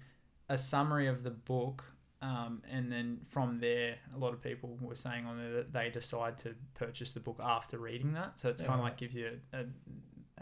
a 0.49 0.57
summary 0.57 1.07
of 1.07 1.23
the 1.23 1.31
book, 1.31 1.83
um, 2.21 2.61
and 2.69 2.91
then 2.91 3.19
from 3.27 3.59
there, 3.59 3.95
a 4.15 4.17
lot 4.17 4.33
of 4.33 4.41
people 4.41 4.77
were 4.81 4.95
saying 4.95 5.25
on 5.25 5.37
there 5.37 5.53
that 5.53 5.73
they 5.73 5.89
decide 5.89 6.37
to 6.39 6.55
purchase 6.75 7.13
the 7.13 7.19
book 7.19 7.39
after 7.41 7.77
reading 7.77 8.13
that. 8.13 8.39
So 8.39 8.49
it's 8.49 8.61
Yeah, 8.61 8.67
kind 8.67 8.79
of 8.79 8.83
like 8.85 8.97
gives 8.97 9.15
you 9.15 9.39
a, 9.53 9.57
a, 9.59 9.65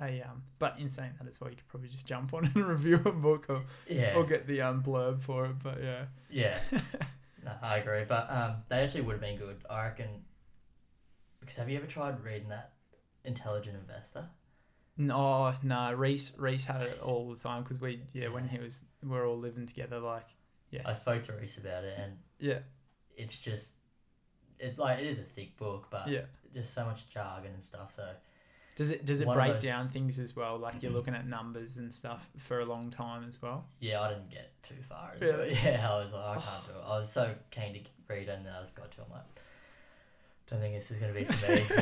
a 0.01 0.21
um. 0.23 0.43
But 0.59 0.79
in 0.79 0.89
saying 0.89 1.11
that 1.19 1.27
as 1.27 1.39
well, 1.39 1.49
you 1.49 1.55
could 1.55 1.67
probably 1.67 1.89
just 1.89 2.05
jump 2.07 2.33
on 2.33 2.45
and 2.55 2.65
review 2.67 2.99
a 3.05 3.11
book 3.11 3.45
or, 3.49 3.63
yeah 3.87 4.15
or 4.15 4.25
get 4.25 4.47
the 4.47 4.61
um 4.61 4.81
blurb 4.83 5.21
for 5.21 5.45
it. 5.45 5.55
But 5.63 5.81
yeah. 5.83 6.05
yeah 6.29 6.59
no, 7.45 7.51
i 7.61 7.77
agree 7.77 8.03
but 8.07 8.27
um 8.29 8.55
they 8.67 8.77
actually 8.77 9.01
would 9.01 9.13
have 9.13 9.21
been 9.21 9.37
good 9.37 9.55
i 9.69 9.83
reckon 9.83 10.07
because 11.39 11.55
have 11.55 11.69
you 11.69 11.77
ever 11.77 11.85
tried 11.87 12.21
reading 12.23 12.49
that 12.49 12.73
intelligent 13.23 13.77
investor 13.77 14.25
No, 14.97 15.53
no. 15.63 15.93
Reese, 15.93 16.33
Reese 16.37 16.65
had 16.65 16.81
it 16.81 16.99
all 17.01 17.29
the 17.29 17.39
time 17.39 17.61
because 17.63 17.79
we, 17.79 18.01
yeah, 18.13 18.29
when 18.29 18.47
he 18.47 18.57
was, 18.57 18.83
we 19.03 19.15
are 19.15 19.25
all 19.25 19.37
living 19.37 19.67
together. 19.67 19.99
Like, 19.99 20.25
i 20.85 20.93
spoke 20.93 21.21
to 21.23 21.33
reese 21.33 21.57
about 21.57 21.83
it 21.83 21.97
and 21.99 22.13
yeah, 22.39 22.59
it's 23.15 23.37
just 23.37 23.73
it's 24.59 24.77
like 24.79 24.99
it 24.99 25.05
is 25.05 25.19
a 25.19 25.23
thick 25.23 25.57
book 25.57 25.87
but 25.89 26.07
yeah. 26.07 26.21
just 26.53 26.73
so 26.73 26.83
much 26.85 27.09
jargon 27.09 27.51
and 27.53 27.63
stuff 27.63 27.91
so 27.91 28.07
Does 28.75 28.91
it 28.91 29.05
does 29.05 29.21
it 29.21 29.27
break 29.27 29.53
those- 29.53 29.63
down 29.63 29.89
things 29.89 30.19
as 30.19 30.35
well? 30.35 30.57
Like 30.59 30.83
you're 30.83 30.91
looking 30.91 31.15
at 31.15 31.25
numbers 31.27 31.77
and 31.77 31.91
stuff 31.93 32.29
for 32.37 32.59
a 32.59 32.65
long 32.65 32.91
time 32.91 33.25
as 33.27 33.41
well. 33.41 33.65
Yeah, 33.79 34.01
I 34.01 34.09
didn't 34.09 34.29
get 34.29 34.51
too 34.61 34.75
far 34.87 35.13
into 35.13 35.25
Really? 35.33 35.49
it. 35.53 35.59
Yeah, 35.63 35.91
I 35.91 36.03
was 36.03 36.13
like, 36.13 36.37
I 36.37 36.41
can't 36.41 36.65
do 36.67 36.73
it. 36.73 36.83
I 36.85 36.97
was 36.99 37.11
so 37.11 37.33
keen 37.49 37.73
to 37.73 37.79
read 38.07 38.27
it, 38.27 38.37
and 38.37 38.45
then 38.45 38.53
I 38.55 38.59
just 38.61 38.75
got 38.75 38.91
to. 38.91 39.01
it, 39.01 39.05
I'm 39.07 39.11
like, 39.13 39.25
don't 40.47 40.59
think 40.59 40.75
this 40.75 40.91
is 40.91 40.99
gonna 40.99 41.13
be 41.13 41.23
for 41.25 41.51
me. 41.51 41.63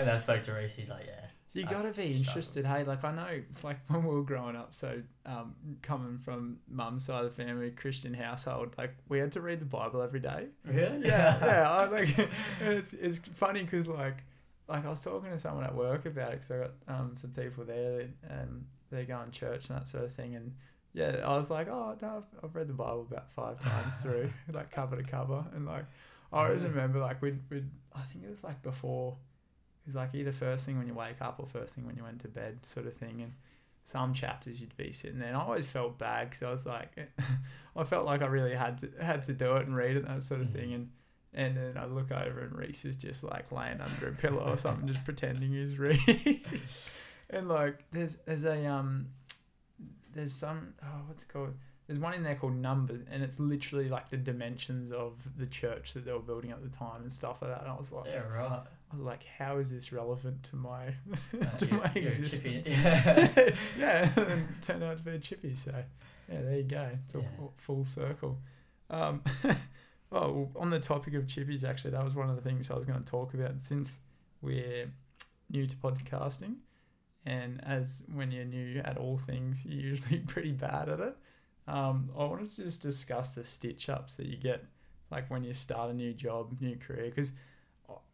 and 0.00 0.10
I 0.10 0.16
spoke 0.16 0.42
to 0.44 0.52
Reese. 0.52 0.74
He's 0.74 0.90
like, 0.90 1.06
yeah, 1.06 1.26
You 1.52 1.64
I 1.66 1.70
gotta 1.70 1.88
be 1.88 2.12
struggle. 2.12 2.16
interested, 2.16 2.66
hey. 2.66 2.84
Like 2.84 3.02
I 3.02 3.12
know, 3.12 3.42
like 3.64 3.78
when 3.88 4.04
we 4.04 4.14
were 4.14 4.22
growing 4.22 4.54
up, 4.54 4.72
so 4.72 5.02
um, 5.26 5.54
coming 5.82 6.18
from 6.18 6.58
mum's 6.68 7.06
side 7.06 7.24
of 7.24 7.36
the 7.36 7.44
family, 7.44 7.70
Christian 7.72 8.14
household, 8.14 8.74
like 8.78 8.94
we 9.08 9.18
had 9.18 9.32
to 9.32 9.40
read 9.40 9.60
the 9.60 9.64
Bible 9.64 10.00
every 10.00 10.20
day. 10.20 10.46
really? 10.64 11.06
yeah, 11.08 11.36
yeah. 11.44 11.68
I 11.70 11.86
like 11.86 12.14
it's 12.60 12.92
it's 12.92 13.18
funny 13.34 13.62
because 13.62 13.88
like 13.88 14.22
like 14.68 14.86
I 14.86 14.90
was 14.90 15.00
talking 15.00 15.30
to 15.30 15.38
someone 15.38 15.64
at 15.64 15.74
work 15.74 16.06
about 16.06 16.34
it 16.34 16.40
because 16.42 16.50
I 16.52 16.58
got 16.58 16.70
um 16.86 17.16
some 17.20 17.30
people 17.30 17.64
there 17.64 18.00
and 18.00 18.12
um 18.30 18.64
they 18.92 19.04
go 19.04 19.20
in 19.22 19.32
church 19.32 19.68
and 19.70 19.78
that 19.78 19.88
sort 19.88 20.04
of 20.04 20.12
thing 20.12 20.36
and 20.36 20.54
yeah 20.92 21.16
I 21.24 21.36
was 21.36 21.50
like 21.50 21.68
oh 21.68 21.96
no 22.00 22.18
I've, 22.18 22.44
I've 22.44 22.54
read 22.54 22.68
the 22.68 22.74
Bible 22.74 23.06
about 23.10 23.28
five 23.32 23.60
times 23.60 23.96
through 23.96 24.30
like 24.52 24.70
cover 24.70 24.94
to 24.96 25.02
cover 25.02 25.44
and 25.54 25.66
like 25.66 25.86
I 26.32 26.44
always 26.44 26.62
remember 26.62 27.00
like 27.00 27.20
we'd, 27.20 27.40
we'd 27.50 27.68
I 27.92 28.02
think 28.02 28.24
it 28.24 28.30
was 28.30 28.44
like 28.44 28.62
before 28.62 29.16
was 29.86 29.94
like 29.94 30.14
either 30.14 30.32
first 30.32 30.66
thing 30.66 30.78
when 30.78 30.86
you 30.86 30.94
wake 30.94 31.20
up 31.20 31.36
or 31.38 31.46
first 31.46 31.74
thing 31.74 31.86
when 31.86 31.96
you 31.96 32.02
went 32.04 32.20
to 32.20 32.28
bed 32.28 32.64
sort 32.64 32.86
of 32.86 32.94
thing 32.94 33.22
and 33.22 33.32
some 33.84 34.12
chapters 34.14 34.60
you'd 34.60 34.76
be 34.76 34.92
sitting 34.92 35.18
there 35.18 35.28
and 35.28 35.36
I 35.36 35.40
always 35.40 35.66
felt 35.66 35.98
bad 35.98 36.28
because 36.30 36.42
I 36.42 36.50
was 36.50 36.66
like 36.66 36.96
I 37.76 37.84
felt 37.84 38.04
like 38.06 38.22
I 38.22 38.26
really 38.26 38.54
had 38.54 38.78
to 38.78 38.90
had 39.00 39.24
to 39.24 39.32
do 39.32 39.56
it 39.56 39.66
and 39.66 39.74
read 39.74 39.96
it 39.96 40.04
and 40.04 40.16
that 40.16 40.22
sort 40.22 40.40
of 40.42 40.48
Mhm. 40.48 40.52
thing 40.52 40.72
and 40.74 40.90
and 41.32 41.56
then 41.56 41.76
I 41.78 41.86
look 41.86 42.10
over 42.10 42.40
and 42.40 42.56
Reese 42.56 42.84
is 42.84 42.96
just 42.96 43.22
like 43.22 43.50
laying 43.52 43.80
under 43.80 44.08
a 44.08 44.12
pillow 44.12 44.50
or 44.52 44.56
something, 44.56 44.88
just 44.88 45.04
pretending 45.04 45.52
he's 45.52 45.78
reading. 45.78 46.40
and 47.30 47.48
like, 47.48 47.84
there's 47.92 48.16
there's 48.26 48.42
a 48.44 48.66
um, 48.66 49.06
there's 50.12 50.32
some 50.32 50.74
oh 50.82 51.02
what's 51.06 51.22
it 51.22 51.28
called? 51.28 51.54
There's 51.86 52.00
one 52.00 52.14
in 52.14 52.22
there 52.24 52.34
called 52.34 52.56
Numbers, 52.56 53.02
and 53.10 53.22
it's 53.22 53.38
literally 53.40 53.88
like 53.88 54.10
the 54.10 54.16
dimensions 54.16 54.90
of 54.92 55.18
the 55.36 55.46
church 55.46 55.92
that 55.94 56.04
they 56.04 56.12
were 56.12 56.18
building 56.18 56.50
at 56.50 56.62
the 56.62 56.68
time 56.68 57.02
and 57.02 57.12
stuff 57.12 57.42
like 57.42 57.52
that. 57.52 57.60
And 57.62 57.70
I 57.70 57.76
was 57.76 57.92
like, 57.92 58.06
Yeah, 58.06 58.20
right. 58.28 58.62
I 58.92 58.96
was 58.96 59.04
like, 59.04 59.22
how 59.38 59.58
is 59.58 59.70
this 59.70 59.92
relevant 59.92 60.42
to 60.44 60.56
my 60.56 60.86
Uh, 61.40 61.44
to 61.56 61.66
you're- 61.66 61.78
my 61.78 61.92
existence? 61.94 62.68
yeah, 63.78 64.10
and 64.16 64.26
then 64.26 64.48
turned 64.62 64.82
out 64.82 64.96
to 64.98 65.02
be 65.02 65.12
a 65.12 65.18
chippy. 65.18 65.54
So 65.54 65.72
yeah, 66.30 66.42
there 66.42 66.56
you 66.56 66.64
go. 66.64 66.88
It's 67.04 67.14
Yeah. 67.14 67.22
full, 67.36 67.52
full 67.56 67.84
circle. 67.84 68.38
Um, 68.90 69.22
well, 70.10 70.50
on 70.56 70.70
the 70.70 70.80
topic 70.80 71.14
of 71.14 71.24
chippies, 71.26 71.62
actually, 71.64 71.92
that 71.92 72.04
was 72.04 72.14
one 72.14 72.28
of 72.28 72.36
the 72.36 72.42
things 72.42 72.70
I 72.70 72.74
was 72.74 72.84
going 72.84 72.98
to 72.98 73.04
talk 73.04 73.34
about 73.34 73.60
since 73.60 73.96
we're 74.42 74.90
new 75.48 75.66
to 75.66 75.76
podcasting, 75.76 76.56
and 77.24 77.60
as 77.64 78.02
when 78.12 78.30
you're 78.32 78.44
new 78.44 78.80
at 78.84 78.96
all 78.96 79.18
things, 79.18 79.64
you're 79.64 79.80
usually 79.80 80.18
pretty 80.20 80.52
bad 80.52 80.88
at 80.88 80.98
it. 81.00 81.16
Um, 81.68 82.10
I 82.18 82.24
wanted 82.24 82.50
to 82.50 82.64
just 82.64 82.82
discuss 82.82 83.34
the 83.34 83.44
stitch 83.44 83.88
ups 83.88 84.14
that 84.16 84.26
you 84.26 84.36
get, 84.36 84.64
like 85.12 85.30
when 85.30 85.44
you 85.44 85.52
start 85.52 85.90
a 85.90 85.94
new 85.94 86.12
job, 86.12 86.56
new 86.60 86.74
career, 86.76 87.04
because 87.04 87.32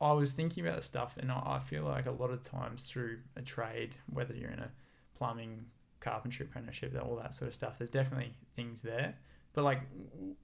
I 0.00 0.12
was 0.12 0.32
thinking 0.32 0.66
about 0.66 0.82
stuff, 0.84 1.16
and 1.18 1.30
I 1.32 1.42
I 1.56 1.58
feel 1.58 1.84
like 1.84 2.06
a 2.06 2.10
lot 2.10 2.30
of 2.30 2.42
times 2.42 2.86
through 2.88 3.18
a 3.36 3.42
trade, 3.42 3.96
whether 4.12 4.34
you're 4.34 4.50
in 4.50 4.58
a 4.60 4.70
plumbing, 5.14 5.66
carpentry 6.00 6.46
apprenticeship, 6.46 6.94
all 7.02 7.16
that 7.16 7.34
sort 7.34 7.48
of 7.48 7.54
stuff, 7.54 7.78
there's 7.78 7.90
definitely 7.90 8.32
things 8.54 8.80
there. 8.82 9.14
But 9.52 9.64
like, 9.64 9.80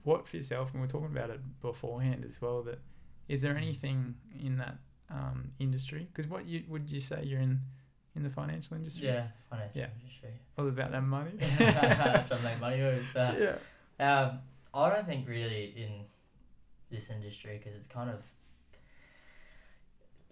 what 0.05 0.27
for 0.27 0.37
yourself? 0.39 0.73
And 0.73 0.81
we're 0.81 0.87
talking 0.87 1.15
about 1.15 1.31
it 1.31 1.41
beforehand 1.61 2.25
as 2.25 2.41
well. 2.41 2.63
That 2.63 2.79
is 3.29 3.43
there 3.43 3.57
anything 3.57 4.15
in 4.39 4.57
that 4.59 4.79
um, 5.11 5.53
industry? 5.59 6.09
Because 6.13 6.29
what 6.31 6.47
you 6.47 6.65
would 6.69 6.91
you 6.91 7.01
say 7.01 7.23
you're 7.25 7.41
in 7.41 7.61
in 8.17 8.23
the 8.23 8.31
financial 8.31 8.77
industry? 8.77 9.07
Yeah, 9.09 9.27
financial 9.51 9.81
Yeah. 9.81 9.89
industry. 10.01 10.31
All 10.59 10.67
about 10.69 10.93
that 10.93 11.03
money. 11.03 11.33
Trying 11.59 12.25
to 12.27 12.39
make 12.43 12.61
money 12.61 12.83
with 12.83 13.13
that. 13.15 13.39
yeah. 13.41 13.57
Um, 14.23 14.39
I 14.75 14.89
don't 14.91 15.07
think 15.07 15.29
really 15.29 15.75
in 15.77 16.05
this 16.91 17.11
industry 17.11 17.59
because 17.63 17.77
it's 17.77 17.87
kind 17.87 18.11
of 18.11 18.25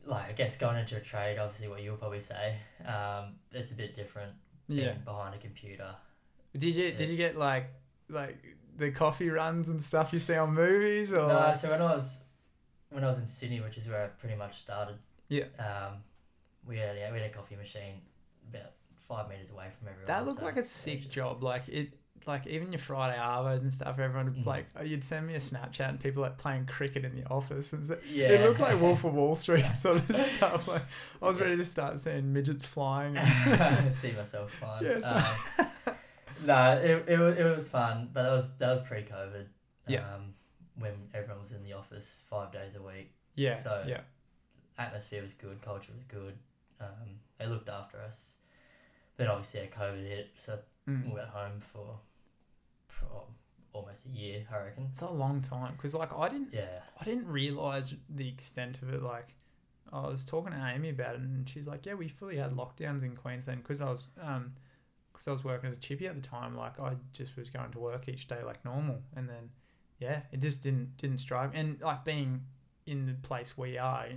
like 0.07 0.29
I 0.29 0.33
guess 0.33 0.57
going 0.57 0.77
into 0.77 0.97
a 0.97 1.01
trade, 1.01 1.39
obviously 1.39 1.69
what 1.69 1.83
you'll 1.83 1.97
probably 1.97 2.21
say, 2.21 2.57
um, 2.87 3.35
it's 3.53 3.71
a 3.73 3.75
bit 3.75 3.95
different 3.95 4.33
Yeah. 4.69 4.93
being 4.93 5.05
behind 5.05 5.35
a 5.35 5.39
computer. 5.39 5.95
Did 6.57 6.75
you 6.75 6.91
did 6.93 7.09
you 7.09 7.17
get 7.17 7.37
like 7.37 7.71
like 8.09 8.39
the 8.77 8.91
coffee 8.91 9.29
runs 9.29 9.69
and 9.69 9.81
stuff 9.83 10.13
you 10.13 10.19
see 10.19 10.35
on 10.35 10.55
movies 10.55 11.13
or 11.13 11.29
No, 11.29 11.35
like- 11.35 11.57
so 11.57 11.71
when 11.71 11.81
I 11.83 11.85
was 11.93 12.25
when 12.89 13.05
I 13.05 13.07
was 13.07 13.19
in 13.19 13.27
Sydney, 13.27 13.61
which 13.61 13.77
is 13.77 13.87
where 13.87 14.05
I 14.05 14.07
pretty 14.09 14.35
much 14.37 14.59
started 14.59 14.97
Yeah. 15.29 15.45
Um, 15.59 16.03
we 16.67 16.79
had 16.79 16.97
yeah, 16.97 17.13
we 17.13 17.19
had 17.21 17.31
a 17.31 17.35
coffee 17.35 17.57
machine 17.57 18.01
about 18.49 18.73
five 19.07 19.29
meters 19.29 19.51
away 19.51 19.69
from 19.79 19.89
everyone. 19.89 20.07
That 20.09 20.25
looked 20.27 20.41
so 20.41 20.45
like 20.45 20.57
a 20.57 20.63
sick 20.65 21.01
just- 21.01 21.11
job. 21.13 21.43
Like 21.43 21.69
it, 21.69 21.93
like 22.27 22.47
even 22.47 22.73
your 22.73 22.79
Friday 22.79 23.19
arvos 23.19 23.61
and 23.63 23.73
stuff. 23.73 23.99
Everyone 23.99 24.27
would 24.27 24.37
Mhm. 24.37 24.47
like 24.47 24.67
you'd 24.85 25.03
send 25.05 25.27
me 25.27 25.35
a 25.35 25.41
Snapchat 25.41 25.89
and 25.89 25.99
people 26.01 26.23
like 26.23 26.37
playing 26.39 26.67
cricket 26.67 27.05
in 27.05 27.15
the 27.15 27.27
office 27.29 27.73
and 27.73 27.87
so, 27.87 27.99
Yeah. 28.09 28.29
it 28.33 28.41
looked 28.43 28.61
like 28.61 28.81
Wolf 28.81 29.05
of 29.05 29.15
Wall 29.15 29.35
Street 29.37 29.67
sort 29.75 29.99
of 30.09 30.21
stuff. 30.21 30.69
Like 30.69 30.83
I 31.23 31.27
was 31.27 31.41
ready 31.41 31.57
to 31.57 31.65
start 31.65 31.99
seeing 32.01 32.33
midgets 32.33 32.67
flying. 32.67 33.17
And, 33.17 33.93
see 33.93 34.13
myself 34.13 34.51
flying. 34.59 34.85
Yeah, 34.85 35.01
so- 35.01 35.63
Um, 35.89 35.95
no, 36.45 36.73
it, 36.79 37.09
it, 37.09 37.19
was, 37.19 37.39
it 37.39 37.45
was 37.45 37.69
fun, 37.69 38.11
but 38.13 38.23
that 38.25 38.31
was 38.33 38.47
that 38.59 38.79
was 38.79 38.89
pre-COVID. 38.89 39.47
Yeah. 39.87 40.15
Um, 40.15 40.35
when 40.77 40.95
everyone 41.15 41.41
was 41.41 41.53
in 41.53 41.63
the 41.63 41.73
office 41.75 42.23
five 42.31 42.53
days 42.53 42.75
a 42.75 42.83
week, 42.83 43.13
yeah, 43.35 43.57
So- 43.57 43.85
yeah, 43.87 44.01
atmosphere 44.79 45.23
was 45.23 45.35
good, 45.35 45.61
culture 45.63 45.93
was 45.93 46.05
good. 46.05 46.39
Um, 46.81 47.19
they 47.39 47.47
looked 47.47 47.69
after 47.69 47.99
us. 48.01 48.37
Then 49.17 49.29
obviously, 49.29 49.61
yeah, 49.61 49.67
COVID 49.67 50.07
hit, 50.07 50.31
so 50.35 50.59
Mm. 50.89 51.09
we 51.09 51.13
went 51.15 51.29
home 51.29 51.61
for, 51.61 51.99
for 52.10 52.10
almost 53.73 54.07
a 54.07 54.11
year, 54.11 54.47
I 54.53 54.59
reckon. 54.65 54.89
It's 54.91 55.03
a 55.03 55.11
long 55.11 55.41
time 55.41 55.75
because 55.77 55.95
like 55.95 56.13
I 56.13 56.29
didn't 56.29 56.51
Yeah. 56.53 56.81
I 57.01 57.05
didn't 57.05 57.29
realize 57.29 57.95
the 58.09 58.29
extent 58.29 58.83
of 58.83 58.93
it. 58.93 59.03
Like, 59.03 59.35
I 59.93 60.07
was 60.07 60.25
talking 60.25 60.53
to 60.53 60.59
Amy 60.59 60.91
about 60.91 61.17
it, 61.17 61.21
and 61.21 61.49
she's 61.49 61.67
like, 61.67 61.87
"Yeah, 61.87 61.95
we 61.95 62.09
fully 62.09 62.37
had 62.37 62.53
lockdowns 62.53 63.03
in 63.03 63.17
Queensland 63.17 63.63
because 63.63 63.81
I 63.81 63.91
was, 63.91 64.09
um, 64.21 64.53
because 65.13 65.29
I 65.29 65.33
was 65.33 65.45
working 65.45 65.71
as 65.71 65.77
a 65.77 65.81
chippy 65.81 66.07
at 66.07 66.15
the 66.15 66.21
time. 66.21 66.57
Like, 66.57 66.81
I 66.81 66.97
just 67.13 67.37
was 67.37 67.51
going 67.51 67.71
to 67.73 67.79
work 67.79 68.09
each 68.09 68.29
day 68.29 68.43
like 68.45 68.65
normal, 68.65 69.03
and 69.17 69.29
then, 69.29 69.51
yeah, 69.99 70.23
it 70.33 70.41
just 70.41 70.63
didn't 70.63 70.97
didn't 70.97 71.19
strike. 71.19 71.51
And 71.55 71.81
like 71.81 72.05
being 72.05 72.43
in 72.87 73.07
the 73.07 73.15
place 73.15 73.57
we 73.57 73.79
are, 73.79 74.09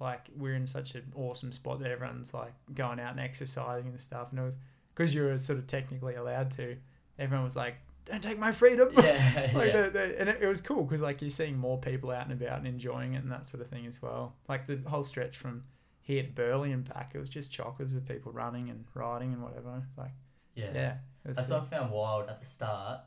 like 0.00 0.28
we're 0.36 0.54
in 0.54 0.66
such 0.66 0.94
an 0.94 1.12
awesome 1.14 1.52
spot 1.52 1.80
that 1.80 1.90
everyone's 1.90 2.34
like 2.34 2.54
going 2.74 3.00
out 3.00 3.12
and 3.12 3.20
exercising 3.20 3.88
and 3.90 4.00
stuff, 4.00 4.28
and 4.30 4.40
it 4.40 4.44
was 4.44 4.56
because 4.94 5.14
you 5.14 5.22
were 5.22 5.38
sort 5.38 5.58
of 5.58 5.66
technically 5.66 6.14
allowed 6.14 6.50
to. 6.52 6.76
Everyone 7.18 7.44
was 7.44 7.56
like, 7.56 7.76
"Don't 8.06 8.22
take 8.22 8.38
my 8.38 8.52
freedom." 8.52 8.88
Yeah. 8.92 9.50
like 9.54 9.72
yeah. 9.72 9.82
the, 9.82 9.90
the, 9.90 10.20
and 10.20 10.28
it, 10.28 10.38
it 10.42 10.46
was 10.48 10.60
cool 10.60 10.84
because 10.84 11.00
like 11.00 11.20
you're 11.20 11.30
seeing 11.30 11.58
more 11.58 11.78
people 11.78 12.10
out 12.10 12.26
and 12.26 12.32
about 12.32 12.58
and 12.58 12.66
enjoying 12.66 13.14
it 13.14 13.22
and 13.22 13.30
that 13.30 13.48
sort 13.48 13.62
of 13.62 13.68
thing 13.68 13.86
as 13.86 14.00
well. 14.00 14.34
Like 14.48 14.66
the 14.66 14.80
whole 14.86 15.04
stretch 15.04 15.36
from 15.36 15.64
here 16.00 16.22
to 16.22 16.30
Burleigh 16.30 16.72
and 16.72 16.88
back, 16.88 17.12
it 17.14 17.18
was 17.18 17.28
just 17.28 17.52
chockers 17.52 17.92
with 17.92 18.06
people 18.08 18.32
running 18.32 18.70
and 18.70 18.84
riding 18.94 19.32
and 19.32 19.42
whatever. 19.42 19.82
Like 19.98 20.12
yeah. 20.54 20.70
yeah, 20.74 20.94
That's 21.24 21.50
what 21.50 21.62
I 21.62 21.64
found 21.64 21.92
wild 21.92 22.28
at 22.28 22.40
the 22.40 22.46
start. 22.46 23.00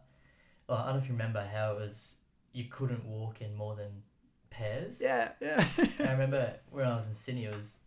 Well, 0.67 0.77
I 0.77 0.85
don't 0.85 0.93
know 0.93 1.01
if 1.01 1.07
you 1.07 1.13
remember 1.13 1.43
how 1.43 1.73
it 1.73 1.79
was. 1.79 2.15
You 2.53 2.65
couldn't 2.65 3.05
walk 3.05 3.41
in 3.41 3.55
more 3.55 3.75
than 3.75 4.03
pairs. 4.49 5.01
yeah, 5.01 5.31
yeah, 5.39 5.65
I 5.99 6.12
remember 6.12 6.53
when 6.71 6.85
I 6.85 6.93
was 6.95 7.07
in 7.07 7.13
Sydney, 7.13 7.45
it 7.45 7.55
was 7.55 7.77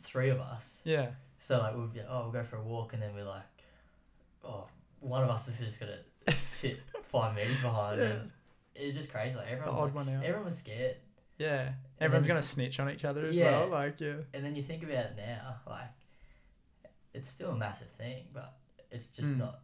three 0.00 0.30
of 0.30 0.40
us. 0.40 0.80
yeah, 0.84 1.08
So 1.38 1.58
like 1.58 1.76
we'd 1.76 1.92
be 1.92 2.00
like, 2.00 2.08
oh, 2.10 2.22
we'll 2.22 2.32
go 2.32 2.42
for 2.42 2.56
a 2.56 2.62
walk, 2.62 2.92
and 2.92 3.02
then 3.02 3.14
we're 3.14 3.24
like, 3.24 3.42
oh, 4.44 4.66
one 5.04 5.22
of 5.22 5.30
us 5.30 5.48
is 5.48 5.60
just 5.60 5.80
gonna 5.80 5.98
sit 6.36 6.80
five 7.04 7.34
meters 7.34 7.60
behind, 7.60 8.00
Yeah. 8.00 8.06
and 8.06 8.30
it's 8.74 8.96
just 8.96 9.10
crazy. 9.12 9.36
Like 9.36 9.50
everyone, 9.50 9.92
was 9.94 10.08
like, 10.08 10.24
everyone 10.24 10.44
was 10.46 10.58
scared. 10.58 10.96
yeah. 11.38 11.72
Everyone's 12.00 12.26
gonna 12.26 12.42
snitch 12.42 12.80
on 12.80 12.90
each 12.90 13.04
other 13.04 13.24
as 13.26 13.36
Yeah. 13.36 13.50
well. 13.60 13.68
Like 13.68 14.00
yeah, 14.00 14.16
And 14.32 14.44
then 14.44 14.56
you 14.56 14.62
think 14.62 14.82
about 14.82 15.04
it 15.06 15.14
now, 15.16 15.56
like 15.66 15.88
it's 17.12 17.28
still 17.28 17.50
a 17.50 17.56
massive 17.56 17.88
thing, 17.90 18.24
but 18.32 18.56
it's 18.90 19.08
just 19.08 19.34
Mm. 19.34 19.38
not 19.38 19.60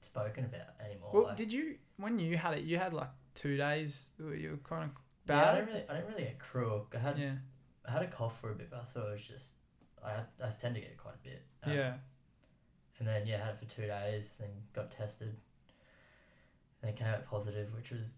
spoken 0.00 0.44
about 0.44 0.68
anymore. 0.84 1.10
Well, 1.12 1.22
like, 1.24 1.36
did 1.36 1.52
you 1.52 1.78
when 1.96 2.18
you 2.18 2.36
had 2.36 2.54
it? 2.54 2.64
You 2.64 2.78
had 2.78 2.92
like 2.94 3.10
two 3.34 3.56
days. 3.56 4.08
where 4.18 4.34
You 4.34 4.52
were 4.52 4.56
kind 4.58 4.84
of 4.84 4.90
yeah, 5.28 5.50
I 5.50 5.54
didn't 5.56 5.66
really, 5.68 5.88
I 5.88 5.94
didn't 5.94 6.10
really 6.10 6.22
get 6.24 6.38
crook. 6.38 6.94
I 6.96 6.98
had, 7.00 7.18
Yeah, 7.18 7.34
I 7.86 7.90
had 7.92 8.02
a 8.02 8.06
cough 8.08 8.40
for 8.40 8.50
a 8.52 8.54
bit, 8.54 8.68
but 8.70 8.80
I 8.80 8.84
thought 8.84 9.08
it 9.08 9.12
was 9.12 9.26
just, 9.26 9.54
I, 10.04 10.20
I 10.42 10.50
tend 10.50 10.74
to 10.74 10.80
get 10.82 10.90
it 10.90 10.98
quite 10.98 11.14
a 11.14 11.28
bit. 11.28 11.42
Um, 11.64 11.72
yeah, 11.72 11.94
And 12.98 13.08
then 13.08 13.26
yeah, 13.26 13.38
had 13.44 13.54
it 13.54 13.58
for 13.58 13.64
two 13.66 13.86
days. 13.86 14.36
Then 14.38 14.48
got 14.74 14.90
tested. 14.90 15.34
And 16.82 16.90
it 16.90 16.96
came 16.96 17.08
out 17.08 17.24
positive, 17.26 17.74
which 17.74 17.90
was 17.90 18.14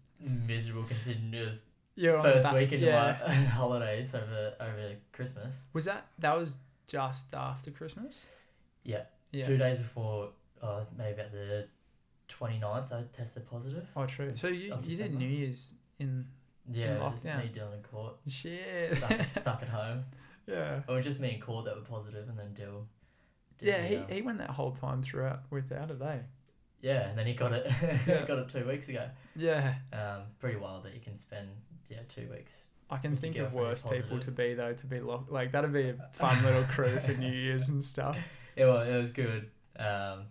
miserable 0.47 0.83
considering 0.83 1.33
it 1.33 1.45
was 1.45 1.63
the 1.95 2.11
first 2.21 2.43
back- 2.43 2.53
week 2.53 2.71
into 2.73 2.85
yeah. 2.85 3.17
my 3.25 3.33
holidays 3.45 4.13
over 4.13 4.53
over 4.59 4.93
Christmas. 5.13 5.63
Was 5.73 5.85
that 5.85 6.07
that 6.19 6.37
was 6.37 6.57
just 6.87 7.33
after 7.33 7.71
Christmas? 7.71 8.25
Yeah, 8.83 9.03
Yeah. 9.31 9.45
two 9.45 9.57
days 9.57 9.77
before, 9.77 10.29
uh, 10.61 10.85
maybe 10.97 11.19
at 11.19 11.31
the 11.31 11.67
29th, 12.29 12.91
I 12.93 13.03
tested 13.11 13.49
positive. 13.49 13.85
Oh, 13.95 14.05
true. 14.05 14.33
So 14.35 14.47
you, 14.47 14.73
you 14.83 14.97
did 14.97 15.13
New 15.15 15.27
Year's 15.27 15.73
in 15.99 16.25
Yeah, 16.71 16.95
In 16.95 17.01
lockdown. 17.01 17.37
me 17.43 17.51
Dylan 17.53 17.75
in 17.75 17.83
court, 17.83 18.15
shit. 18.27 18.93
stuck, 18.97 19.21
stuck 19.35 19.61
at 19.63 19.69
home. 19.69 20.05
yeah. 20.47 20.79
It 20.87 20.91
was 20.91 21.03
just 21.05 21.19
me 21.19 21.35
in 21.35 21.41
court 21.41 21.65
that 21.65 21.75
were 21.75 21.81
positive, 21.81 22.27
and 22.29 22.37
then 22.37 22.53
Dill. 22.53 22.85
Yeah, 23.61 23.83
he, 23.85 23.95
uh, 23.97 24.05
he 24.07 24.21
went 24.21 24.37
that 24.39 24.49
whole 24.51 24.71
time 24.71 25.01
throughout 25.01 25.41
without 25.49 25.89
it, 25.91 26.01
eh? 26.01 26.17
yeah, 26.81 27.09
and 27.09 27.17
then 27.17 27.25
he 27.25 27.33
got 27.33 27.53
it. 27.53 27.65
Yeah. 28.07 28.25
got 28.25 28.37
it 28.39 28.49
two 28.49 28.65
weeks 28.67 28.87
ago. 28.89 29.09
Yeah. 29.35 29.75
Um, 29.93 30.21
pretty 30.39 30.57
wild 30.57 30.83
that 30.85 30.93
you 30.93 31.01
can 31.01 31.17
spend 31.17 31.49
yeah 31.89 31.99
two 32.07 32.27
weeks. 32.31 32.69
I 32.89 32.97
can 32.97 33.15
think 33.15 33.35
of 33.37 33.53
worse 33.53 33.81
people 33.81 34.19
to 34.19 34.31
be 34.31 34.53
though 34.53 34.73
to 34.73 34.85
be 34.85 34.99
locked. 35.01 35.31
Like 35.31 35.51
that'd 35.51 35.73
be 35.73 35.89
a 35.89 35.95
fun 36.13 36.41
little 36.43 36.63
crew 36.63 36.99
for 36.99 37.13
New 37.13 37.31
Year's 37.31 37.67
and 37.69 37.83
stuff. 37.83 38.17
It 38.55 38.65
was 38.65 38.87
it 38.87 38.97
was 38.97 39.09
good. 39.09 39.49
Um, 39.77 40.25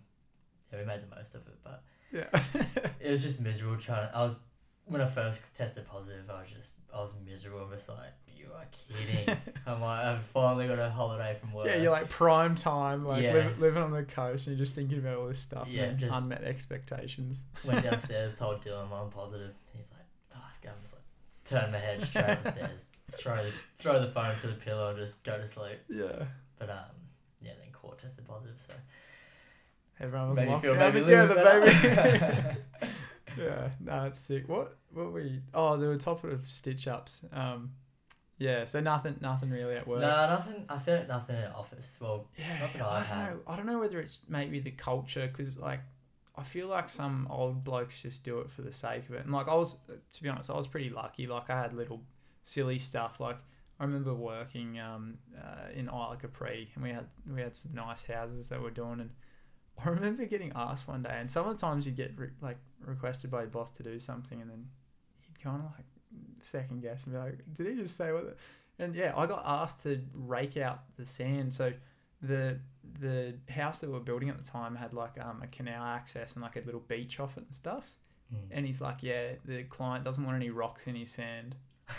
yeah, 0.71 0.79
we 0.79 0.85
made 0.85 1.01
the 1.01 1.15
most 1.15 1.35
of 1.35 1.41
it, 1.47 1.57
but 1.63 1.83
Yeah. 2.11 2.27
it 2.99 3.11
was 3.11 3.21
just 3.21 3.39
miserable 3.41 3.77
trying. 3.77 4.09
I 4.13 4.23
was 4.23 4.39
when 4.87 5.01
I 5.01 5.05
first 5.05 5.41
tested 5.53 5.87
positive, 5.87 6.29
I 6.29 6.39
was 6.41 6.49
just 6.49 6.73
I 6.93 6.99
was 7.01 7.13
miserable. 7.25 7.61
I'm 7.61 7.71
just 7.71 7.89
like, 7.89 8.13
you 8.35 8.47
are 8.55 8.65
kidding. 8.71 9.35
I'm 9.65 9.81
like, 9.81 10.05
I've 10.05 10.21
finally 10.23 10.67
got 10.67 10.79
a 10.79 10.89
holiday 10.89 11.35
from 11.39 11.53
work. 11.53 11.67
yeah, 11.67 11.75
you're 11.77 11.91
like 11.91 12.09
prime 12.09 12.55
time, 12.55 13.05
like 13.05 13.21
Yes. 13.23 13.33
liv- 13.35 13.59
living 13.59 13.83
on 13.83 13.91
the 13.91 14.03
coast, 14.03 14.47
and 14.47 14.55
you're 14.57 14.63
just 14.65 14.75
thinking 14.75 14.99
about 14.99 15.17
all 15.17 15.27
this 15.27 15.39
stuff. 15.39 15.67
Yeah, 15.69 15.83
and 15.83 15.97
just- 15.99 16.15
unmet 16.15 16.43
expectations. 16.43 17.43
went 17.65 17.83
downstairs, 17.89 18.35
told 18.35 18.61
Dylan 18.63 18.91
I'm 18.91 19.09
positive. 19.09 19.53
He's 19.75 19.91
like, 19.91 20.05
oh, 20.35 20.69
I'm 20.69 20.79
just 20.81 20.93
like, 20.95 21.03
turn 21.43 21.71
my 21.71 21.77
head 21.77 22.01
straight 22.03 22.25
up 22.29 22.43
the 22.43 22.51
stairs, 22.51 22.87
throw 23.11 23.37
the 23.43 23.51
throw 23.77 23.99
the 23.99 24.07
phone 24.07 24.35
to 24.41 24.47
the 24.47 24.53
pillow, 24.53 24.89
and 24.91 24.97
just 24.99 25.23
go 25.23 25.37
to 25.37 25.45
sleep. 25.45 25.79
Yeah. 25.89 26.25
But 26.59 26.69
um, 26.69 26.95
yeah, 27.41 27.51
then 27.59 27.71
court 27.73 27.99
tested 27.99 28.27
positive, 28.27 28.59
so 28.59 28.73
Everyone 29.99 30.29
was 30.29 30.37
Made 30.37 30.47
locked 30.49 30.61
feel 30.61 30.75
down 30.75 30.93
maybe 30.93 30.99
a 30.99 31.25
together, 31.25 31.35
little 31.43 31.61
baby. 32.81 32.89
Yeah, 33.37 33.69
no, 33.79 34.05
it's 34.05 34.19
sick. 34.19 34.47
What 34.47 34.77
what 34.91 35.11
were 35.11 35.21
you? 35.21 35.41
Oh, 35.53 35.77
there 35.77 35.89
were 35.89 35.97
top 35.97 36.23
of 36.23 36.47
stitch 36.47 36.87
ups. 36.87 37.25
Um, 37.31 37.71
yeah. 38.37 38.65
So 38.65 38.79
nothing, 38.79 39.17
nothing 39.21 39.49
really 39.49 39.75
at 39.75 39.87
work. 39.87 40.01
no, 40.01 40.27
nothing. 40.29 40.65
I 40.69 40.77
feel 40.77 40.97
like 40.97 41.07
nothing 41.07 41.35
in 41.37 41.41
the 41.43 41.53
office. 41.53 41.97
Well, 41.99 42.27
Yeah, 42.37 42.59
Not 42.59 42.73
that 42.73 42.81
I 42.81 42.85
I 42.87 42.97
don't 42.99 43.05
had. 43.07 43.29
know. 43.33 43.39
I 43.47 43.55
don't 43.55 43.65
know 43.65 43.79
whether 43.79 43.99
it's 43.99 44.19
maybe 44.29 44.59
the 44.59 44.71
culture 44.71 45.27
because 45.27 45.57
like 45.57 45.81
I 46.35 46.43
feel 46.43 46.67
like 46.67 46.87
some 46.87 47.27
old 47.31 47.63
blokes 47.63 48.01
just 48.03 48.23
do 48.23 48.39
it 48.41 48.49
for 48.51 48.61
the 48.61 48.71
sake 48.71 49.09
of 49.09 49.15
it. 49.15 49.23
And 49.25 49.33
like 49.33 49.47
I 49.47 49.55
was, 49.55 49.81
to 50.11 50.23
be 50.23 50.29
honest, 50.29 50.51
I 50.51 50.55
was 50.55 50.67
pretty 50.67 50.89
lucky. 50.91 51.25
Like 51.25 51.49
I 51.49 51.59
had 51.61 51.73
little 51.73 52.03
silly 52.43 52.77
stuff. 52.77 53.19
Like 53.19 53.37
I 53.79 53.83
remember 53.85 54.13
working 54.13 54.79
um, 54.79 55.17
uh, 55.35 55.71
in 55.73 55.89
Isle 55.89 56.17
Capri, 56.21 56.69
and 56.75 56.83
we 56.83 56.91
had 56.91 57.07
we 57.31 57.41
had 57.41 57.55
some 57.57 57.73
nice 57.73 58.05
houses 58.05 58.49
that 58.49 58.61
we're 58.61 58.69
doing. 58.69 58.99
And 58.99 59.09
I 59.83 59.89
remember 59.89 60.25
getting 60.25 60.51
asked 60.55 60.87
one 60.87 61.03
day, 61.03 61.13
and 61.13 61.29
some 61.29 61.47
of 61.47 61.55
the 61.55 61.59
times 61.59 61.85
you 61.85 61.91
get 61.91 62.13
re- 62.17 62.29
like 62.41 62.57
requested 62.79 63.31
by 63.31 63.41
your 63.41 63.49
boss 63.49 63.71
to 63.71 63.83
do 63.83 63.99
something, 63.99 64.41
and 64.41 64.49
then 64.49 64.67
he'd 65.21 65.39
kind 65.39 65.61
of 65.61 65.71
like 65.75 65.85
second 66.41 66.81
guess 66.81 67.05
and 67.05 67.13
be 67.13 67.19
like, 67.19 67.39
"Did 67.53 67.67
he 67.67 67.81
just 67.81 67.95
say 67.95 68.11
what?" 68.11 68.25
The-? 68.25 68.83
And 68.83 68.95
yeah, 68.95 69.13
I 69.15 69.25
got 69.25 69.43
asked 69.45 69.83
to 69.83 70.01
rake 70.13 70.57
out 70.57 70.83
the 70.97 71.05
sand. 71.05 71.53
So 71.53 71.73
the 72.21 72.59
the 72.99 73.35
house 73.49 73.79
that 73.79 73.87
we 73.87 73.93
were 73.93 73.99
building 73.99 74.29
at 74.29 74.37
the 74.37 74.49
time 74.49 74.75
had 74.75 74.93
like 74.93 75.19
um, 75.19 75.41
a 75.43 75.47
canal 75.47 75.83
access 75.83 76.33
and 76.33 76.41
like 76.41 76.55
a 76.55 76.61
little 76.61 76.79
beach 76.81 77.19
off 77.19 77.37
it 77.37 77.43
and 77.45 77.53
stuff. 77.53 77.87
And 78.51 78.65
he's 78.65 78.81
like, 78.81 79.03
"Yeah, 79.03 79.33
the 79.45 79.63
client 79.63 80.03
doesn't 80.03 80.23
want 80.23 80.35
any 80.35 80.49
rocks 80.49 80.87
in 80.87 80.95
his 80.95 81.11
sand." 81.11 81.55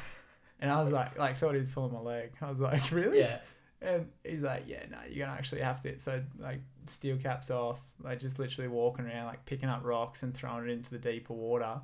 And 0.61 0.73
I 0.73 0.83
was 0.83 0.91
like, 0.91 1.17
like 1.17 1.37
thought 1.37 1.53
he 1.53 1.59
was 1.61 1.69
pulling 1.69 1.93
my 1.93 2.01
leg. 2.01 2.33
I 2.41 2.51
was 2.51 2.59
like, 2.59 2.91
"Really?" 2.91 3.21
yeah, 3.21 3.39
And 3.81 4.09
he's 4.25 4.43
like, 4.43 4.65
"Yeah, 4.67 4.83
no, 4.91 4.99
you're 5.09 5.25
gonna 5.25 5.39
actually 5.39 5.61
have 5.61 5.81
to." 5.83 6.01
So 6.01 6.21
like 6.37 6.63
steel 6.89 7.17
caps 7.17 7.51
off, 7.51 7.81
like 8.03 8.19
just 8.21 8.39
literally 8.39 8.69
walking 8.69 9.07
around, 9.07 9.27
like 9.27 9.45
picking 9.47 9.69
up 9.69 9.85
rocks 9.85 10.23
and 10.23 10.35
throwing 10.35 10.69
it 10.69 10.73
into 10.73 10.91
the 10.91 10.99
deeper 10.99 11.33
water. 11.35 11.81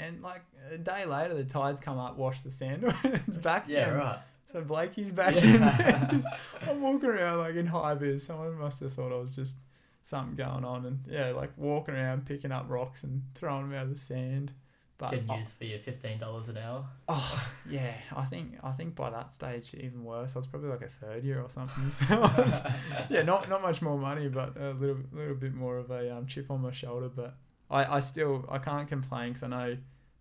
And 0.00 0.22
like 0.22 0.42
a 0.70 0.78
day 0.78 1.04
later, 1.04 1.34
the 1.34 1.44
tides 1.44 1.80
come 1.80 1.98
up, 1.98 2.16
wash 2.16 2.42
the 2.42 2.50
sand, 2.50 2.84
and 2.84 2.94
it's 3.26 3.36
back. 3.36 3.64
yeah, 3.68 3.86
again. 3.86 3.96
right. 3.96 4.18
So 4.46 4.62
Blakey's 4.62 5.10
back 5.10 5.34
Yeah. 5.34 5.42
in 5.44 5.60
there. 5.60 6.08
Just, 6.10 6.26
I'm 6.68 6.80
walking 6.80 7.10
around 7.10 7.38
like 7.38 7.54
in 7.56 7.66
high 7.66 7.94
vis. 7.94 8.24
Someone 8.24 8.58
must 8.58 8.80
have 8.80 8.92
thought 8.92 9.12
I 9.12 9.16
was 9.18 9.34
just 9.34 9.56
something 10.02 10.36
going 10.36 10.64
on, 10.64 10.86
and 10.86 11.00
yeah, 11.08 11.30
like 11.30 11.50
walking 11.56 11.94
around 11.94 12.24
picking 12.26 12.52
up 12.52 12.66
rocks 12.68 13.02
and 13.02 13.22
throwing 13.34 13.68
them 13.68 13.78
out 13.78 13.84
of 13.84 13.90
the 13.90 13.98
sand. 13.98 14.52
But 14.98 15.12
used 15.38 15.56
for 15.56 15.64
your 15.64 15.78
fifteen 15.78 16.18
dollars 16.18 16.48
an 16.48 16.58
hour. 16.58 16.84
oh, 17.08 17.48
yeah, 17.70 17.92
I 18.16 18.24
think 18.24 18.58
I 18.64 18.72
think 18.72 18.96
by 18.96 19.10
that 19.10 19.32
stage 19.32 19.72
even 19.74 20.04
worse. 20.04 20.34
I 20.34 20.40
was 20.40 20.48
probably 20.48 20.70
like 20.70 20.82
a 20.82 20.88
third 20.88 21.22
year 21.22 21.40
or 21.40 21.48
something. 21.48 21.84
So 21.90 22.20
was, 22.20 22.60
yeah, 23.08 23.22
not 23.22 23.48
not 23.48 23.62
much 23.62 23.80
more 23.80 23.96
money, 23.96 24.28
but 24.28 24.56
a 24.56 24.72
little 24.72 24.98
little 25.12 25.36
bit 25.36 25.54
more 25.54 25.78
of 25.78 25.92
a 25.92 26.16
um, 26.16 26.26
chip 26.26 26.50
on 26.50 26.62
my 26.62 26.72
shoulder. 26.72 27.08
But 27.08 27.36
I, 27.70 27.96
I 27.96 28.00
still 28.00 28.44
I 28.50 28.58
can't 28.58 28.88
complain 28.88 29.34
because 29.34 29.44
I 29.44 29.48
know 29.48 29.76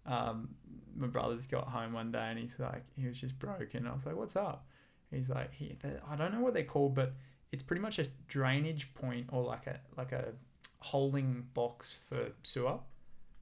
um, 0.06 0.50
my 0.96 1.08
brother's 1.08 1.48
got 1.48 1.68
home 1.68 1.94
one 1.94 2.12
day 2.12 2.28
and 2.30 2.38
he's 2.38 2.60
like 2.60 2.84
he 2.96 3.08
was 3.08 3.20
just 3.20 3.40
broken. 3.40 3.88
I 3.88 3.94
was 3.94 4.06
like, 4.06 4.16
what's 4.16 4.36
up? 4.36 4.68
He's 5.10 5.30
like, 5.30 5.54
he, 5.54 5.76
I 6.08 6.16
don't 6.16 6.34
know 6.34 6.42
what 6.42 6.54
they're 6.54 6.63
called, 6.63 6.94
but 6.94 7.13
it's 7.52 7.63
pretty 7.63 7.82
much 7.82 7.98
a 7.98 8.06
drainage 8.28 8.94
point 8.94 9.28
or 9.32 9.44
like 9.44 9.66
a 9.68 9.80
like 9.98 10.12
a 10.12 10.34
holding 10.80 11.48
box 11.54 11.96
for 12.08 12.32
sewer. 12.44 12.80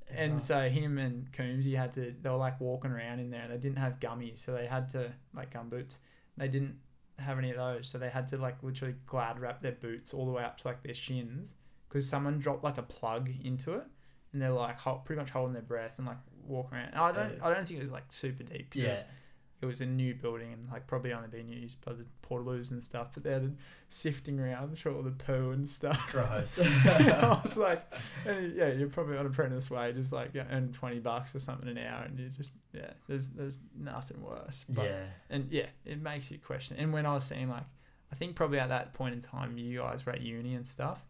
And 0.10 0.34
Right. 0.34 0.42
so 0.42 0.70
him 0.70 0.98
and 0.98 1.32
Coombs, 1.34 1.66
he 1.66 1.74
had 1.74 1.92
to 1.94 2.14
they 2.22 2.30
were 2.30 2.36
like 2.38 2.60
walking 2.62 2.92
around 2.92 3.20
in 3.20 3.30
there 3.32 3.42
and 3.44 3.52
they 3.54 3.58
didn't 3.58 3.80
have 3.80 4.00
gummies, 4.00 4.38
so 4.38 4.54
they 4.54 4.68
had 4.68 4.90
to 4.92 5.12
like 5.34 5.52
gum 5.52 5.70
boots. 5.70 6.00
They 6.38 6.48
didn't 6.48 6.78
have 7.20 7.38
any 7.38 7.50
of 7.52 7.58
those, 7.58 7.88
so 7.90 7.98
they 7.98 8.10
had 8.10 8.28
to 8.30 8.38
like 8.38 8.62
literally 8.62 8.96
glad 9.06 9.40
wrap 9.40 9.62
their 9.62 9.72
boots 9.72 10.14
all 10.14 10.26
the 10.26 10.32
way 10.32 10.44
up 10.44 10.58
to 10.60 10.68
like 10.68 10.84
their 10.84 10.94
shins 10.94 11.56
because 11.90 12.08
someone 12.08 12.40
dropped 12.40 12.64
like 12.64 12.78
a 12.78 12.84
plug 12.84 13.30
into 13.44 13.74
it, 13.74 13.84
and 14.34 14.42
they're 14.42 14.50
like 14.52 14.78
ho- 14.80 15.02
pretty 15.04 15.20
much 15.20 15.32
holding 15.32 15.54
their 15.54 15.62
breath 15.64 15.98
and 15.98 16.06
like 16.08 16.18
walking 16.46 16.78
around. 16.78 16.94
I 16.94 17.12
don't 17.12 17.42
I 17.42 17.54
don't 17.54 17.66
think 17.68 17.80
it 17.80 17.84
was 17.84 17.92
like 17.92 18.12
super 18.12 18.44
deep. 18.44 18.72
'cause 18.72 18.82
yeah. 18.82 19.04
It 19.62 19.66
was 19.66 19.82
a 19.82 19.86
new 19.86 20.14
building 20.14 20.52
and 20.52 20.68
like 20.70 20.86
probably 20.86 21.14
only 21.14 21.30
being 21.30 21.48
used 21.48 21.84
by 21.84 21.94
the 21.94 22.06
portaloos 22.22 22.72
and 22.72 22.84
stuff, 22.84 23.10
but 23.14 23.24
they're 23.24 23.50
sifting 23.88 24.40
around 24.40 24.78
through 24.78 24.96
all 24.96 25.02
the 25.02 25.12
poo 25.12 25.52
and 25.52 25.68
stuff. 25.68 26.12
Gross. 26.12 26.60
I 26.86 27.42
was 27.44 27.58
like, 27.58 27.92
and 28.26 28.56
yeah, 28.56 28.68
you're 28.70 28.90
probably 28.90 29.18
on 29.18 29.26
apprentice 29.26 29.72
wage, 29.72 29.96
just 29.96 30.12
like 30.12 30.32
earning 30.36 30.72
twenty 30.72 31.00
bucks 31.00 31.36
or 31.36 31.40
something 31.40 31.70
an 31.70 31.78
hour, 31.78 32.04
and 32.04 32.20
you 32.20 32.30
just 32.30 32.52
yeah, 32.74 32.92
there's 33.08 33.30
there's 33.30 33.60
nothing 33.78 34.22
worse. 34.22 34.66
But, 34.68 34.86
yeah. 34.86 35.06
and 35.30 35.52
yeah, 35.52 35.68
it 35.86 36.02
makes 36.02 36.30
you 36.32 36.38
question. 36.38 36.78
And 36.78 36.92
when 36.92 37.06
I 37.06 37.14
was 37.14 37.24
seeing 37.24 37.50
like, 37.50 37.66
I 38.12 38.16
think 38.16 38.36
probably 38.36 38.60
at 38.60 38.70
that 38.70 38.94
point 38.94 39.16
in 39.16 39.22
time, 39.22 39.58
you 39.58 39.80
guys 39.80 40.06
were 40.06 40.12
at 40.12 40.22
uni 40.22 40.56
and 40.56 40.68
stuff. 40.68 41.02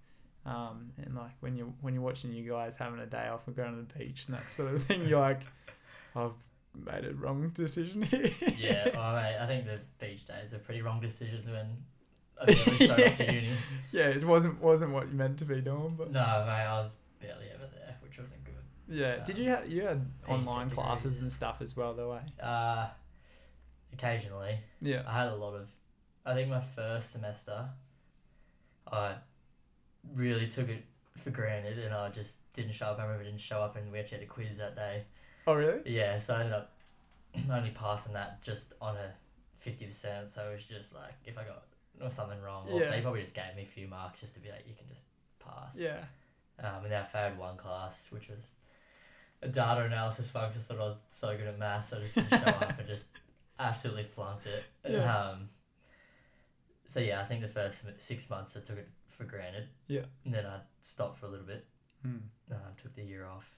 Um, 0.46 0.92
and 1.04 1.16
like 1.16 1.32
when 1.40 1.56
you 1.58 1.74
when 1.82 1.96
you're 1.96 2.04
watching 2.04 2.32
you 2.32 2.48
guys 2.48 2.76
having 2.78 3.00
a 3.00 3.08
day 3.08 3.28
off 3.28 3.48
and 3.48 3.56
going 3.56 3.72
to 3.72 3.94
the 3.94 4.00
beach 4.00 4.26
and 4.28 4.38
that 4.38 4.50
sort 4.52 4.74
of 4.74 4.84
thing, 4.84 5.08
you're 5.08 5.20
like, 5.20 5.42
I've 6.16 6.34
made 6.84 7.06
a 7.06 7.14
wrong 7.14 7.50
decision 7.54 8.02
here. 8.04 8.30
Yeah, 8.58 8.90
well, 8.96 9.14
mate, 9.16 9.38
I 9.40 9.46
think 9.46 9.66
the 9.66 9.80
beach 10.00 10.26
days 10.26 10.52
were 10.54 10.60
pretty 10.60 10.82
wrong 10.82 11.00
decisions 11.00 11.50
when 11.50 11.68
I 12.42 12.54
showed 12.54 13.00
up 13.00 13.16
to 13.16 13.34
uni. 13.34 13.50
yeah, 13.92 14.08
it 14.08 14.24
wasn't 14.24 14.62
wasn't 14.62 14.92
what 14.92 15.08
you 15.10 15.14
meant 15.16 15.38
to 15.40 15.46
be 15.46 15.62
doing, 15.62 15.96
but 15.98 16.12
No, 16.12 16.22
mate, 16.46 16.66
I 16.66 16.78
was 16.80 16.96
barely 17.22 17.46
ever 17.54 17.68
there, 17.74 17.96
which 18.02 18.18
wasn't 18.20 18.44
good. 18.44 18.54
yeah. 18.90 19.24
Did 19.24 19.38
you 19.38 19.50
have 19.50 19.70
you 19.70 19.84
had 19.84 20.06
online 20.28 20.70
classes 20.70 21.22
and 21.22 21.32
stuff 21.32 21.58
as 21.62 21.78
well, 21.78 21.94
though? 21.94 22.14
Eh? 22.14 22.44
Uh, 22.44 22.88
occasionally, 23.94 24.60
Yeah. 24.82 25.04
I 25.08 25.14
had 25.14 25.28
a 25.28 25.36
lot 25.36 25.54
of. 25.56 25.70
I 26.26 26.34
think 26.34 26.50
my 26.50 26.60
first 26.60 27.12
semester, 27.12 27.70
I 28.92 29.14
really 30.16 30.48
took 30.48 30.70
it 30.70 30.84
for 31.24 31.30
granted, 31.30 31.80
and 31.80 31.94
I 31.94 32.10
just 32.10 32.40
didn't 32.54 32.74
show 32.74 32.88
up. 32.88 33.00
I 33.00 33.04
remember 33.04 33.24
I 33.24 33.26
didn't 33.28 33.42
show 33.42 33.60
up, 33.60 33.76
and 33.76 33.92
we 33.92 34.00
actually 34.00 34.20
had 34.20 34.28
a 34.28 34.30
quiz 34.30 34.58
that 34.58 34.76
day. 34.76 35.04
Oh 35.48 35.56
really? 35.56 35.82
Yeah, 35.86 36.18
so 36.20 36.34
I 36.36 36.40
ended 36.40 36.54
up 36.54 36.72
only 37.52 37.72
passing 37.72 38.14
that 38.14 38.42
just 38.42 38.74
on 38.82 38.96
a 38.96 39.12
fifty 39.56 39.86
percent. 39.86 40.28
So 40.30 40.50
it 40.50 40.54
was 40.54 40.64
just 40.66 40.94
like 40.96 41.14
if 41.26 41.38
I 41.38 41.44
got 41.44 41.64
or 42.02 42.10
something 42.10 42.42
wrong, 42.42 42.68
or 42.70 42.82
Yeah. 42.82 42.90
they 42.92 43.02
probably 43.02 43.22
just 43.22 43.36
gave 43.36 43.56
me 43.56 43.64
a 43.64 43.66
few 43.66 43.88
marks 43.88 44.20
just 44.20 44.34
to 44.34 44.40
be 44.40 44.50
like, 44.50 44.66
you 44.68 44.74
can 44.76 44.88
just 44.88 45.06
pass. 45.40 45.78
Yeah. 45.80 46.04
Um, 46.60 46.84
and 46.84 46.92
then 46.92 47.02
I 47.02 47.04
failed 47.04 47.38
one 47.38 47.58
class, 47.58 48.12
which 48.12 48.30
was 48.30 48.52
a 49.42 49.48
data 49.48 49.84
analysis 49.84 50.34
one, 50.34 50.46
I 50.46 50.50
thought 50.50 50.78
I 50.78 50.84
was 50.84 50.98
so 51.10 51.36
good 51.38 51.48
at 51.48 51.60
maths, 51.60 51.90
so 51.90 51.98
I 51.98 52.00
just 52.02 52.16
didn't 52.16 52.30
show 52.30 52.36
up 52.50 52.80
and 52.80 52.88
just 52.96 53.08
absolutely 53.60 54.04
flunked 54.04 54.46
it. 54.48 54.64
Yeah. 54.90 55.16
Um, 55.30 55.50
so 56.88 57.00
yeah, 57.00 57.22
I 57.22 57.26
think 57.26 57.42
the 57.42 57.48
first 57.48 57.84
six 57.98 58.30
months 58.30 58.56
I 58.58 58.62
took 58.62 58.78
it 58.78 58.88
for 59.10 59.24
granted. 59.26 59.68
Yeah. 59.88 60.02
And 60.26 60.34
then 60.34 60.46
I 60.46 60.60
stopped 60.82 61.18
for 61.20 61.26
a 61.28 61.30
little 61.30 61.46
bit. 61.46 61.66
Hmm. 62.02 62.18
Um, 62.52 62.58
took 62.82 62.96
the 62.96 63.04
year 63.04 63.26
off, 63.26 63.56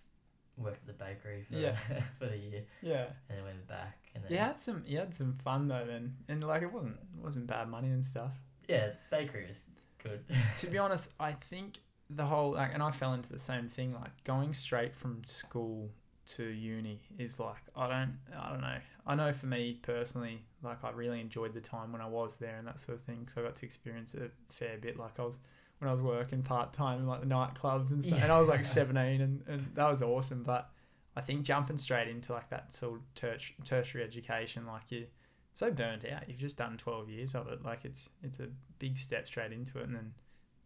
worked 0.57 0.81
at 0.81 0.87
the 0.87 1.03
bakery 1.05 1.43
for 1.43 1.55
Yeah. 1.55 1.75
for 2.19 2.25
the 2.27 2.37
year, 2.37 2.63
Yeah. 2.81 3.05
and 3.29 3.37
then 3.37 3.43
went 3.43 3.67
back. 3.67 3.97
And 4.15 4.23
then 4.23 4.31
You 4.31 4.37
had 4.39 4.59
some 4.59 4.83
you 4.85 4.97
had 4.97 5.13
some 5.13 5.37
fun 5.43 5.67
though 5.67 5.85
then, 5.85 6.15
and 6.27 6.43
like 6.43 6.61
it 6.63 6.71
wasn't 6.71 6.95
it 7.17 7.23
wasn't 7.23 7.47
bad 7.47 7.69
money 7.69 7.89
and 7.89 8.03
stuff. 8.03 8.31
yeah, 8.67 8.91
bakery 9.11 9.45
was 9.47 9.65
good. 10.03 10.23
to 10.57 10.67
be 10.67 10.77
honest, 10.85 11.11
I 11.19 11.31
think 11.33 11.79
the 12.09 12.25
whole 12.25 12.51
like, 12.53 12.73
and 12.73 12.81
I 12.81 12.91
fell 12.91 13.13
into 13.13 13.29
the 13.29 13.39
same 13.39 13.67
thing. 13.69 13.93
Like 13.93 14.23
going 14.23 14.53
straight 14.53 14.95
from 14.95 15.23
school 15.25 15.89
to 16.27 16.43
uni 16.43 16.99
is 17.17 17.39
like 17.39 17.61
I 17.75 17.87
don't 17.87 18.17
I 18.37 18.49
don't 18.49 18.61
know. 18.61 18.77
I 19.05 19.15
know 19.15 19.31
for 19.31 19.45
me 19.45 19.79
personally, 19.81 20.43
like 20.63 20.83
I 20.83 20.89
really 20.91 21.21
enjoyed 21.21 21.53
the 21.53 21.61
time 21.61 21.93
when 21.93 22.01
I 22.01 22.07
was 22.07 22.35
there 22.37 22.57
and 22.57 22.67
that 22.67 22.79
sort 22.79 22.97
of 22.97 23.03
thing. 23.05 23.19
because 23.21 23.37
I 23.37 23.41
got 23.43 23.55
to 23.57 23.65
experience 23.65 24.13
it 24.13 24.23
a 24.49 24.53
fair 24.53 24.77
bit. 24.77 24.97
Like 24.97 25.19
I 25.19 25.23
was 25.23 25.37
when 25.79 25.89
I 25.89 25.91
was 25.91 26.01
working 26.01 26.41
part 26.43 26.73
time 26.73 26.99
in 26.99 27.07
like 27.07 27.21
the 27.21 27.27
nightclubs 27.27 27.91
and 27.91 28.03
stuff, 28.03 28.21
and 28.21 28.31
I 28.31 28.39
was 28.39 28.47
like 28.47 28.65
seventeen, 28.65 29.21
and, 29.21 29.43
and 29.47 29.67
that 29.75 29.89
was 29.89 30.01
awesome. 30.01 30.43
But 30.43 30.69
I 31.15 31.21
think 31.21 31.43
jumping 31.43 31.77
straight 31.77 32.07
into 32.07 32.33
like 32.33 32.49
that 32.49 32.73
sort 32.73 32.95
of 32.99 33.01
terti- 33.15 33.53
tertiary 33.63 34.03
education, 34.03 34.65
like 34.65 34.91
you 34.91 35.05
so 35.53 35.71
burnt 35.71 36.05
out. 36.05 36.27
You've 36.27 36.37
just 36.37 36.57
done 36.57 36.77
twelve 36.77 37.09
years 37.09 37.35
of 37.35 37.47
it. 37.47 37.63
Like 37.63 37.85
it's 37.85 38.09
it's 38.23 38.39
a 38.39 38.47
big 38.79 38.97
step 38.97 39.27
straight 39.27 39.51
into 39.51 39.79
it, 39.79 39.85
and 39.87 39.95
then 39.95 40.13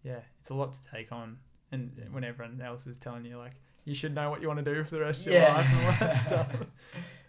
yeah, 0.03 0.19
it's 0.39 0.49
a 0.49 0.53
lot 0.53 0.73
to 0.73 0.79
take 0.91 1.11
on. 1.11 1.37
And 1.73 1.91
when 2.11 2.23
everyone 2.23 2.61
else 2.61 2.85
is 2.87 2.97
telling 2.97 3.23
you 3.25 3.37
like 3.37 3.53
you 3.85 3.93
should 3.95 4.13
know 4.13 4.29
what 4.29 4.41
you 4.41 4.47
want 4.47 4.63
to 4.63 4.73
do 4.75 4.83
for 4.83 4.95
the 4.95 5.01
rest 5.01 5.25
of 5.25 5.33
your 5.33 5.41
Yeah. 5.41 5.55
life 5.55 5.67
and 5.71 5.85
all 5.85 5.93
that 6.07 6.17
stuff. 6.27 6.47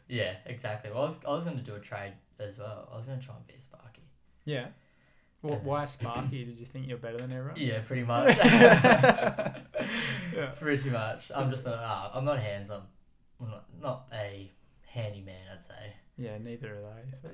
yeah, 0.08 0.34
exactly. 0.46 0.90
Well, 0.90 1.02
I 1.02 1.04
was 1.04 1.20
I 1.26 1.30
was 1.30 1.44
going 1.44 1.56
to 1.56 1.62
do 1.62 1.74
a 1.74 1.80
trade 1.80 2.12
as 2.38 2.58
well. 2.58 2.88
I 2.92 2.96
was 2.96 3.06
going 3.06 3.18
to 3.20 3.24
try 3.24 3.34
and 3.36 3.46
be 3.46 3.54
a 3.54 3.60
Sparky. 3.60 4.02
Yeah. 4.44 4.66
And- 5.42 5.64
why 5.64 5.84
Sparky? 5.86 6.44
Did 6.44 6.58
you 6.58 6.66
think 6.66 6.86
you're 6.88 6.98
better 6.98 7.16
than 7.18 7.32
everyone? 7.32 7.58
Yeah, 7.60 7.80
pretty 7.86 8.04
much. 8.04 8.36
Yeah. 8.36 9.54
Pretty 10.58 10.90
much. 10.90 11.30
I'm 11.34 11.50
just 11.50 11.66
not. 11.66 11.74
Uh, 11.74 12.10
I'm 12.14 12.24
not 12.24 12.38
hands 12.38 12.70
on. 12.70 12.82
I'm 13.40 13.50
not, 13.50 13.64
not 13.80 14.06
a 14.14 14.50
handyman. 14.86 15.34
I'd 15.52 15.62
say. 15.62 15.92
Yeah, 16.16 16.38
neither 16.38 16.68
are 16.76 16.94
they. 16.94 17.16
So. 17.20 17.28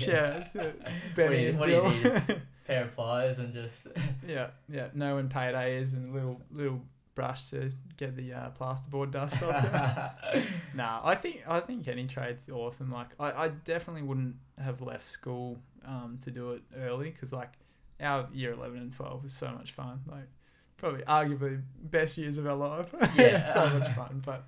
yeah. 0.06 0.46
Yeah, 0.54 0.70
What 1.14 1.28
do 1.28 1.36
you- 1.36 1.48
and 1.48 1.58
what 1.58 1.66
do 1.66 1.72
you 1.72 1.82
need? 1.82 2.42
Pair 2.66 2.84
of 2.84 2.94
pliers 2.94 3.38
and 3.38 3.52
just. 3.52 3.86
yeah, 4.26 4.48
yeah. 4.68 4.88
Knowing 4.94 5.28
payday 5.28 5.76
is 5.78 5.94
and 5.94 6.12
little 6.14 6.40
little 6.50 6.80
brush 7.18 7.48
to 7.50 7.70
get 7.96 8.14
the 8.16 8.32
uh, 8.32 8.50
plasterboard 8.58 9.10
dust 9.10 9.42
off. 9.42 10.44
nah, 10.74 11.00
I 11.02 11.14
think 11.16 11.42
I 11.48 11.60
think 11.60 11.88
any 11.88 12.06
trade's 12.06 12.48
awesome. 12.48 12.90
Like 12.92 13.08
I, 13.18 13.28
I 13.44 13.48
definitely 13.48 14.02
wouldn't 14.02 14.36
have 14.62 14.80
left 14.80 15.06
school 15.06 15.58
um, 15.84 16.18
to 16.24 16.30
do 16.30 16.52
it 16.52 16.62
early 16.76 17.10
because 17.10 17.32
like 17.32 17.52
our 18.00 18.28
year 18.32 18.52
eleven 18.52 18.78
and 18.78 18.92
twelve 18.92 19.22
was 19.24 19.32
so 19.32 19.48
much 19.50 19.72
fun. 19.72 20.00
Like 20.06 20.28
probably 20.76 21.02
arguably 21.02 21.60
best 21.82 22.16
years 22.18 22.36
of 22.38 22.46
our 22.46 22.54
life. 22.56 22.94
Yeah. 23.16 23.38
it's 23.40 23.52
so 23.52 23.68
much 23.78 23.88
fun. 24.00 24.22
But 24.24 24.44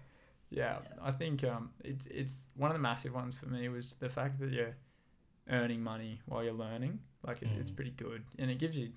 yeah, 0.50 0.76
Yeah. 0.84 0.96
I 1.02 1.10
think 1.10 1.42
um, 1.44 1.70
it's 1.84 2.06
it's 2.06 2.50
one 2.56 2.70
of 2.70 2.76
the 2.76 2.82
massive 2.82 3.14
ones 3.14 3.34
for 3.34 3.46
me 3.46 3.68
was 3.68 3.94
the 3.94 4.08
fact 4.08 4.38
that 4.40 4.50
you're 4.50 4.76
earning 5.50 5.82
money 5.82 6.20
while 6.26 6.44
you're 6.44 6.52
learning. 6.66 7.00
Like 7.26 7.42
it, 7.42 7.48
it's 7.58 7.70
Mm. 7.70 7.76
pretty 7.76 7.94
good, 7.96 8.22
and 8.38 8.48
it 8.50 8.58
gives 8.58 8.76
you 8.76 8.90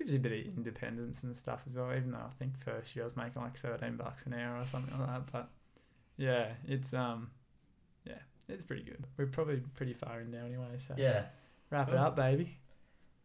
gives 0.00 0.12
you 0.12 0.18
a 0.18 0.22
bit 0.22 0.32
of 0.46 0.56
independence 0.56 1.22
and 1.24 1.36
stuff 1.36 1.60
as 1.66 1.74
well. 1.76 1.90
Even 1.90 2.12
though 2.12 2.18
I 2.18 2.32
think 2.38 2.58
first 2.58 2.96
year 2.96 3.04
I 3.04 3.06
was 3.06 3.16
making 3.16 3.42
like 3.42 3.58
thirteen 3.58 3.96
bucks 3.96 4.24
an 4.24 4.32
hour 4.32 4.56
or 4.56 4.64
something 4.64 4.98
like 4.98 5.08
that, 5.08 5.30
but 5.30 5.50
yeah, 6.16 6.48
it's 6.66 6.94
um, 6.94 7.30
yeah, 8.06 8.14
it's 8.48 8.64
pretty 8.64 8.82
good. 8.82 9.04
We're 9.18 9.26
probably 9.26 9.62
pretty 9.74 9.92
far 9.92 10.20
in 10.20 10.30
now 10.30 10.46
anyway, 10.46 10.78
so 10.78 10.94
yeah. 10.96 11.24
wrap 11.70 11.90
it 11.90 11.96
up, 11.96 12.16
baby. 12.16 12.56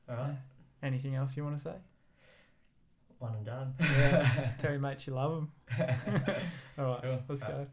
All 0.09 0.17
right. 0.17 0.27
Yeah. 0.29 0.87
Anything 0.87 1.15
else 1.15 1.35
you 1.37 1.43
want 1.43 1.57
to 1.57 1.63
say? 1.63 1.75
One 3.19 3.33
and 3.35 3.45
done. 3.45 3.73
Yeah. 3.79 4.51
Tell 4.59 4.71
your 4.71 4.81
mates 4.81 5.07
you 5.07 5.13
love 5.13 5.31
them. 5.31 5.51
All 6.77 6.85
right, 6.85 7.01
Cool. 7.01 7.19
let's 7.29 7.41
All 7.41 7.51
go. 7.51 7.67